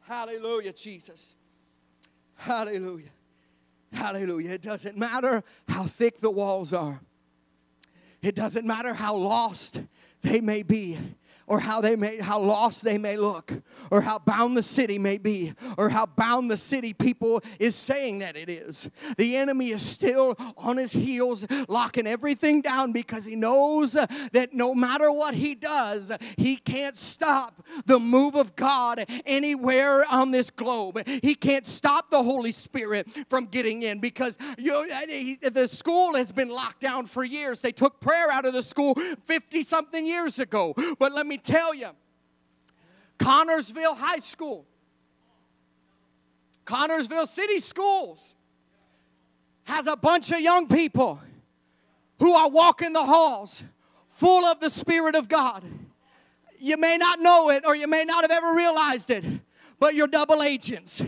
Hallelujah, 0.01 0.73
Jesus. 0.73 1.37
Hallelujah. 2.35 3.11
Hallelujah. 3.93 4.51
It 4.51 4.63
doesn't 4.63 4.97
matter 4.97 5.45
how 5.69 5.85
thick 5.85 6.19
the 6.19 6.31
walls 6.31 6.73
are, 6.73 7.01
it 8.21 8.35
doesn't 8.35 8.67
matter 8.67 8.95
how 8.95 9.15
lost 9.15 9.83
they 10.23 10.41
may 10.41 10.63
be 10.63 10.99
or 11.49 11.61
how 11.61 11.81
they 11.81 11.97
may 11.97 12.19
how 12.19 12.39
lost 12.39 12.85
they 12.85 12.99
may 12.99 13.17
look 13.17 13.53
or 13.91 14.03
how 14.03 14.19
bound 14.19 14.57
the 14.57 14.63
city 14.63 14.99
may 14.99 15.19
be 15.19 15.55
or 15.77 15.89
how 15.89 16.07
bound 16.07 16.51
the 16.51 16.57
city 16.57 16.93
people 16.93 17.43
is 17.59 17.75
saying 17.75 18.21
that 18.21 18.37
it 18.37 18.49
is. 18.49 18.89
The 19.17 19.37
enemy 19.37 19.71
is 19.71 19.83
still 19.83 20.37
on 20.57 20.77
his 20.77 20.93
heels 20.93 21.47
locking 21.69 22.07
everything 22.07 22.61
down 22.61 22.93
because 22.93 23.25
he 23.25 23.35
knows 23.35 23.93
that 23.93 24.51
no 24.53 24.75
matter 24.75 25.11
what 25.11 25.35
he 25.35 25.55
does 25.55 26.13
he 26.37 26.57
can't 26.57 26.97
stop 26.97 27.65
the 27.87 27.99
move 27.99 28.35
of 28.35 28.55
God 28.55 29.07
anywhere 29.27 30.05
on 30.11 30.31
this 30.31 30.51
globe. 30.51 31.07
He 31.07 31.35
can't 31.35 31.67
stop 31.67 32.11
the 32.11 32.23
holy 32.23 32.53
spirit 32.53 33.09
from 33.29 33.47
getting 33.47 33.83
in 33.83 33.99
because 33.99 34.37
you 34.59 34.73
know, 34.73 34.85
the 35.51 35.69
school 35.69 36.15
has 36.15 36.33
been 36.33 36.49
locked 36.49 36.81
down 36.81 37.07
for 37.07 37.25
years. 37.25 37.61
They 37.61 37.73
took 37.73 38.01
prayer 38.01 38.31
out 38.31 38.45
of 38.45 38.53
the 38.53 38.63
school 38.63 38.95
50 39.25 39.63
something 39.63 40.07
years 40.07 40.39
ago. 40.39 40.75
But 40.99 41.13
let 41.13 41.27
me 41.27 41.38
tell 41.39 41.75
you, 41.75 41.89
Connersville 43.19 43.97
High 43.97 44.19
School, 44.19 44.67
Connersville 46.65 47.27
City 47.27 47.59
Schools 47.59 48.35
has 49.65 49.87
a 49.87 49.97
bunch 49.97 50.31
of 50.31 50.41
young 50.41 50.69
people 50.69 51.21
who 52.19 52.33
are 52.33 52.49
walking 52.49 52.93
the 52.93 53.05
halls 53.05 53.63
full 54.11 54.45
of 54.45 54.61
the 54.61 54.71
Spirit 54.71 55.15
of 55.15 55.29
God. 55.29 55.63
You 56.59 56.77
may 56.77 56.97
not 56.97 57.21
know 57.21 57.51
it 57.51 57.65
or 57.67 57.77
you 57.77 57.87
may 57.87 58.05
not 58.05 58.25
have 58.25 58.31
ever 58.31 58.55
realized 58.55 59.11
it, 59.11 59.25
but 59.79 59.95
you're 59.95 60.09
double 60.09 60.43
agents. 60.43 61.03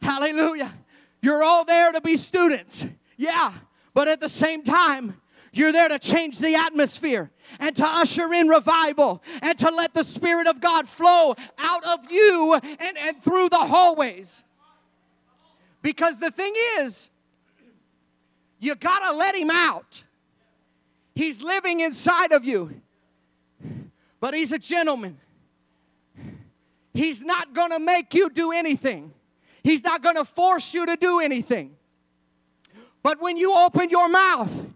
Hallelujah. 0.00 0.72
You're 1.20 1.42
all 1.42 1.64
there 1.64 1.92
to 1.92 2.00
be 2.00 2.16
students. 2.16 2.86
Yeah, 3.16 3.52
but 3.94 4.08
at 4.08 4.20
the 4.20 4.28
same 4.28 4.62
time, 4.62 5.20
you're 5.56 5.72
there 5.72 5.88
to 5.88 5.98
change 5.98 6.38
the 6.38 6.54
atmosphere 6.54 7.30
and 7.58 7.74
to 7.76 7.84
usher 7.84 8.32
in 8.32 8.48
revival 8.48 9.22
and 9.42 9.58
to 9.58 9.70
let 9.70 9.94
the 9.94 10.04
Spirit 10.04 10.46
of 10.46 10.60
God 10.60 10.88
flow 10.88 11.34
out 11.58 11.84
of 11.84 12.10
you 12.10 12.58
and, 12.62 12.98
and 12.98 13.22
through 13.22 13.48
the 13.48 13.58
hallways. 13.58 14.44
Because 15.82 16.20
the 16.20 16.30
thing 16.30 16.52
is, 16.78 17.10
you 18.58 18.74
got 18.74 19.10
to 19.10 19.16
let 19.16 19.34
Him 19.34 19.50
out. 19.50 20.04
He's 21.14 21.42
living 21.42 21.80
inside 21.80 22.32
of 22.32 22.44
you, 22.44 22.80
but 24.20 24.34
He's 24.34 24.52
a 24.52 24.58
gentleman. 24.58 25.18
He's 26.92 27.22
not 27.22 27.54
to 27.70 27.78
make 27.78 28.14
you 28.14 28.30
do 28.30 28.52
anything. 28.52 29.12
He's 29.62 29.84
not 29.84 30.02
to 30.16 30.24
force 30.24 30.74
you 30.74 30.86
to 30.86 30.96
do 30.96 31.20
anything. 31.20 31.76
But 33.02 33.20
when 33.20 33.36
you 33.36 33.54
open 33.54 33.90
your 33.90 34.08
mouth, 34.08 34.66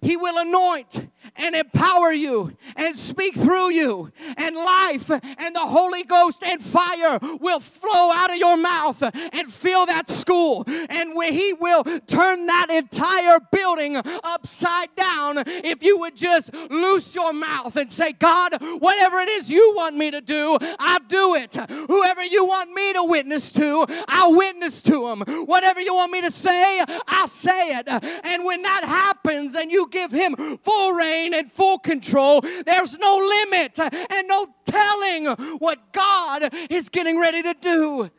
he 0.00 0.16
will 0.16 0.38
anoint 0.38 1.08
and 1.40 1.56
empower 1.56 2.12
you 2.12 2.56
and 2.76 2.94
speak 2.94 3.34
through 3.34 3.70
you, 3.70 4.12
and 4.36 4.54
life 4.54 5.10
and 5.10 5.54
the 5.54 5.60
Holy 5.60 6.02
Ghost 6.04 6.44
and 6.44 6.62
fire 6.62 7.18
will 7.40 7.60
flow 7.60 8.12
out 8.12 8.30
of 8.30 8.36
your 8.36 8.56
mouth 8.56 9.02
and 9.02 9.52
fill 9.52 9.86
that 9.86 10.08
school. 10.08 10.64
And 10.66 11.10
He 11.32 11.52
will 11.52 11.84
turn 12.06 12.46
that 12.46 12.68
entire 12.70 13.38
building 13.50 13.96
upside 13.96 14.94
down 14.94 15.42
if 15.46 15.82
you 15.82 15.98
would 15.98 16.16
just 16.16 16.52
loose 16.70 17.14
your 17.14 17.32
mouth 17.32 17.76
and 17.76 17.90
say, 17.90 18.12
God, 18.12 18.56
whatever 18.78 19.20
it 19.20 19.28
is 19.28 19.50
you 19.50 19.72
want 19.76 19.96
me 19.96 20.10
to 20.10 20.20
do, 20.20 20.58
I'll 20.78 21.00
do 21.08 21.34
it. 21.34 21.54
Whoever 21.54 22.24
you 22.24 22.44
want 22.46 22.72
me 22.72 22.92
to 22.94 23.04
witness 23.04 23.52
to, 23.54 23.86
I'll 24.08 24.36
witness 24.36 24.82
to 24.82 25.08
them. 25.08 25.46
Whatever 25.46 25.80
you 25.80 25.94
want 25.94 26.12
me 26.12 26.20
to 26.22 26.30
say, 26.30 26.84
I'll 27.06 27.28
say 27.28 27.78
it. 27.78 27.88
And 27.88 28.44
when 28.44 28.62
that 28.62 28.84
happens 28.84 29.54
and 29.54 29.70
you 29.70 29.88
give 29.90 30.12
Him 30.12 30.36
full 30.62 30.92
rein 30.92 31.29
and 31.34 31.50
full 31.50 31.78
control, 31.78 32.40
there's 32.40 32.98
no 32.98 33.16
limit 33.16 33.78
and 33.78 34.28
no 34.28 34.46
telling 34.64 35.26
what 35.58 35.92
God 35.92 36.54
is 36.70 36.88
getting 36.88 37.18
ready 37.18 37.42
to 37.42 37.54
do 37.60 38.10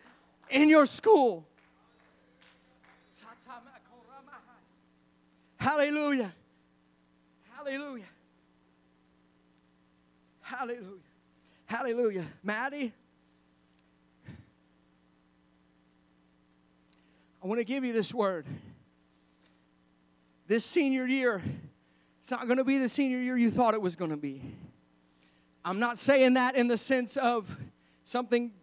in 0.49 0.69
your 0.69 0.85
school. 0.85 1.45
Hallelujah. 5.57 6.33
Hallelujah. 7.51 8.05
Hallelujah. 10.41 10.85
Hallelujah. 11.65 12.25
Maddie, 12.43 12.91
I 17.43 17.47
want 17.47 17.59
to 17.59 17.63
give 17.63 17.85
you 17.85 17.93
this 17.93 18.13
word. 18.13 18.45
This 20.47 20.65
senior 20.65 21.05
year, 21.05 21.41
it's 22.31 22.39
not 22.39 22.47
going 22.47 22.59
to 22.59 22.63
be 22.63 22.77
the 22.77 22.87
senior 22.87 23.19
year 23.19 23.35
you 23.35 23.51
thought 23.51 23.73
it 23.73 23.81
was 23.81 23.97
going 23.97 24.11
to 24.11 24.15
be. 24.15 24.41
I'm 25.65 25.79
not 25.79 25.97
saying 25.97 26.35
that 26.35 26.55
in 26.55 26.69
the 26.69 26.77
sense 26.77 27.17
of 27.17 27.57
something 28.05 28.53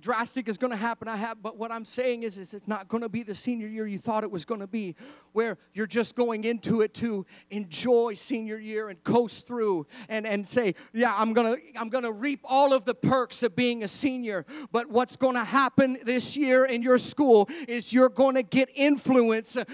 drastic 0.00 0.46
is 0.46 0.56
going 0.56 0.70
to 0.70 0.76
happen. 0.76 1.08
I 1.08 1.16
have, 1.16 1.42
but 1.42 1.56
what 1.56 1.72
I'm 1.72 1.84
saying 1.84 2.22
is, 2.22 2.38
is 2.38 2.54
it's 2.54 2.68
not 2.68 2.86
going 2.86 3.02
to 3.02 3.08
be 3.08 3.24
the 3.24 3.34
senior 3.34 3.66
year 3.66 3.88
you 3.88 3.98
thought 3.98 4.22
it 4.22 4.30
was 4.30 4.44
going 4.44 4.60
to 4.60 4.68
be, 4.68 4.94
where 5.32 5.58
you're 5.74 5.88
just 5.88 6.14
going 6.14 6.44
into 6.44 6.80
it 6.80 6.94
to 6.94 7.26
enjoy 7.50 8.14
senior 8.14 8.56
year 8.56 8.88
and 8.88 9.02
coast 9.02 9.48
through 9.48 9.88
and, 10.08 10.24
and 10.24 10.46
say, 10.46 10.76
yeah, 10.92 11.12
I'm 11.16 11.32
gonna 11.32 11.56
I'm 11.76 11.88
gonna 11.88 12.12
reap 12.12 12.38
all 12.44 12.72
of 12.72 12.84
the 12.84 12.94
perks 12.94 13.42
of 13.42 13.56
being 13.56 13.82
a 13.82 13.88
senior. 13.88 14.46
But 14.70 14.90
what's 14.90 15.16
going 15.16 15.34
to 15.34 15.42
happen 15.42 15.98
this 16.04 16.36
year 16.36 16.64
in 16.64 16.82
your 16.82 16.98
school 16.98 17.48
is 17.66 17.92
you're 17.92 18.10
going 18.10 18.36
to 18.36 18.44
get 18.44 18.70
influence. 18.76 19.56
Uh, 19.56 19.64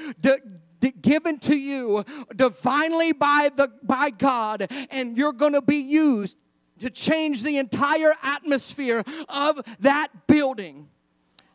Given 0.91 1.39
to 1.41 1.57
you 1.57 2.05
divinely 2.35 3.12
by 3.12 3.51
the 3.55 3.70
by 3.82 4.11
God 4.11 4.68
and 4.91 5.16
you're 5.16 5.32
going 5.32 5.53
to 5.55 5.62
be 5.62 5.76
used 5.76 6.37
to 6.80 6.91
change 6.91 7.43
the 7.43 7.57
entire 7.57 8.14
atmosphere 8.22 9.05
of 9.28 9.61
that 9.80 10.09
building. 10.26 10.89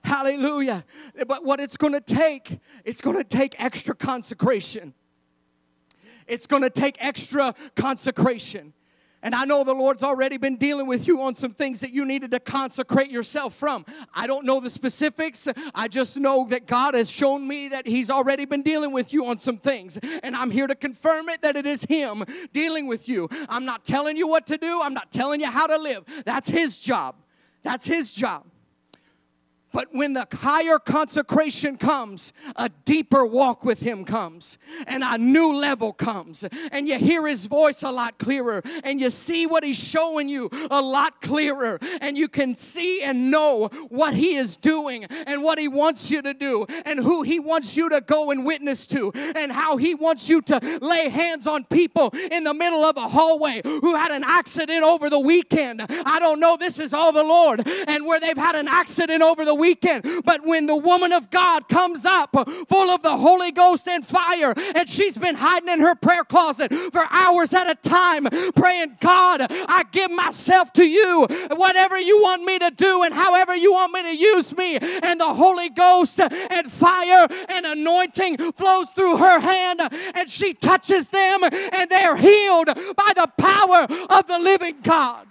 Hallelujah. 0.04 0.86
But 1.28 1.44
what 1.44 1.60
it's 1.60 1.78
going 1.78 1.94
to 1.94 2.02
take, 2.02 2.60
it's 2.86 3.02
going 3.02 3.18
to 3.18 3.24
take 3.24 3.56
extra 3.62 3.94
consecration. 3.94 4.94
It's 6.26 6.48
going 6.48 6.64
to 6.64 6.70
take 6.70 6.96
extra 7.00 7.54
consecration. 7.76 8.74
And 9.22 9.36
I 9.36 9.46
know 9.46 9.64
the 9.64 9.74
Lord's 9.74 10.04
already 10.04 10.38
been 10.38 10.56
dealing 10.56 10.88
with 10.88 11.08
you 11.08 11.22
on 11.22 11.36
some 11.36 11.52
things 11.52 11.82
that 11.82 11.92
you 11.92 12.06
needed 12.06 12.32
to 12.32 12.40
consecrate 12.40 13.12
yourself 13.12 13.54
from. 13.54 13.86
I 14.14 14.28
don't 14.28 14.46
know 14.46 14.60
the 14.60 14.70
specifics. 14.70 15.48
I 15.76 15.88
just 15.88 16.18
know 16.18 16.48
that 16.50 16.68
God 16.68 16.94
has 16.94 17.12
shown 17.12 17.48
me 17.48 17.68
that 17.70 17.86
He's 17.86 18.10
already 18.10 18.46
been 18.46 18.62
dealing 18.62 18.92
with 18.92 19.12
you 19.12 19.26
on 19.26 19.38
some 19.38 19.58
things. 19.58 19.98
And 20.24 20.36
I'm 20.36 20.52
here 20.52 20.68
to 20.68 20.76
confirm 20.76 21.28
it 21.30 21.42
that 21.42 21.58
it 21.58 21.66
is 21.66 21.84
Him 21.84 22.24
dealing 22.54 22.88
with 22.88 23.10
you. 23.10 23.28
I'm 23.50 23.66
not 23.66 23.84
telling 23.84 24.16
you 24.16 24.28
what 24.28 24.48
to 24.48 24.58
do, 24.58 24.82
I'm 24.82 24.94
not 24.94 25.12
telling 25.12 25.42
you 25.42 25.48
how 25.48 25.68
to 25.68 25.78
live. 25.78 26.04
That's 26.26 26.50
His 26.50 26.80
job. 26.80 27.16
That's 27.64 27.88
His 27.88 28.14
job. 28.14 28.46
But 29.72 29.90
when 29.92 30.14
the 30.14 30.28
higher 30.32 30.80
consecration 30.80 31.78
comes, 31.78 32.34
a 32.56 32.70
deeper 32.86 33.26
walk 33.26 33.64
with 33.64 33.82
Him 33.82 34.04
comes, 34.04 34.58
and 34.88 35.04
a 35.04 35.18
new 35.18 35.54
level 35.54 35.94
comes, 35.94 36.44
and 36.72 36.88
you 36.88 36.98
hear 36.98 37.28
His 37.28 37.46
voice 37.46 37.84
a 37.84 37.92
lot 37.92 38.18
clearer, 38.18 38.64
and 38.84 39.00
you 39.00 39.10
see 39.10 39.46
what 39.46 39.64
He's 39.64 39.78
showing 39.78 40.28
you 40.28 40.50
a 40.72 40.82
lot 40.82 41.22
clearer, 41.22 41.80
and 42.02 42.18
you 42.18 42.28
can 42.28 42.56
see 42.56 43.04
and 43.04 43.30
know 43.30 43.68
what 43.90 44.16
He 44.16 44.36
is 44.36 44.58
doing, 44.58 45.04
and 45.06 45.44
what 45.44 45.60
He 45.60 45.68
wants 45.68 46.10
you 46.10 46.22
to 46.24 46.34
do, 46.34 46.66
and 46.86 47.00
who 47.00 47.22
He 47.22 47.40
wants 47.40 47.78
you 47.78 47.90
to 47.90 48.02
go 48.02 48.32
and 48.32 48.46
witness 48.46 48.88
to, 48.88 49.12
and 49.14 49.52
how 49.52 49.78
He 49.78 49.94
wants 49.94 50.30
you 50.30 50.42
to 50.44 50.80
lay 50.82 51.10
hands 51.10 51.46
on 51.46 51.64
people 51.66 52.10
in 52.32 52.44
the 52.44 52.54
middle 52.54 52.84
of 52.84 52.98
a 52.98 53.08
hallway 53.08 53.62
who 53.64 53.96
had 53.96 54.12
an 54.12 54.24
accident 54.26 54.84
over 54.84 55.10
the 55.12 55.20
weekend. 55.20 55.86
I 55.90 56.18
don't 56.20 56.40
know, 56.40 56.58
this 56.58 56.80
is 56.80 56.94
all 56.94 57.12
the 57.12 57.24
Lord, 57.24 57.68
and 57.88 58.06
where 58.06 58.20
they've 58.20 58.36
had 58.36 58.56
an 58.56 58.68
accident 58.68 59.22
over 59.22 59.46
the 59.46 59.59
weekend. 59.60 60.06
But 60.26 60.46
when 60.46 60.66
the 60.66 60.76
woman 60.76 61.14
of 61.14 61.30
God 61.30 61.68
comes 61.68 62.06
up 62.06 62.32
full 62.68 62.90
of 62.90 63.04
the 63.04 63.18
Holy 63.18 63.52
Ghost 63.52 63.88
and 63.88 64.06
fire, 64.06 64.54
and 64.76 64.90
she's 64.90 65.18
been 65.18 65.36
hiding 65.36 65.70
in 65.70 65.80
her 65.82 65.96
prayer 65.96 66.24
closet 66.24 66.74
for 66.74 67.06
hours 67.12 67.54
at 67.54 67.70
a 67.70 67.76
time, 67.76 68.26
praying, 68.56 68.98
God, 69.00 69.46
I 69.50 69.84
give 69.92 70.12
myself 70.12 70.74
to 70.74 70.86
you, 70.86 71.28
whatever 71.52 72.00
you 72.00 72.22
want 72.22 72.44
me 72.44 72.58
to 72.60 72.72
do, 72.72 73.04
and 73.04 73.14
however 73.14 73.56
you 73.56 73.74
want 73.74 73.94
me 73.94 74.02
to 74.04 74.16
use 74.16 74.56
me. 74.58 74.78
And 74.78 75.20
the 75.20 75.34
Holy 75.34 75.70
Ghost 75.70 76.20
and 76.20 76.72
fire 76.72 77.28
and 77.50 77.66
anointing 77.66 78.38
flows 78.54 78.90
through 78.92 79.18
her 79.18 79.40
hand, 79.40 79.82
and 80.16 80.30
she 80.30 80.54
touches 80.54 81.10
them, 81.10 81.44
and 81.44 81.90
they 81.90 82.04
are 82.04 82.16
healed 82.16 82.68
by 82.68 83.14
the 83.16 83.30
power 83.38 83.88
of 84.10 84.28
the 84.28 84.40
living 84.40 84.78
God. 84.82 85.28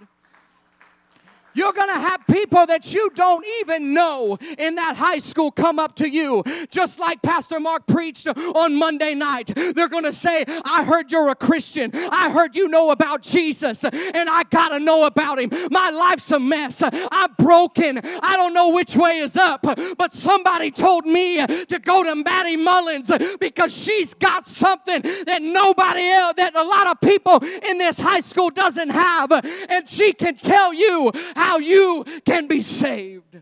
You're 1.53 1.73
going 1.73 1.89
to 1.89 1.99
have 1.99 2.21
people 2.27 2.65
that 2.65 2.93
you 2.93 3.09
don't 3.15 3.45
even 3.61 3.93
know 3.93 4.37
in 4.57 4.75
that 4.75 4.95
high 4.95 5.19
school 5.19 5.51
come 5.51 5.79
up 5.79 5.95
to 5.95 6.09
you, 6.09 6.43
just 6.69 6.99
like 6.99 7.21
Pastor 7.21 7.59
Mark 7.59 7.87
preached 7.87 8.27
on 8.27 8.75
Monday 8.75 9.15
night. 9.15 9.51
They're 9.55 9.89
going 9.89 10.03
to 10.03 10.13
say, 10.13 10.45
I 10.65 10.83
heard 10.83 11.11
you're 11.11 11.29
a 11.29 11.35
Christian. 11.35 11.91
I 12.11 12.29
heard 12.29 12.55
you 12.55 12.67
know 12.67 12.91
about 12.91 13.23
Jesus, 13.23 13.83
and 13.83 14.29
I 14.29 14.43
got 14.49 14.69
to 14.69 14.79
know 14.79 15.05
about 15.05 15.39
him. 15.39 15.49
My 15.71 15.89
life's 15.89 16.31
a 16.31 16.39
mess. 16.39 16.83
I'm 16.83 17.33
broken. 17.37 17.99
I 18.21 18.37
don't 18.37 18.53
know 18.53 18.69
which 18.69 18.95
way 18.95 19.17
is 19.19 19.35
up, 19.35 19.61
but 19.97 20.13
somebody 20.13 20.71
told 20.71 21.05
me 21.05 21.45
to 21.45 21.79
go 21.79 22.03
to 22.03 22.15
Maddie 22.15 22.57
Mullins 22.57 23.11
because 23.39 23.75
she's 23.75 24.13
got 24.13 24.45
something 24.47 25.01
that 25.01 25.41
nobody 25.41 26.09
else, 26.09 26.33
that 26.37 26.55
a 26.55 26.63
lot 26.63 26.87
of 26.87 27.01
people 27.01 27.43
in 27.43 27.77
this 27.77 27.99
high 27.99 28.21
school 28.21 28.49
doesn't 28.49 28.89
have, 28.89 29.31
and 29.69 29.89
she 29.89 30.13
can 30.13 30.35
tell 30.35 30.73
you 30.73 31.11
how 31.35 31.48
you 31.57 32.05
can 32.25 32.47
be 32.47 32.61
saved. 32.61 33.37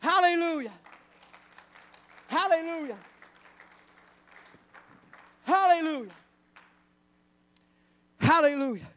Hallelujah. 0.00 0.72
Hallelujah. 2.28 2.98
Hallelujah. 5.44 6.12
Hallelujah. 8.18 8.88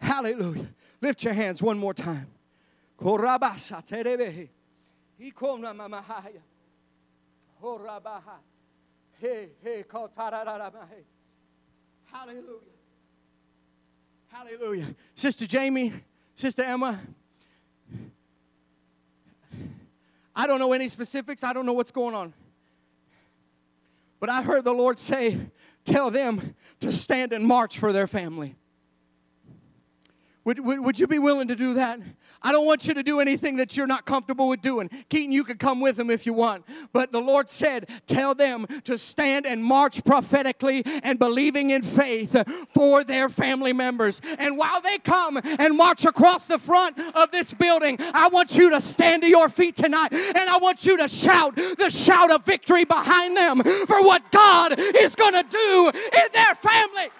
Hallelujah. 0.00 0.68
Lift 1.00 1.24
your 1.24 1.34
hands 1.34 1.60
one 1.60 1.78
more 1.78 1.92
time. 1.92 2.28
Hallelujah. 12.06 12.60
Hallelujah. 14.28 14.86
Sister 15.14 15.46
Jamie, 15.46 15.92
Sister 16.36 16.62
Emma, 16.62 17.00
I 20.34 20.46
don't 20.46 20.58
know 20.58 20.74
any 20.74 20.86
specifics. 20.86 21.42
I 21.42 21.54
don't 21.54 21.64
know 21.64 21.72
what's 21.72 21.90
going 21.90 22.14
on. 22.14 22.34
But 24.20 24.28
I 24.28 24.42
heard 24.42 24.64
the 24.64 24.74
Lord 24.74 24.98
say, 24.98 25.38
Tell 25.84 26.10
them 26.10 26.54
to 26.80 26.92
stand 26.92 27.32
and 27.32 27.44
march 27.44 27.78
for 27.78 27.92
their 27.92 28.06
family. 28.06 28.56
Would, 30.44 30.58
would, 30.58 30.80
would 30.80 30.98
you 30.98 31.06
be 31.06 31.18
willing 31.18 31.48
to 31.48 31.56
do 31.56 31.74
that? 31.74 32.00
I 32.42 32.52
don't 32.52 32.66
want 32.66 32.86
you 32.86 32.94
to 32.94 33.02
do 33.02 33.20
anything 33.20 33.56
that 33.56 33.76
you're 33.76 33.86
not 33.86 34.04
comfortable 34.04 34.48
with 34.48 34.60
doing. 34.60 34.90
Keaton, 35.08 35.32
you 35.32 35.44
can 35.44 35.58
come 35.58 35.80
with 35.80 35.96
them 35.96 36.10
if 36.10 36.26
you 36.26 36.32
want. 36.32 36.64
But 36.92 37.12
the 37.12 37.20
Lord 37.20 37.48
said, 37.48 37.88
Tell 38.06 38.34
them 38.34 38.66
to 38.84 38.98
stand 38.98 39.46
and 39.46 39.62
march 39.62 40.04
prophetically 40.04 40.82
and 41.02 41.18
believing 41.18 41.70
in 41.70 41.82
faith 41.82 42.36
for 42.68 43.04
their 43.04 43.28
family 43.28 43.72
members. 43.72 44.20
And 44.38 44.56
while 44.56 44.80
they 44.80 44.98
come 44.98 45.36
and 45.36 45.76
march 45.76 46.04
across 46.04 46.46
the 46.46 46.58
front 46.58 46.98
of 47.14 47.30
this 47.30 47.52
building, 47.54 47.98
I 48.00 48.28
want 48.28 48.56
you 48.56 48.70
to 48.70 48.80
stand 48.80 49.22
to 49.22 49.28
your 49.28 49.48
feet 49.48 49.76
tonight 49.76 50.12
and 50.12 50.50
I 50.50 50.58
want 50.58 50.86
you 50.86 50.96
to 50.98 51.08
shout 51.08 51.56
the 51.56 51.90
shout 51.90 52.30
of 52.30 52.44
victory 52.44 52.84
behind 52.84 53.36
them 53.36 53.62
for 53.62 54.02
what 54.02 54.30
God 54.30 54.78
is 54.78 55.14
going 55.14 55.34
to 55.34 55.44
do 55.48 55.90
in 55.94 56.28
their 56.32 56.54
family. 56.54 57.10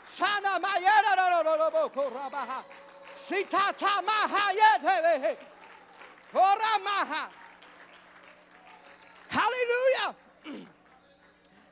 Sana 0.00 0.58
mayera 0.60 1.16
no 1.16 1.42
no 1.42 1.56
no 1.56 1.68
no 1.70 1.88
korabaha. 1.88 2.62
Sitata 3.12 4.02
mahayet. 4.02 5.36
Koramaha. 6.32 7.28
Hallelujah. 9.28 10.14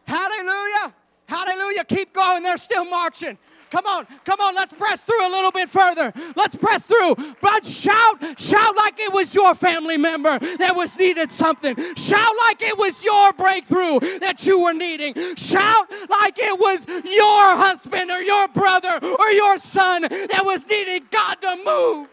Hallelujah. 0.07 0.95
Hallelujah. 1.29 1.85
Keep 1.85 2.13
going. 2.13 2.43
They're 2.43 2.57
still 2.57 2.85
marching. 2.85 3.39
Come 3.73 3.87
on, 3.87 4.07
come 4.27 4.39
on, 4.39 4.55
let's 4.55 4.75
press 4.75 5.07
through 5.07 5.27
a 5.27 5.31
little 5.31 5.51
bit 5.51 5.71
further. 5.71 6.13
Let's 6.37 6.55
press 6.55 6.87
through. 6.87 7.17
But 7.41 7.65
shout, 7.65 8.39
shout 8.39 8.77
like 8.77 9.01
it 9.01 9.11
was 9.11 9.35
your 9.35 9.55
family 9.55 9.97
member 9.97 10.39
that 10.39 10.77
was 10.77 10.99
needed 10.99 11.31
something. 11.31 11.75
Shout 11.97 12.35
like 12.47 12.61
it 12.61 12.77
was 12.77 13.03
your 13.03 13.33
breakthrough 13.33 13.99
that 14.19 14.47
you 14.47 14.61
were 14.61 14.75
needing. 14.75 15.15
Shout 15.37 15.91
like 16.11 16.39
it 16.39 16.61
was 16.61 16.87
your 16.87 17.57
husband 17.57 18.11
or 18.11 18.21
your 18.21 18.47
brother 18.49 19.01
or 19.03 19.31
your 19.31 19.57
son 19.57 20.03
that 20.03 20.43
was 20.45 20.67
needing 20.67 21.07
God 21.11 21.37
to 21.37 21.57
move. 21.65 22.09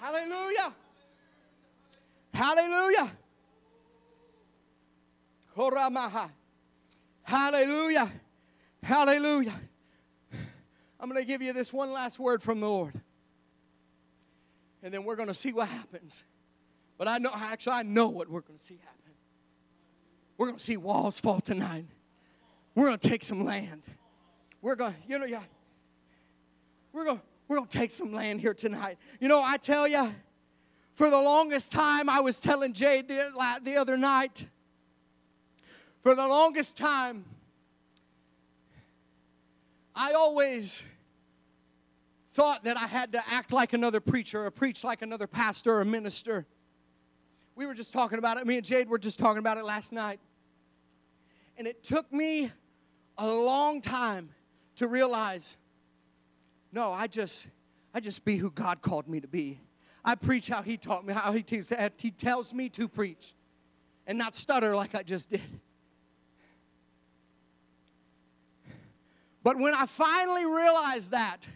Hallelujah. 0.00 0.72
Hallelujah. 2.34 3.12
Koramaha. 5.56 6.30
Hallelujah. 7.22 8.10
Hallelujah. 8.82 9.54
I'm 10.98 11.08
going 11.08 11.20
to 11.20 11.26
give 11.26 11.42
you 11.42 11.52
this 11.52 11.72
one 11.72 11.92
last 11.92 12.18
word 12.18 12.42
from 12.42 12.60
the 12.60 12.68
Lord. 12.68 13.00
And 14.82 14.92
then 14.92 15.04
we're 15.04 15.16
going 15.16 15.28
to 15.28 15.34
see 15.34 15.52
what 15.52 15.68
happens. 15.68 16.24
But 16.98 17.08
I 17.08 17.18
know, 17.18 17.30
actually, 17.32 17.74
I 17.74 17.82
know 17.82 18.08
what 18.08 18.28
we're 18.28 18.40
going 18.40 18.58
to 18.58 18.64
see 18.64 18.76
happen. 18.76 19.12
We're 20.36 20.46
going 20.46 20.58
to 20.58 20.64
see 20.64 20.76
walls 20.76 21.20
fall 21.20 21.40
tonight. 21.40 21.86
We're 22.74 22.86
going 22.86 22.98
to 22.98 23.08
take 23.08 23.22
some 23.22 23.44
land. 23.44 23.82
We're 24.60 24.74
going, 24.74 24.94
you 25.08 25.18
know, 25.18 25.26
yeah. 25.26 25.42
We're 26.92 27.04
going, 27.04 27.22
we're 27.46 27.56
going 27.56 27.68
to 27.68 27.78
take 27.78 27.90
some 27.90 28.12
land 28.12 28.40
here 28.40 28.54
tonight. 28.54 28.98
You 29.20 29.28
know, 29.28 29.42
I 29.42 29.56
tell 29.56 29.86
you, 29.86 30.12
for 30.94 31.10
the 31.10 31.20
longest 31.20 31.72
time, 31.72 32.08
I 32.08 32.20
was 32.20 32.40
telling 32.40 32.72
Jade 32.72 33.08
the, 33.08 33.32
the 33.62 33.76
other 33.76 33.96
night, 33.96 34.46
for 36.02 36.14
the 36.14 36.26
longest 36.26 36.76
time, 36.76 37.24
I 39.94 40.12
always 40.12 40.82
thought 42.32 42.64
that 42.64 42.76
I 42.76 42.86
had 42.86 43.12
to 43.12 43.22
act 43.28 43.52
like 43.52 43.72
another 43.72 44.00
preacher 44.00 44.46
or 44.46 44.50
preach 44.50 44.84
like 44.84 45.02
another 45.02 45.26
pastor 45.26 45.78
or 45.78 45.84
minister. 45.84 46.46
We 47.56 47.66
were 47.66 47.74
just 47.74 47.92
talking 47.92 48.18
about 48.18 48.38
it. 48.38 48.46
Me 48.46 48.56
and 48.56 48.64
Jade 48.64 48.88
were 48.88 48.98
just 48.98 49.18
talking 49.18 49.38
about 49.38 49.58
it 49.58 49.64
last 49.64 49.92
night. 49.92 50.18
And 51.56 51.66
it 51.68 51.84
took 51.84 52.12
me 52.12 52.50
a 53.18 53.26
long 53.26 53.80
time 53.80 54.30
to 54.76 54.88
realize 54.88 55.56
no, 56.72 56.92
I 56.92 57.06
just 57.06 57.46
I 57.94 58.00
just 58.00 58.24
be 58.24 58.36
who 58.36 58.50
God 58.50 58.82
called 58.82 59.06
me 59.06 59.20
to 59.20 59.28
be. 59.28 59.60
I 60.04 60.14
preach 60.14 60.48
how 60.48 60.62
He 60.62 60.76
taught 60.76 61.06
me, 61.06 61.14
how 61.14 61.32
He, 61.32 61.42
te- 61.42 61.62
he 61.98 62.10
tells 62.10 62.52
me 62.52 62.68
to 62.70 62.88
preach, 62.88 63.34
and 64.06 64.18
not 64.18 64.34
stutter 64.34 64.76
like 64.76 64.94
I 64.94 65.02
just 65.02 65.30
did. 65.30 65.40
But 69.42 69.58
when 69.58 69.74
I 69.74 69.86
finally 69.86 70.46
realized 70.46 71.10
that, 71.10 71.46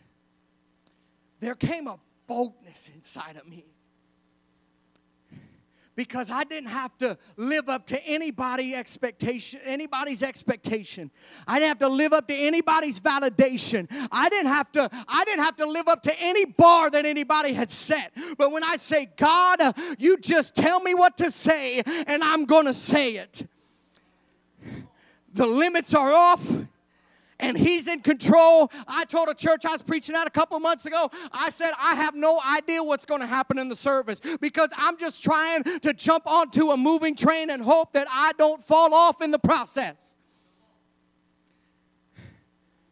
there 1.41 1.55
came 1.55 1.87
a 1.87 1.99
boldness 2.27 2.91
inside 2.95 3.37
of 3.37 3.47
me 3.47 3.65
because 5.99 6.31
I 6.31 6.45
didn't 6.45 6.69
have 6.69 6.97
to 6.99 7.19
live 7.37 7.69
up 7.69 7.85
to 7.87 8.01
anybody 8.07 8.73
expectation, 8.73 9.59
anybody's 9.65 10.23
expectation. 10.23 11.11
I 11.45 11.59
didn't 11.59 11.71
have 11.71 11.79
to 11.81 11.89
live 11.89 12.13
up 12.13 12.29
to 12.29 12.35
anybody's 12.35 13.01
validation. 13.01 13.89
I 14.13 14.29
didn't 14.29 14.53
have 14.53 14.71
to 14.73 14.89
I 15.09 15.25
didn't 15.25 15.43
have 15.45 15.57
to 15.57 15.67
live 15.67 15.89
up 15.89 16.05
to 16.05 16.15
any 16.21 16.45
bar 16.45 16.89
that 16.91 17.05
anybody 17.05 17.53
had 17.53 17.69
set. 17.69 18.13
But 18.37 18.53
when 18.53 18.63
I 18.63 18.77
say, 18.77 19.11
"God, 19.17 19.75
you 19.99 20.19
just 20.19 20.55
tell 20.55 20.79
me 20.79 20.95
what 20.95 21.19
to 21.19 21.33
say 21.33 21.83
and 22.07 22.23
I'm 22.23 22.47
to 22.67 22.75
say 22.75 23.17
it." 23.17 23.49
The 25.35 25.47
limits 25.47 25.95
are 25.95 26.13
off 26.13 26.49
and 27.41 27.57
he's 27.57 27.89
in 27.89 28.01
control. 28.01 28.71
I 28.87 29.05
told 29.05 29.29
a 29.29 29.35
church 29.35 29.65
I 29.65 29.73
was 29.73 29.83
preaching 29.83 30.15
at 30.15 30.27
a 30.27 30.31
couple 30.31 30.59
months 30.61 30.87
ago, 30.87 31.11
I 31.33 31.51
said, 31.51 31.73
I 31.79 31.95
have 31.95 32.15
no 32.15 32.41
idea 32.47 32.83
what's 32.83 33.05
going 33.05 33.21
to 33.21 33.27
happen 33.27 33.59
in 33.59 33.69
the 33.69 33.77
service 33.77 34.21
because 34.41 34.71
I'm 34.77 34.97
just 34.99 35.23
trying 35.23 35.63
to 35.65 35.93
jump 35.93 36.27
onto 36.27 36.71
a 36.71 36.77
moving 36.77 37.15
train 37.15 37.51
and 37.51 37.63
hope 37.63 37.93
that 37.93 38.07
I 38.11 38.33
don't 38.39 38.63
fall 38.63 38.95
off 38.95 39.23
in 39.23 39.31
the 39.31 39.39
process. 39.39 40.17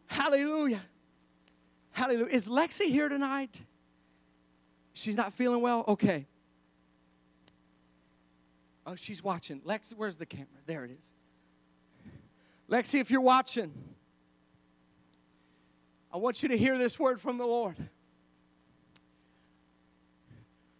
Hallelujah. 0.07 0.81
Hallelujah. 1.91 2.27
Is 2.27 2.47
Lexi 2.47 2.89
here 2.89 3.09
tonight? 3.09 3.61
She's 4.93 5.17
not 5.17 5.33
feeling 5.33 5.61
well? 5.61 5.83
Okay. 5.87 6.25
Oh, 8.85 8.95
she's 8.95 9.21
watching. 9.21 9.59
Lexi, 9.61 9.93
where's 9.95 10.17
the 10.17 10.25
camera? 10.25 10.47
There 10.65 10.85
it 10.85 10.91
is. 10.91 11.13
Lexi, 12.69 13.01
if 13.01 13.11
you're 13.11 13.21
watching, 13.21 13.73
I 16.17 16.19
want 16.19 16.41
you 16.41 16.49
to 16.49 16.57
hear 16.57 16.79
this 16.79 16.97
word 16.97 17.21
from 17.21 17.37
the 17.37 17.45
Lord. 17.45 17.75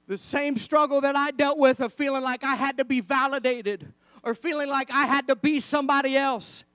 The 0.07 0.17
same 0.17 0.57
struggle 0.57 0.99
that 1.01 1.15
I 1.15 1.29
dealt 1.29 1.59
with 1.59 1.79
of 1.79 1.93
feeling 1.93 2.23
like 2.23 2.43
I 2.43 2.55
had 2.55 2.79
to 2.79 2.85
be 2.85 3.01
validated 3.01 3.93
or 4.23 4.33
feeling 4.33 4.67
like 4.67 4.91
I 4.91 5.05
had 5.05 5.27
to 5.27 5.35
be 5.35 5.59
somebody 5.59 6.17
else. 6.17 6.65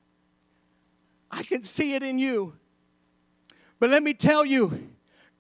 I 1.29 1.43
can 1.43 1.65
see 1.65 1.95
it 1.95 2.05
in 2.05 2.21
you. 2.21 2.55
But 3.81 3.91
let 3.91 4.05
me 4.05 4.15
tell 4.15 4.45
you, 4.45 4.92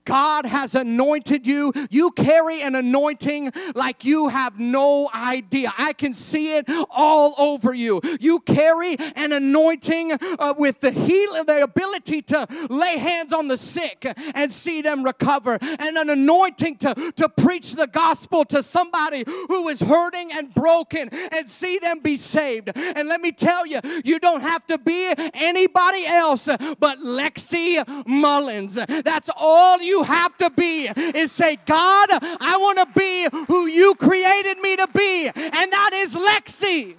God 0.05 0.47
has 0.47 0.75
anointed 0.75 1.47
you. 1.47 1.73
You 1.91 2.11
carry 2.13 2.63
an 2.63 2.75
anointing 2.75 3.53
like 3.75 4.05
you 4.05 4.29
have 4.29 4.59
no 4.59 5.09
idea. 5.15 5.73
I 5.79 5.93
can 5.93 6.13
see 6.13 6.55
it 6.55 6.67
all 6.91 7.35
over 7.39 7.73
you. 7.75 8.01
You 8.21 8.41
carry 8.41 8.97
an 9.17 9.33
anointing 9.33 10.13
uh, 10.13 10.55
with 10.59 10.81
the 10.81 10.91
heal, 10.91 11.45
the 11.45 11.63
ability 11.63 12.23
to 12.23 12.47
lay 12.71 12.99
hands 12.99 13.33
on 13.33 13.49
the 13.49 13.57
sick 13.57 14.07
and 14.35 14.51
see 14.51 14.83
them 14.83 15.03
recover, 15.03 15.59
and 15.61 15.97
an 15.97 16.11
anointing 16.11 16.77
to, 16.77 17.13
to 17.17 17.29
preach 17.29 17.75
the 17.75 17.87
gospel 17.87 18.45
to 18.47 18.63
somebody 18.63 19.25
who 19.49 19.69
is 19.69 19.81
hurting 19.81 20.33
and 20.33 20.53
broken 20.55 21.09
and 21.11 21.49
see 21.49 21.79
them 21.79 22.01
be 22.01 22.17
saved. 22.17 22.73
And 22.75 23.09
let 23.09 23.21
me 23.21 23.33
tell 23.33 23.67
you, 23.67 23.81
you 24.05 24.19
don't 24.19 24.41
have 24.41 24.67
to 24.67 24.79
be 24.79 25.13
anybody 25.35 26.07
else 26.07 26.47
but 26.79 26.99
Lexi 27.01 27.83
Mullins. 28.07 28.75
That's 28.75 29.31
all 29.37 29.81
you 29.81 29.92
you 29.93 30.03
have 30.03 30.37
to 30.39 30.49
be 30.51 30.87
is 30.87 31.31
say, 31.31 31.59
God, 31.67 32.09
I 32.11 32.57
want 32.59 32.79
to 32.79 32.99
be 32.99 33.29
who 33.47 33.67
you 33.67 33.95
created 33.95 34.59
me 34.59 34.77
to 34.77 34.89
be, 34.89 35.27
and 35.29 35.73
that 35.73 35.91
is 35.93 36.15
Lexi. 36.15 36.97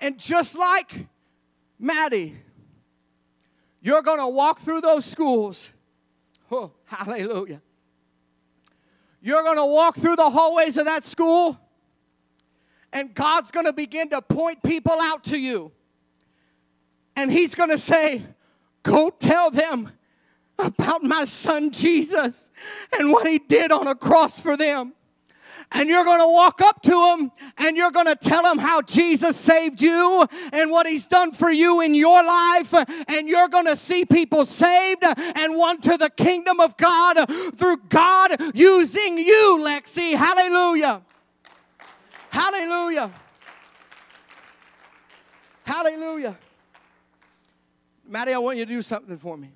And 0.00 0.18
just 0.18 0.58
like 0.58 1.06
Maddie, 1.78 2.36
you're 3.80 4.02
going 4.02 4.18
to 4.18 4.26
walk 4.26 4.58
through 4.60 4.80
those 4.80 5.04
schools. 5.04 5.70
Oh, 6.50 6.72
hallelujah. 6.84 7.62
You're 9.22 9.42
going 9.42 9.56
to 9.56 9.66
walk 9.66 9.96
through 9.96 10.16
the 10.16 10.28
hallways 10.28 10.76
of 10.76 10.84
that 10.86 11.04
school, 11.04 11.58
and 12.92 13.14
God's 13.14 13.50
going 13.50 13.66
to 13.66 13.72
begin 13.72 14.10
to 14.10 14.20
point 14.20 14.62
people 14.62 14.96
out 15.00 15.24
to 15.24 15.38
you. 15.38 15.70
And 17.16 17.30
He's 17.30 17.54
going 17.54 17.70
to 17.70 17.78
say, 17.78 18.22
Go 18.84 19.10
tell 19.10 19.50
them 19.50 19.90
about 20.58 21.02
my 21.02 21.24
son 21.24 21.70
Jesus 21.72 22.50
and 22.96 23.10
what 23.10 23.26
he 23.26 23.38
did 23.38 23.72
on 23.72 23.88
a 23.88 23.94
cross 23.94 24.38
for 24.38 24.56
them. 24.56 24.92
And 25.72 25.88
you're 25.88 26.04
going 26.04 26.20
to 26.20 26.26
walk 26.26 26.60
up 26.60 26.82
to 26.82 26.90
them 26.90 27.32
and 27.56 27.76
you're 27.76 27.90
going 27.90 28.06
to 28.06 28.14
tell 28.14 28.42
them 28.42 28.58
how 28.58 28.82
Jesus 28.82 29.36
saved 29.36 29.82
you 29.82 30.24
and 30.52 30.70
what 30.70 30.86
he's 30.86 31.06
done 31.06 31.32
for 31.32 31.50
you 31.50 31.80
in 31.80 31.94
your 31.94 32.22
life. 32.22 32.72
And 33.08 33.26
you're 33.26 33.48
going 33.48 33.64
to 33.64 33.74
see 33.74 34.04
people 34.04 34.44
saved 34.44 35.02
and 35.02 35.56
won 35.56 35.80
to 35.80 35.96
the 35.96 36.10
kingdom 36.10 36.60
of 36.60 36.76
God 36.76 37.28
through 37.56 37.78
God 37.88 38.36
using 38.54 39.18
you, 39.18 39.58
Lexi. 39.60 40.14
Hallelujah. 40.14 41.02
Hallelujah. 42.30 43.10
Hallelujah. 45.64 46.38
Maddie, 48.06 48.34
I 48.34 48.38
want 48.38 48.58
you 48.58 48.66
to 48.66 48.72
do 48.72 48.82
something 48.82 49.18
for 49.18 49.36
me. 49.36 49.50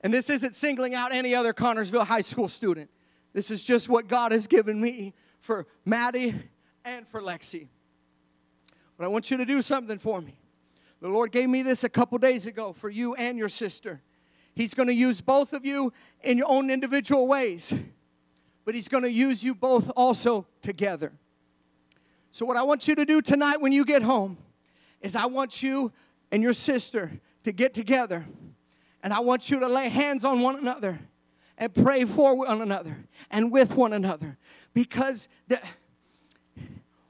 And 0.00 0.14
this 0.14 0.30
isn't 0.30 0.54
singling 0.54 0.94
out 0.94 1.12
any 1.12 1.34
other 1.34 1.52
Connersville 1.52 2.06
High 2.06 2.20
School 2.20 2.48
student. 2.48 2.90
This 3.32 3.50
is 3.50 3.64
just 3.64 3.88
what 3.88 4.08
God 4.08 4.32
has 4.32 4.46
given 4.46 4.80
me 4.80 5.12
for 5.40 5.66
Maddie 5.84 6.34
and 6.84 7.06
for 7.06 7.20
Lexi. 7.20 7.68
But 8.96 9.04
I 9.04 9.08
want 9.08 9.30
you 9.30 9.36
to 9.36 9.44
do 9.44 9.60
something 9.60 9.98
for 9.98 10.20
me. 10.20 10.38
The 11.00 11.08
Lord 11.08 11.30
gave 11.30 11.48
me 11.48 11.62
this 11.62 11.84
a 11.84 11.88
couple 11.88 12.18
days 12.18 12.46
ago 12.46 12.72
for 12.72 12.88
you 12.88 13.14
and 13.14 13.38
your 13.38 13.48
sister. 13.48 14.02
He's 14.54 14.74
going 14.74 14.88
to 14.88 14.94
use 14.94 15.20
both 15.20 15.52
of 15.52 15.64
you 15.64 15.92
in 16.22 16.38
your 16.38 16.48
own 16.48 16.70
individual 16.70 17.28
ways, 17.28 17.72
but 18.64 18.74
He's 18.74 18.88
going 18.88 19.04
to 19.04 19.10
use 19.10 19.44
you 19.44 19.54
both 19.54 19.90
also 19.94 20.46
together. 20.62 21.12
So, 22.32 22.44
what 22.44 22.56
I 22.56 22.64
want 22.64 22.88
you 22.88 22.96
to 22.96 23.04
do 23.04 23.22
tonight 23.22 23.60
when 23.60 23.70
you 23.70 23.84
get 23.84 24.02
home 24.02 24.36
is 25.00 25.16
I 25.16 25.26
want 25.26 25.62
you 25.62 25.92
and 26.30 26.42
your 26.42 26.52
sister 26.52 27.20
to 27.44 27.52
get 27.52 27.74
together 27.74 28.26
and 29.02 29.12
I 29.12 29.20
want 29.20 29.50
you 29.50 29.60
to 29.60 29.68
lay 29.68 29.88
hands 29.88 30.24
on 30.24 30.40
one 30.40 30.56
another 30.56 30.98
and 31.56 31.74
pray 31.74 32.04
for 32.04 32.36
one 32.36 32.60
another 32.60 32.96
and 33.30 33.50
with 33.50 33.74
one 33.74 33.92
another 33.92 34.36
because 34.74 35.28
the, 35.48 35.60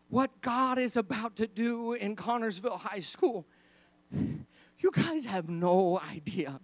what 0.08 0.40
God 0.40 0.78
is 0.78 0.96
about 0.96 1.36
to 1.36 1.46
do 1.46 1.92
in 1.92 2.16
Connersville 2.16 2.78
High 2.78 3.00
School, 3.00 3.46
you 4.10 4.90
guys 4.92 5.26
have 5.26 5.48
no 5.48 6.00
idea. 6.12 6.60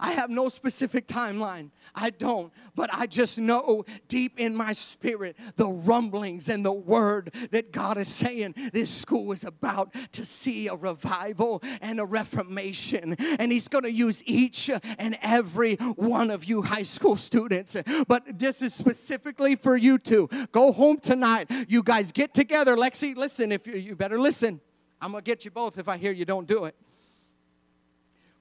I 0.00 0.12
have 0.12 0.30
no 0.30 0.48
specific 0.48 1.08
timeline. 1.08 1.70
I 1.94 2.10
don't. 2.10 2.52
But 2.76 2.90
I 2.92 3.06
just 3.06 3.38
know 3.38 3.84
deep 4.06 4.38
in 4.38 4.54
my 4.54 4.72
spirit 4.72 5.36
the 5.56 5.66
rumblings 5.66 6.48
and 6.48 6.64
the 6.64 6.72
word 6.72 7.34
that 7.50 7.72
God 7.72 7.98
is 7.98 8.08
saying 8.08 8.54
this 8.72 8.90
school 8.90 9.32
is 9.32 9.42
about 9.42 9.92
to 10.12 10.24
see 10.24 10.68
a 10.68 10.76
revival 10.76 11.62
and 11.80 11.98
a 11.98 12.04
reformation. 12.04 13.16
And 13.38 13.50
He's 13.50 13.66
going 13.66 13.84
to 13.84 13.92
use 13.92 14.22
each 14.24 14.70
and 14.98 15.18
every 15.20 15.76
one 15.76 16.30
of 16.30 16.44
you 16.44 16.62
high 16.62 16.84
school 16.84 17.16
students. 17.16 17.76
But 18.06 18.38
this 18.38 18.62
is 18.62 18.74
specifically 18.74 19.56
for 19.56 19.76
you 19.76 19.98
two. 19.98 20.28
Go 20.52 20.70
home 20.70 20.98
tonight. 20.98 21.50
You 21.66 21.82
guys 21.82 22.12
get 22.12 22.34
together. 22.34 22.76
Lexi, 22.76 23.16
listen, 23.16 23.50
if 23.50 23.66
you, 23.66 23.74
you 23.74 23.96
better 23.96 24.18
listen. 24.18 24.60
I'm 25.00 25.12
going 25.12 25.24
to 25.24 25.28
get 25.28 25.44
you 25.44 25.50
both 25.50 25.78
if 25.78 25.88
I 25.88 25.96
hear 25.96 26.12
you 26.12 26.24
don't 26.24 26.46
do 26.46 26.64
it. 26.64 26.74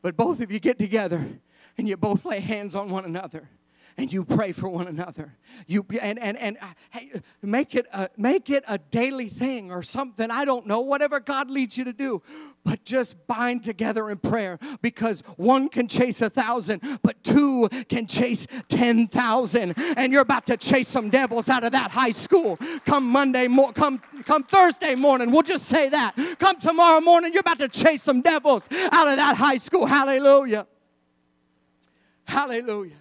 But 0.02 0.16
both 0.16 0.42
of 0.42 0.52
you 0.52 0.60
get 0.60 0.78
together 0.78 1.28
and 1.78 1.88
you 1.88 1.98
both 1.98 2.26
lay 2.26 2.40
hands 2.40 2.76
on 2.76 2.90
one 2.90 3.06
another 3.06 3.50
and 3.98 4.14
you 4.14 4.24
pray 4.24 4.52
for 4.52 4.70
one 4.70 4.88
another. 4.88 5.34
You 5.66 5.86
and 6.00 6.20
and 6.20 6.38
and 6.38 6.58
uh, 6.62 6.68
hey, 6.92 7.12
make 7.42 7.74
it 7.74 7.88
a, 7.92 8.10
make 8.16 8.50
it 8.50 8.64
a 8.68 8.78
daily 8.78 9.28
thing 9.28 9.72
or 9.72 9.82
something. 9.82 10.30
I 10.30 10.46
don't 10.46 10.68
know, 10.68 10.82
whatever 10.82 11.20
God 11.20 11.50
leads 11.50 11.78
you 11.78 11.84
to 11.86 11.94
do, 11.94 12.22
but 12.64 12.84
just 12.84 13.16
bind 13.26 13.64
together 13.64 14.10
in 14.12 14.18
prayer 14.18 14.60
because 14.82 15.22
one 15.38 15.68
can 15.68 15.88
chase 15.88 16.22
a 16.22 16.30
thousand, 16.30 17.00
but 17.02 17.24
two 17.24 17.70
can 17.90 18.06
chase 18.06 18.46
ten 18.68 19.08
thousand. 19.08 19.74
And 19.98 20.14
you're 20.14 20.22
about 20.22 20.46
to 20.48 20.58
chase 20.58 20.88
some 20.88 21.10
devils 21.10 21.50
out 21.50 21.64
of 21.64 21.72
that 21.72 21.90
high 21.92 22.12
school. 22.12 22.58
Come 22.86 23.06
Monday, 23.06 23.48
mo- 23.48 23.72
come 23.72 24.00
come 24.26 24.44
Thursday 24.44 24.94
morning. 24.94 25.32
We'll 25.32 25.42
just 25.42 25.66
say 25.66 25.90
that. 25.90 26.16
Come 26.38 26.58
tomorrow 26.58 27.02
morning, 27.02 27.34
you're 27.34 27.42
about 27.42 27.60
to 27.60 27.70
chase 27.70 28.04
some 28.04 28.22
devils 28.22 28.70
out 28.92 29.08
of 29.08 29.16
that 29.16 29.36
high 29.38 29.58
school. 29.58 29.88
Hallelujah. 29.88 30.68
Hallelujah. 32.28 32.98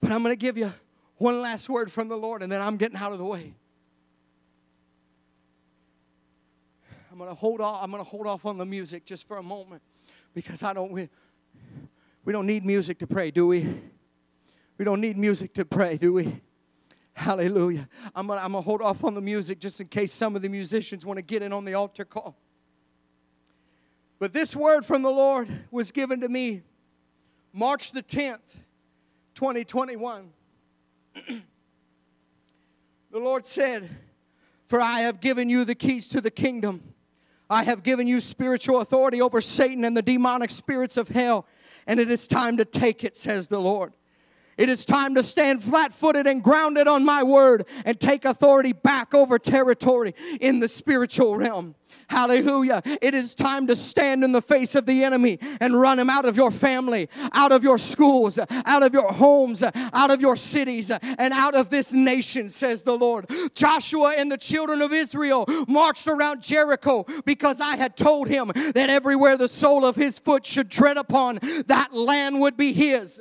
But 0.00 0.12
I'm 0.12 0.22
going 0.22 0.32
to 0.32 0.40
give 0.40 0.56
you 0.56 0.72
one 1.16 1.40
last 1.40 1.68
word 1.68 1.90
from 1.90 2.08
the 2.08 2.16
Lord, 2.16 2.42
and 2.42 2.52
then 2.52 2.60
I'm 2.60 2.76
getting 2.76 2.98
out 2.98 3.12
of 3.12 3.18
the 3.18 3.24
way. 3.24 3.54
I'm 7.10 7.18
going 7.18 7.30
to 7.30 7.34
hold 7.34 7.60
off. 7.60 7.82
I'm 7.82 7.90
going 7.90 8.02
to 8.02 8.08
hold 8.08 8.26
off 8.26 8.44
on 8.46 8.58
the 8.58 8.64
music 8.64 9.04
just 9.04 9.26
for 9.26 9.38
a 9.38 9.42
moment 9.42 9.82
because 10.34 10.62
I 10.62 10.72
don't. 10.72 10.92
We, 10.92 11.08
we 12.24 12.32
don't 12.32 12.46
need 12.46 12.64
music 12.64 12.98
to 12.98 13.06
pray, 13.06 13.30
do 13.30 13.46
we? 13.46 13.66
We 14.78 14.84
don't 14.84 15.00
need 15.00 15.16
music 15.18 15.54
to 15.54 15.64
pray, 15.64 15.96
do 15.96 16.12
we? 16.12 16.40
Hallelujah. 17.14 17.88
I'm 18.14 18.26
going 18.26 18.38
to 18.38 18.60
hold 18.60 18.80
off 18.82 19.02
on 19.04 19.14
the 19.14 19.20
music 19.20 19.60
just 19.60 19.80
in 19.80 19.86
case 19.88 20.12
some 20.12 20.36
of 20.36 20.42
the 20.42 20.48
musicians 20.48 21.04
want 21.04 21.16
to 21.18 21.22
get 21.22 21.42
in 21.42 21.52
on 21.52 21.64
the 21.64 21.74
altar 21.74 22.04
call. 22.04 22.36
But 24.18 24.32
this 24.32 24.54
word 24.54 24.84
from 24.84 25.02
the 25.02 25.10
Lord 25.10 25.48
was 25.70 25.90
given 25.90 26.20
to 26.20 26.28
me 26.28 26.62
March 27.52 27.92
the 27.92 28.02
10th, 28.02 28.58
2021. 29.34 30.30
the 31.28 31.42
Lord 33.12 33.44
said, 33.44 33.88
For 34.68 34.80
I 34.80 35.00
have 35.00 35.20
given 35.20 35.48
you 35.48 35.64
the 35.64 35.74
keys 35.74 36.08
to 36.08 36.20
the 36.20 36.30
kingdom. 36.30 36.94
I 37.48 37.64
have 37.64 37.82
given 37.82 38.06
you 38.06 38.20
spiritual 38.20 38.80
authority 38.80 39.20
over 39.20 39.40
Satan 39.40 39.84
and 39.84 39.96
the 39.96 40.02
demonic 40.02 40.52
spirits 40.52 40.96
of 40.96 41.08
hell, 41.08 41.46
and 41.86 41.98
it 41.98 42.08
is 42.10 42.28
time 42.28 42.56
to 42.58 42.64
take 42.64 43.02
it, 43.02 43.16
says 43.16 43.48
the 43.48 43.60
Lord. 43.60 43.92
It 44.56 44.68
is 44.68 44.84
time 44.84 45.14
to 45.16 45.22
stand 45.22 45.64
flat 45.64 45.92
footed 45.92 46.26
and 46.26 46.42
grounded 46.42 46.86
on 46.86 47.04
my 47.04 47.22
word 47.22 47.66
and 47.84 47.98
take 47.98 48.24
authority 48.24 48.72
back 48.72 49.14
over 49.14 49.38
territory 49.38 50.14
in 50.40 50.60
the 50.60 50.68
spiritual 50.68 51.36
realm. 51.36 51.74
Hallelujah. 52.10 52.82
It 53.00 53.14
is 53.14 53.36
time 53.36 53.68
to 53.68 53.76
stand 53.76 54.24
in 54.24 54.32
the 54.32 54.42
face 54.42 54.74
of 54.74 54.84
the 54.84 55.04
enemy 55.04 55.38
and 55.60 55.80
run 55.80 55.96
him 55.96 56.10
out 56.10 56.24
of 56.24 56.36
your 56.36 56.50
family, 56.50 57.08
out 57.32 57.52
of 57.52 57.62
your 57.62 57.78
schools, 57.78 58.36
out 58.66 58.82
of 58.82 58.92
your 58.92 59.12
homes, 59.12 59.62
out 59.62 60.10
of 60.10 60.20
your 60.20 60.34
cities, 60.34 60.90
and 60.90 61.32
out 61.32 61.54
of 61.54 61.70
this 61.70 61.92
nation, 61.92 62.48
says 62.48 62.82
the 62.82 62.98
Lord. 62.98 63.30
Joshua 63.54 64.14
and 64.18 64.30
the 64.30 64.38
children 64.38 64.82
of 64.82 64.92
Israel 64.92 65.44
marched 65.68 66.08
around 66.08 66.42
Jericho 66.42 67.06
because 67.24 67.60
I 67.60 67.76
had 67.76 67.96
told 67.96 68.26
him 68.26 68.50
that 68.54 68.90
everywhere 68.90 69.36
the 69.36 69.48
sole 69.48 69.84
of 69.84 69.94
his 69.94 70.18
foot 70.18 70.44
should 70.44 70.68
tread 70.68 70.96
upon, 70.96 71.38
that 71.68 71.94
land 71.94 72.40
would 72.40 72.56
be 72.56 72.72
his. 72.72 73.20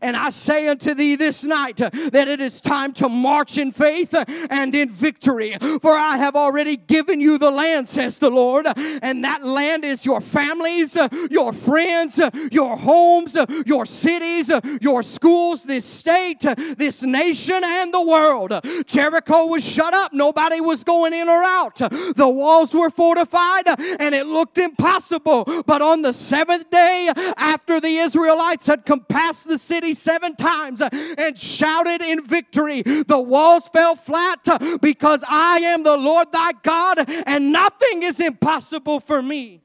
And 0.00 0.16
I 0.16 0.30
say 0.30 0.68
unto 0.68 0.94
thee 0.94 1.16
this 1.16 1.44
night 1.44 1.76
that 1.76 2.28
it 2.28 2.40
is 2.40 2.60
time 2.60 2.92
to 2.94 3.08
march 3.08 3.58
in 3.58 3.70
faith 3.70 4.14
and 4.50 4.74
in 4.74 4.88
victory. 4.88 5.56
For 5.80 5.96
I 5.96 6.16
have 6.16 6.36
already 6.36 6.76
given 6.76 7.20
you 7.20 7.38
the 7.38 7.50
land, 7.50 7.88
says 7.88 8.18
the 8.18 8.30
Lord. 8.30 8.66
And 8.76 9.24
that 9.24 9.44
land 9.44 9.84
is 9.84 10.06
your 10.06 10.20
families, 10.20 10.96
your 11.30 11.52
friends, 11.52 12.20
your 12.50 12.76
homes, 12.76 13.36
your 13.66 13.86
cities, 13.86 14.50
your 14.80 15.02
schools, 15.02 15.64
this 15.64 15.84
state, 15.84 16.40
this 16.76 17.02
nation, 17.02 17.62
and 17.64 17.92
the 17.92 18.02
world. 18.02 18.52
Jericho 18.86 19.46
was 19.46 19.68
shut 19.68 19.94
up. 19.94 20.12
Nobody 20.12 20.60
was 20.60 20.84
going 20.84 21.12
in 21.12 21.28
or 21.28 21.42
out. 21.42 21.76
The 21.76 22.28
walls 22.28 22.74
were 22.74 22.90
fortified 22.90 23.64
and 23.98 24.14
it 24.14 24.26
looked 24.26 24.58
impossible. 24.58 25.62
But 25.66 25.82
on 25.82 26.02
the 26.02 26.12
seventh 26.12 26.70
day, 26.70 27.10
after 27.36 27.80
the 27.80 27.98
Israelites 27.98 28.66
had 28.66 28.84
compassed 28.84 29.48
the 29.48 29.58
city 29.58 29.71
seven 29.94 30.36
times 30.36 30.82
uh, 30.82 30.88
and 31.18 31.38
shouted 31.38 32.02
in 32.02 32.24
victory. 32.24 32.82
The 32.82 33.18
walls 33.18 33.68
fell 33.68 33.96
flat 33.96 34.46
uh, 34.48 34.78
because 34.78 35.24
I 35.26 35.58
am 35.58 35.82
the 35.82 35.96
Lord 35.96 36.30
thy 36.32 36.52
God, 36.62 37.04
and 37.26 37.52
nothing 37.52 38.02
is 38.02 38.20
impossible 38.20 39.00
for 39.00 39.22
me. 39.22 39.62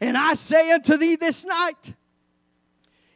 And 0.00 0.16
I 0.16 0.34
say 0.34 0.70
unto 0.70 0.96
thee 0.96 1.16
this 1.16 1.44
night, 1.44 1.94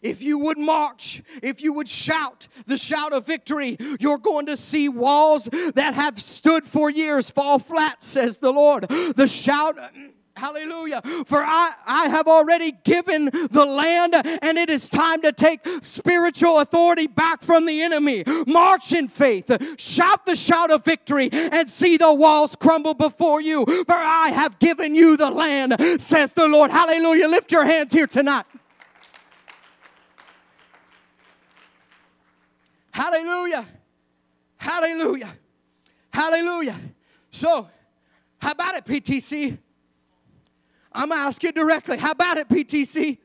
if 0.03 0.23
you 0.23 0.39
would 0.39 0.59
march, 0.59 1.23
if 1.43 1.63
you 1.63 1.73
would 1.73 1.89
shout 1.89 2.49
the 2.67 2.77
shout 2.77 3.13
of 3.13 3.27
victory, 3.27 3.77
you're 3.99 4.19
going 4.19 4.47
to 4.47 4.57
see 4.57 4.89
walls 4.89 5.49
that 5.75 5.95
have 5.95 6.21
stood 6.21 6.65
for 6.65 6.91
years 6.91 7.31
fall 7.31 7.59
flat, 7.59 8.03
says 8.03 8.39
the 8.39 8.53
Lord. 8.53 8.89
The 8.89 9.27
shout 9.27 9.79
Hallelujah. 10.37 11.01
For 11.25 11.43
I, 11.43 11.73
I 11.87 12.09
have 12.09 12.29
already 12.29 12.73
given 12.85 13.31
the 13.51 13.65
land, 13.65 14.15
and 14.15 14.59
it 14.59 14.69
is 14.69 14.91
time 14.91 15.23
to 15.23 15.33
take 15.33 15.61
spiritual 15.81 16.59
authority 16.59 17.07
back 17.07 17.43
from 17.43 17.65
the 17.65 17.81
enemy. 17.81 18.23
March 18.47 18.93
in 18.93 19.09
faith, 19.09 19.51
shout 19.81 20.27
the 20.27 20.37
shout 20.37 20.71
of 20.71 20.85
victory, 20.85 21.31
and 21.33 21.67
see 21.67 21.97
the 21.97 22.13
walls 22.13 22.55
crumble 22.55 22.93
before 22.93 23.41
you. 23.41 23.65
For 23.65 23.95
I 23.95 24.29
have 24.29 24.59
given 24.59 24.95
you 24.95 25.17
the 25.17 25.31
land, 25.31 25.75
says 26.03 26.35
the 26.35 26.47
Lord. 26.47 26.71
Hallelujah. 26.71 27.29
Lift 27.29 27.51
your 27.51 27.65
hands 27.65 27.93
here 27.93 28.07
tonight. 28.07 28.45
Hallelujah. 32.91 33.67
Hallelujah. 34.59 35.31
Hallelujah. 36.13 36.77
So, 37.31 37.71
how 38.39 38.53
about 38.53 38.75
it, 38.75 38.85
PTC? 38.85 39.59
I'm 40.97 41.09
going 41.11 41.21
to 41.21 41.27
ask 41.27 41.43
you 41.43 41.53
directly. 41.53 41.99
How 41.99 42.13
about 42.13 42.39
it, 42.39 42.49
PTC? 42.49 43.19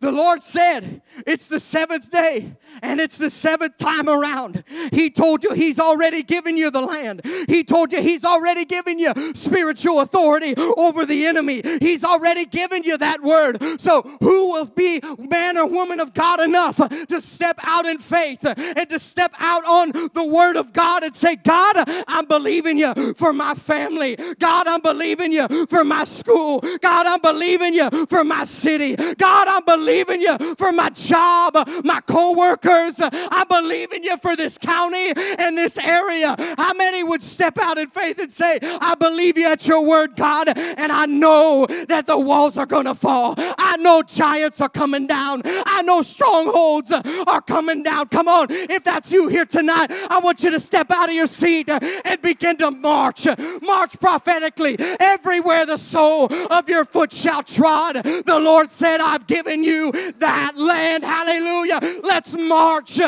The 0.00 0.10
Lord 0.10 0.42
said, 0.42 1.02
It's 1.26 1.46
the 1.48 1.60
seventh 1.60 2.10
day 2.10 2.54
and 2.82 3.00
it's 3.00 3.18
the 3.18 3.28
seventh 3.28 3.76
time 3.76 4.08
around. 4.08 4.64
He 4.92 5.10
told 5.10 5.44
you 5.44 5.52
He's 5.52 5.78
already 5.78 6.22
given 6.22 6.56
you 6.56 6.70
the 6.70 6.80
land. 6.80 7.20
He 7.48 7.62
told 7.62 7.92
you 7.92 8.00
He's 8.00 8.24
already 8.24 8.64
given 8.64 8.98
you 8.98 9.12
spiritual 9.34 10.00
authority 10.00 10.54
over 10.56 11.04
the 11.04 11.26
enemy. 11.26 11.60
He's 11.80 12.02
already 12.02 12.46
given 12.46 12.82
you 12.82 12.96
that 12.96 13.22
word. 13.22 13.62
So, 13.78 14.00
who 14.20 14.52
will 14.52 14.66
be 14.66 15.02
man 15.18 15.58
or 15.58 15.66
woman 15.66 16.00
of 16.00 16.14
God 16.14 16.40
enough 16.40 16.76
to 16.76 17.20
step 17.20 17.60
out 17.62 17.84
in 17.84 17.98
faith 17.98 18.42
and 18.44 18.88
to 18.88 18.98
step 18.98 19.34
out 19.38 19.64
on 19.66 19.92
the 20.14 20.24
word 20.24 20.56
of 20.56 20.72
God 20.72 21.02
and 21.02 21.14
say, 21.14 21.36
God, 21.36 21.76
I'm 22.08 22.24
believing 22.24 22.78
you 22.78 23.12
for 23.14 23.34
my 23.34 23.54
family. 23.54 24.16
God, 24.38 24.66
I'm 24.66 24.80
believing 24.80 25.30
you 25.30 25.66
for 25.66 25.84
my 25.84 26.04
school. 26.04 26.60
God, 26.80 27.06
I'm 27.06 27.20
believing 27.20 27.74
you 27.74 28.06
for 28.06 28.24
my 28.24 28.44
city. 28.44 28.96
God, 28.96 29.46
I'm 29.46 29.64
believing 29.64 29.89
believing 29.90 30.20
you 30.20 30.54
for 30.54 30.72
my 30.72 30.88
job, 30.90 31.56
my 31.84 32.00
coworkers. 32.02 33.00
I'm 33.00 33.48
believing 33.48 34.04
you 34.04 34.16
for 34.18 34.36
this 34.36 34.56
county 34.56 35.12
and 35.16 35.58
this 35.58 35.78
area. 35.78 36.36
How 36.56 36.72
many 36.74 37.02
would 37.02 37.22
step 37.22 37.58
out 37.60 37.76
in 37.78 37.88
faith 37.88 38.18
and 38.20 38.32
say, 38.32 38.58
I 38.62 38.94
believe 38.94 39.36
you 39.36 39.46
at 39.46 39.66
your 39.66 39.84
word, 39.84 40.14
God, 40.16 40.48
and 40.56 40.92
I 40.92 41.06
know 41.06 41.66
that 41.88 42.06
the 42.06 42.18
walls 42.18 42.56
are 42.56 42.66
going 42.66 42.84
to 42.84 42.94
fall. 42.94 43.34
I 43.36 43.76
know 43.78 44.02
giants 44.02 44.60
are 44.60 44.68
coming 44.68 45.06
down. 45.06 45.42
I 45.44 45.82
know 45.82 46.02
strongholds 46.02 46.92
are 46.92 47.42
coming 47.42 47.82
down. 47.82 48.08
Come 48.08 48.28
on, 48.28 48.46
if 48.50 48.84
that's 48.84 49.12
you 49.12 49.28
here 49.28 49.44
tonight, 49.44 49.88
I 50.08 50.20
want 50.22 50.44
you 50.44 50.50
to 50.50 50.60
step 50.60 50.90
out 50.90 51.08
of 51.08 51.14
your 51.14 51.26
seat 51.26 51.68
and 51.68 52.22
begin 52.22 52.58
to 52.58 52.70
march. 52.70 53.26
March 53.62 53.98
prophetically 53.98 54.76
everywhere 55.00 55.66
the 55.66 55.78
sole 55.78 56.32
of 56.50 56.68
your 56.68 56.84
foot 56.84 57.12
shall 57.12 57.42
trod. 57.42 57.96
The 57.96 58.38
Lord 58.40 58.70
said, 58.70 59.00
I've 59.00 59.26
given 59.26 59.64
you 59.64 59.79
that 60.18 60.52
land. 60.56 61.04
Hallelujah. 61.04 61.80
Let's 62.02 62.36
march. 62.36 63.00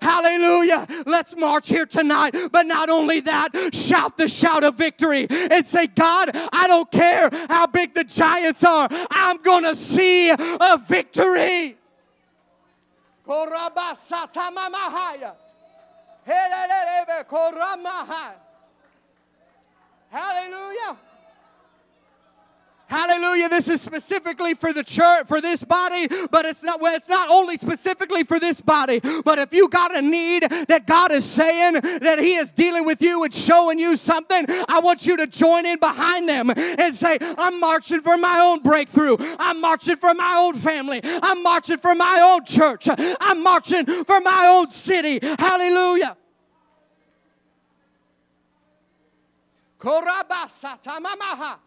Hallelujah. 0.00 0.86
Let's 1.06 1.36
march 1.36 1.68
here 1.68 1.86
tonight. 1.86 2.34
But 2.52 2.66
not 2.66 2.88
only 2.88 3.20
that, 3.20 3.50
shout 3.72 4.16
the 4.16 4.28
shout 4.28 4.64
of 4.64 4.76
victory 4.76 5.26
and 5.30 5.66
say, 5.66 5.86
God, 5.86 6.30
I 6.52 6.66
don't 6.68 6.90
care 6.90 7.28
how 7.48 7.66
big 7.66 7.94
the 7.94 8.04
giants 8.04 8.64
are, 8.64 8.88
I'm 9.10 9.38
going 9.38 9.64
to 9.64 9.74
see 9.74 10.30
a 10.30 10.78
victory. 10.86 11.76
Hallelujah. 20.10 20.96
Hallelujah. 22.88 23.50
This 23.50 23.68
is 23.68 23.82
specifically 23.82 24.54
for 24.54 24.72
the 24.72 24.82
church, 24.82 25.26
for 25.26 25.42
this 25.42 25.62
body, 25.62 26.08
but 26.30 26.46
it's 26.46 26.62
not, 26.62 26.80
well, 26.80 26.96
it's 26.96 27.08
not 27.08 27.28
only 27.28 27.58
specifically 27.58 28.24
for 28.24 28.40
this 28.40 28.62
body, 28.62 29.00
but 29.24 29.38
if 29.38 29.52
you 29.52 29.68
got 29.68 29.94
a 29.94 30.00
need 30.00 30.44
that 30.68 30.86
God 30.86 31.12
is 31.12 31.26
saying 31.26 31.74
that 31.74 32.18
He 32.18 32.36
is 32.36 32.50
dealing 32.50 32.86
with 32.86 33.02
you 33.02 33.24
and 33.24 33.34
showing 33.34 33.78
you 33.78 33.94
something, 33.98 34.46
I 34.70 34.80
want 34.82 35.06
you 35.06 35.18
to 35.18 35.26
join 35.26 35.66
in 35.66 35.78
behind 35.78 36.30
them 36.30 36.50
and 36.50 36.94
say, 36.94 37.18
I'm 37.20 37.60
marching 37.60 38.00
for 38.00 38.16
my 38.16 38.38
own 38.40 38.62
breakthrough. 38.62 39.18
I'm 39.38 39.60
marching 39.60 39.96
for 39.96 40.14
my 40.14 40.36
own 40.38 40.54
family. 40.54 41.02
I'm 41.04 41.42
marching 41.42 41.76
for 41.76 41.94
my 41.94 42.20
own 42.22 42.46
church. 42.46 42.88
I'm 43.20 43.42
marching 43.42 43.84
for 43.84 44.20
my 44.20 44.46
own 44.46 44.70
city. 44.70 45.18
Hallelujah. 45.22 46.16
Korabasa 49.78 50.82
tamamaha. 50.82 51.58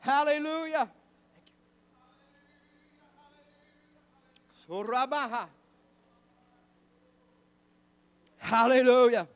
Hallelujah. 0.00 0.88
Hallelujah. 8.38 9.28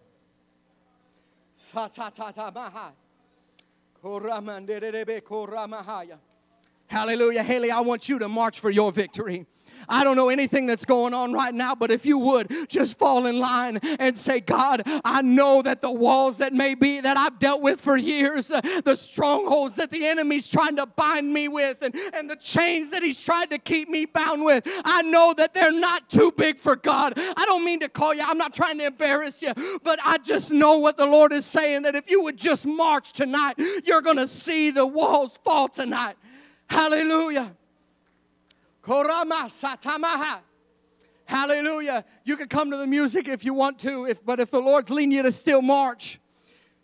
Hallelujah. 6.88 7.42
Haley, 7.42 7.70
I 7.70 7.80
want 7.80 8.08
you 8.08 8.18
to 8.18 8.28
march 8.28 8.60
for 8.60 8.70
your 8.70 8.92
victory. 8.92 9.46
I 9.88 10.04
don't 10.04 10.16
know 10.16 10.28
anything 10.28 10.66
that's 10.66 10.84
going 10.84 11.14
on 11.14 11.32
right 11.32 11.54
now, 11.54 11.74
but 11.74 11.90
if 11.90 12.06
you 12.06 12.18
would 12.18 12.68
just 12.68 12.98
fall 12.98 13.26
in 13.26 13.38
line 13.38 13.78
and 13.98 14.16
say, 14.16 14.40
God, 14.40 14.82
I 15.04 15.22
know 15.22 15.62
that 15.62 15.80
the 15.82 15.90
walls 15.90 16.38
that 16.38 16.52
may 16.52 16.74
be 16.74 17.00
that 17.00 17.16
I've 17.16 17.38
dealt 17.38 17.62
with 17.62 17.80
for 17.80 17.96
years, 17.96 18.50
uh, 18.50 18.60
the 18.84 18.96
strongholds 18.96 19.76
that 19.76 19.90
the 19.90 20.06
enemy's 20.06 20.48
trying 20.48 20.76
to 20.76 20.86
bind 20.86 21.32
me 21.32 21.48
with, 21.48 21.82
and, 21.82 21.94
and 22.14 22.28
the 22.28 22.36
chains 22.36 22.90
that 22.90 23.02
he's 23.02 23.20
tried 23.20 23.50
to 23.50 23.58
keep 23.58 23.88
me 23.88 24.04
bound 24.04 24.44
with, 24.44 24.64
I 24.84 25.02
know 25.02 25.34
that 25.36 25.54
they're 25.54 25.72
not 25.72 26.10
too 26.10 26.32
big 26.36 26.58
for 26.58 26.76
God. 26.76 27.14
I 27.16 27.44
don't 27.46 27.64
mean 27.64 27.80
to 27.80 27.88
call 27.88 28.14
you, 28.14 28.22
I'm 28.26 28.38
not 28.38 28.54
trying 28.54 28.78
to 28.78 28.86
embarrass 28.86 29.42
you, 29.42 29.52
but 29.82 29.98
I 30.04 30.18
just 30.18 30.50
know 30.50 30.78
what 30.78 30.96
the 30.96 31.06
Lord 31.06 31.32
is 31.32 31.46
saying 31.46 31.82
that 31.82 31.94
if 31.94 32.10
you 32.10 32.22
would 32.22 32.36
just 32.36 32.66
march 32.66 33.12
tonight, 33.12 33.54
you're 33.84 34.02
going 34.02 34.16
to 34.16 34.28
see 34.28 34.70
the 34.70 34.86
walls 34.86 35.38
fall 35.38 35.68
tonight. 35.68 36.16
Hallelujah. 36.68 37.54
Korama. 38.82 40.40
Hallelujah. 41.24 42.04
You 42.24 42.36
can 42.36 42.48
come 42.48 42.70
to 42.70 42.76
the 42.76 42.86
music 42.86 43.28
if 43.28 43.44
you 43.44 43.54
want 43.54 43.78
to, 43.80 44.06
if, 44.06 44.24
but 44.24 44.40
if 44.40 44.50
the 44.50 44.60
Lord's 44.60 44.90
leading 44.90 45.12
you 45.12 45.22
to 45.22 45.32
still 45.32 45.62
march, 45.62 46.20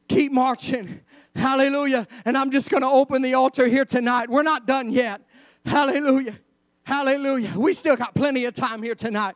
keep 0.09 0.32
marching. 0.32 1.01
Hallelujah. 1.34 2.07
And 2.24 2.36
I'm 2.36 2.51
just 2.51 2.70
going 2.70 2.82
to 2.82 2.88
open 2.88 3.22
the 3.22 3.34
altar 3.34 3.66
here 3.66 3.84
tonight. 3.84 4.28
We're 4.30 4.42
not 4.42 4.66
done 4.66 4.90
yet. 4.90 5.20
Hallelujah. 5.64 6.38
Hallelujah. 6.84 7.53
We 7.57 7.74
still 7.74 7.96
got 7.96 8.14
plenty 8.14 8.46
of 8.46 8.55
time 8.55 8.82
here 8.82 8.94
tonight. 8.94 9.34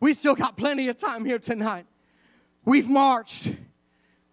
We 0.00 0.12
still 0.12 0.34
got 0.34 0.56
plenty 0.56 0.88
of 0.88 0.96
time 0.96 1.24
here 1.24 1.38
tonight. 1.38 1.86
We've 2.64 2.88
marched. 2.88 3.52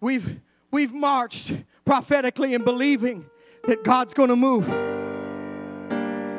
We've 0.00 0.40
we've 0.70 0.92
marched 0.92 1.54
prophetically 1.84 2.54
and 2.54 2.64
believing 2.64 3.24
that 3.66 3.82
God's 3.84 4.12
going 4.12 4.28
to 4.28 4.36
move. 4.36 4.68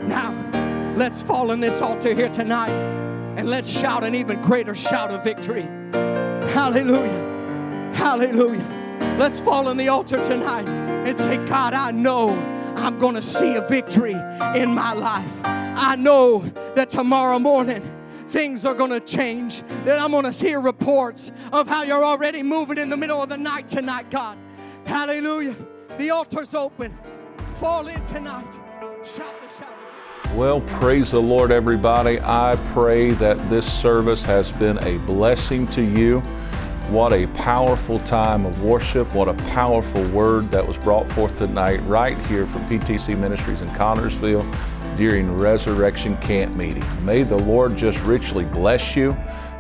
Now, 0.08 0.65
Let's 0.96 1.22
fall 1.22 1.52
on 1.52 1.60
this 1.60 1.82
altar 1.82 2.14
here 2.14 2.30
tonight 2.30 2.70
and 2.70 3.50
let's 3.50 3.70
shout 3.70 4.06
an 4.06 4.16
even 4.16 4.42
greater 4.42 4.74
shout 4.74 5.12
of 5.12 5.26
victory. 5.26 5.64
Hallelujah. 6.54 7.92
Hallelujah. 7.94 9.18
Let's 9.20 9.42
fall 9.42 9.68
on 9.68 9.76
the 9.76 9.90
altar 9.90 10.24
tonight 10.24 10.70
and 10.70 11.18
say, 11.18 11.36
God, 11.48 11.74
I 11.74 11.92
know 11.92 12.30
I'm 12.78 12.98
going 12.98 13.16
to 13.16 13.22
see 13.22 13.56
a 13.56 13.62
victory 13.68 14.14
in 14.56 14.74
my 14.74 14.94
life. 14.94 15.34
I 15.44 15.98
know 15.98 16.40
that 16.76 16.90
tomorrow 16.92 17.40
morning, 17.40 17.84
things 18.30 18.64
are 18.64 18.74
going 18.74 18.92
to 18.92 19.02
change. 19.02 19.64
That 19.84 20.00
I'm 20.00 20.12
going 20.12 20.24
to 20.24 20.32
hear 20.32 20.62
reports 20.62 21.30
of 21.52 21.68
how 21.68 21.84
you're 21.84 22.06
already 22.06 22.42
moving 22.42 22.78
in 22.78 22.90
the 22.90 22.98
middle 22.98 23.22
of 23.22 23.28
the 23.28 23.38
night 23.38 23.68
tonight, 23.68 24.10
God. 24.10 24.38
Hallelujah. 24.86 25.58
The 25.98 26.12
altar's 26.12 26.56
open. 26.56 26.98
Fall 27.60 27.90
in 27.90 28.02
tonight. 28.06 28.54
Shout 29.04 29.36
the 29.42 29.50
shout. 29.50 29.85
Well, 30.36 30.60
praise 30.60 31.12
the 31.12 31.22
Lord, 31.22 31.50
everybody. 31.50 32.20
I 32.22 32.58
pray 32.74 33.12
that 33.12 33.38
this 33.50 33.66
service 33.66 34.22
has 34.26 34.52
been 34.52 34.78
a 34.84 34.98
blessing 35.06 35.66
to 35.68 35.82
you. 35.82 36.20
What 36.90 37.14
a 37.14 37.26
powerful 37.28 38.00
time 38.00 38.46
of 38.46 38.62
worship. 38.62 39.16
What 39.16 39.30
a 39.30 39.34
powerful 39.34 40.04
word 40.10 40.42
that 40.52 40.68
was 40.68 40.78
brought 40.78 41.10
forth 41.14 41.38
tonight, 41.38 41.78
right 41.86 42.18
here 42.28 42.46
from 42.48 42.66
PTC 42.66 43.18
Ministries 43.18 43.62
in 43.62 43.70
Connersville 43.70 44.46
during 44.98 45.34
Resurrection 45.38 46.18
Camp 46.18 46.54
meeting. 46.56 46.84
May 47.06 47.24
the 47.24 47.38
Lord 47.38 47.78
just 47.78 48.02
richly 48.02 48.44
bless 48.44 48.94
you 48.94 49.16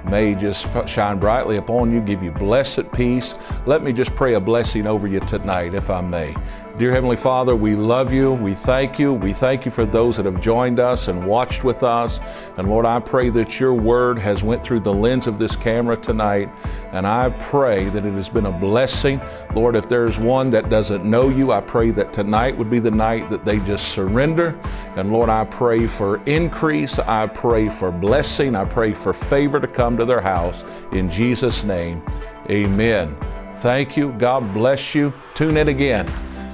may 0.09 0.36
just 0.36 0.67
shine 0.88 1.19
brightly 1.19 1.57
upon 1.57 1.91
you, 1.91 2.01
give 2.01 2.23
you 2.23 2.32
blessed 2.32 2.91
peace. 2.91 3.36
Let 3.65 3.84
me 3.84 3.91
just 3.91 4.15
pray 4.15 4.36
a 4.36 4.39
blessing 4.39 4.88
over 4.88 5.07
you 5.07 5.19
tonight, 5.21 5.73
if 5.73 5.89
I 5.89 6.01
may. 6.01 6.36
Dear 6.78 6.91
Heavenly 6.91 7.15
Father, 7.15 7.55
we 7.55 7.73
love 7.73 8.11
you. 8.11 8.34
We 8.34 8.53
thank 8.53 8.99
you. 8.99 9.13
We 9.13 9.32
thank 9.32 9.63
you 9.63 9.71
for 9.71 9.86
those 9.86 10.17
that 10.17 10.26
have 10.26 10.41
joined 10.41 10.78
us 10.78 11.07
and 11.07 11.26
watched 11.26 11.63
with 11.63 11.84
us. 11.84 12.19
And 12.57 12.67
Lord, 12.67 12.86
I 12.86 12.99
pray 12.99 13.30
that 13.30 13.61
your 13.61 13.73
word 13.73 14.19
has 14.19 14.43
went 14.43 14.61
through 14.61 14.82
the 14.82 14.91
lens 14.91 15.26
of 15.26 15.39
this 15.39 15.55
camera 15.55 15.95
tonight. 15.95 16.49
And 16.91 17.07
I 17.07 17.30
pray 17.39 17.86
that 17.86 18.05
it 18.05 18.11
has 18.11 18.28
been 18.28 18.47
a 18.47 18.51
blessing. 18.51 19.21
Lord, 19.55 19.78
if 19.78 19.88
there's 19.88 20.19
one 20.19 20.49
that 20.49 20.69
doesn't 20.69 21.05
know 21.05 21.30
you, 21.30 21.53
I 21.53 21.61
pray 21.61 21.91
that 21.91 22.11
tonight 22.11 22.57
would 22.57 22.69
be 22.69 22.80
the 22.80 22.91
night 22.91 23.30
that 23.30 23.45
they 23.45 23.59
just 23.59 23.93
surrender. 23.93 24.59
And 24.97 25.13
Lord, 25.13 25.30
I 25.30 25.45
pray 25.45 25.88
for 25.88 26.21
increase. 26.26 26.99
I 26.99 27.28
pray 27.28 27.69
for 27.69 27.89
blessing. 27.89 28.53
I 28.53 28.65
pray 28.65 28.93
for 28.93 29.13
favor 29.13 29.61
to 29.61 29.67
come 29.67 29.95
to 29.95 30.03
their 30.03 30.19
house. 30.19 30.65
In 30.91 31.09
Jesus' 31.09 31.63
name, 31.63 32.03
amen. 32.49 33.15
Thank 33.61 33.95
you. 33.95 34.11
God 34.17 34.53
bless 34.53 34.93
you. 34.93 35.13
Tune 35.36 35.55
in 35.55 35.69
again 35.69 36.05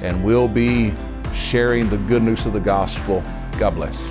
and 0.04 0.24
we'll 0.24 0.48
be 0.48 0.94
sharing 1.34 1.90
the 1.90 1.98
good 1.98 2.24
news 2.24 2.46
of 2.46 2.54
the 2.54 2.60
gospel. 2.60 3.24
God 3.58 3.76
bless. 3.76 4.06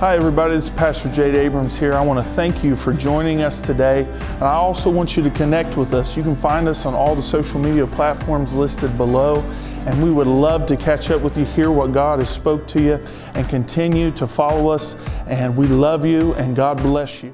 Hi, 0.00 0.16
everybody. 0.16 0.54
It's 0.54 0.70
Pastor 0.70 1.10
Jade 1.10 1.34
Abrams 1.34 1.76
here. 1.76 1.92
I 1.92 2.00
want 2.02 2.24
to 2.24 2.32
thank 2.32 2.64
you 2.64 2.74
for 2.74 2.94
joining 2.94 3.42
us 3.42 3.60
today. 3.60 4.04
And 4.04 4.42
I 4.42 4.54
also 4.54 4.88
want 4.88 5.14
you 5.14 5.22
to 5.22 5.30
connect 5.30 5.76
with 5.76 5.92
us. 5.92 6.16
You 6.16 6.22
can 6.22 6.36
find 6.36 6.68
us 6.68 6.86
on 6.86 6.94
all 6.94 7.14
the 7.14 7.22
social 7.22 7.60
media 7.60 7.86
platforms 7.86 8.54
listed 8.54 8.96
below. 8.96 9.42
And 9.86 10.02
we 10.02 10.10
would 10.10 10.26
love 10.26 10.64
to 10.66 10.76
catch 10.76 11.10
up 11.10 11.20
with 11.20 11.36
you, 11.36 11.44
hear 11.44 11.70
what 11.70 11.92
God 11.92 12.20
has 12.20 12.30
spoke 12.30 12.66
to 12.68 12.82
you, 12.82 12.94
and 13.34 13.46
continue 13.48 14.10
to 14.12 14.26
follow 14.26 14.70
us. 14.70 14.96
And 15.26 15.54
we 15.54 15.66
love 15.66 16.06
you, 16.06 16.32
and 16.34 16.56
God 16.56 16.78
bless 16.78 17.22
you. 17.22 17.30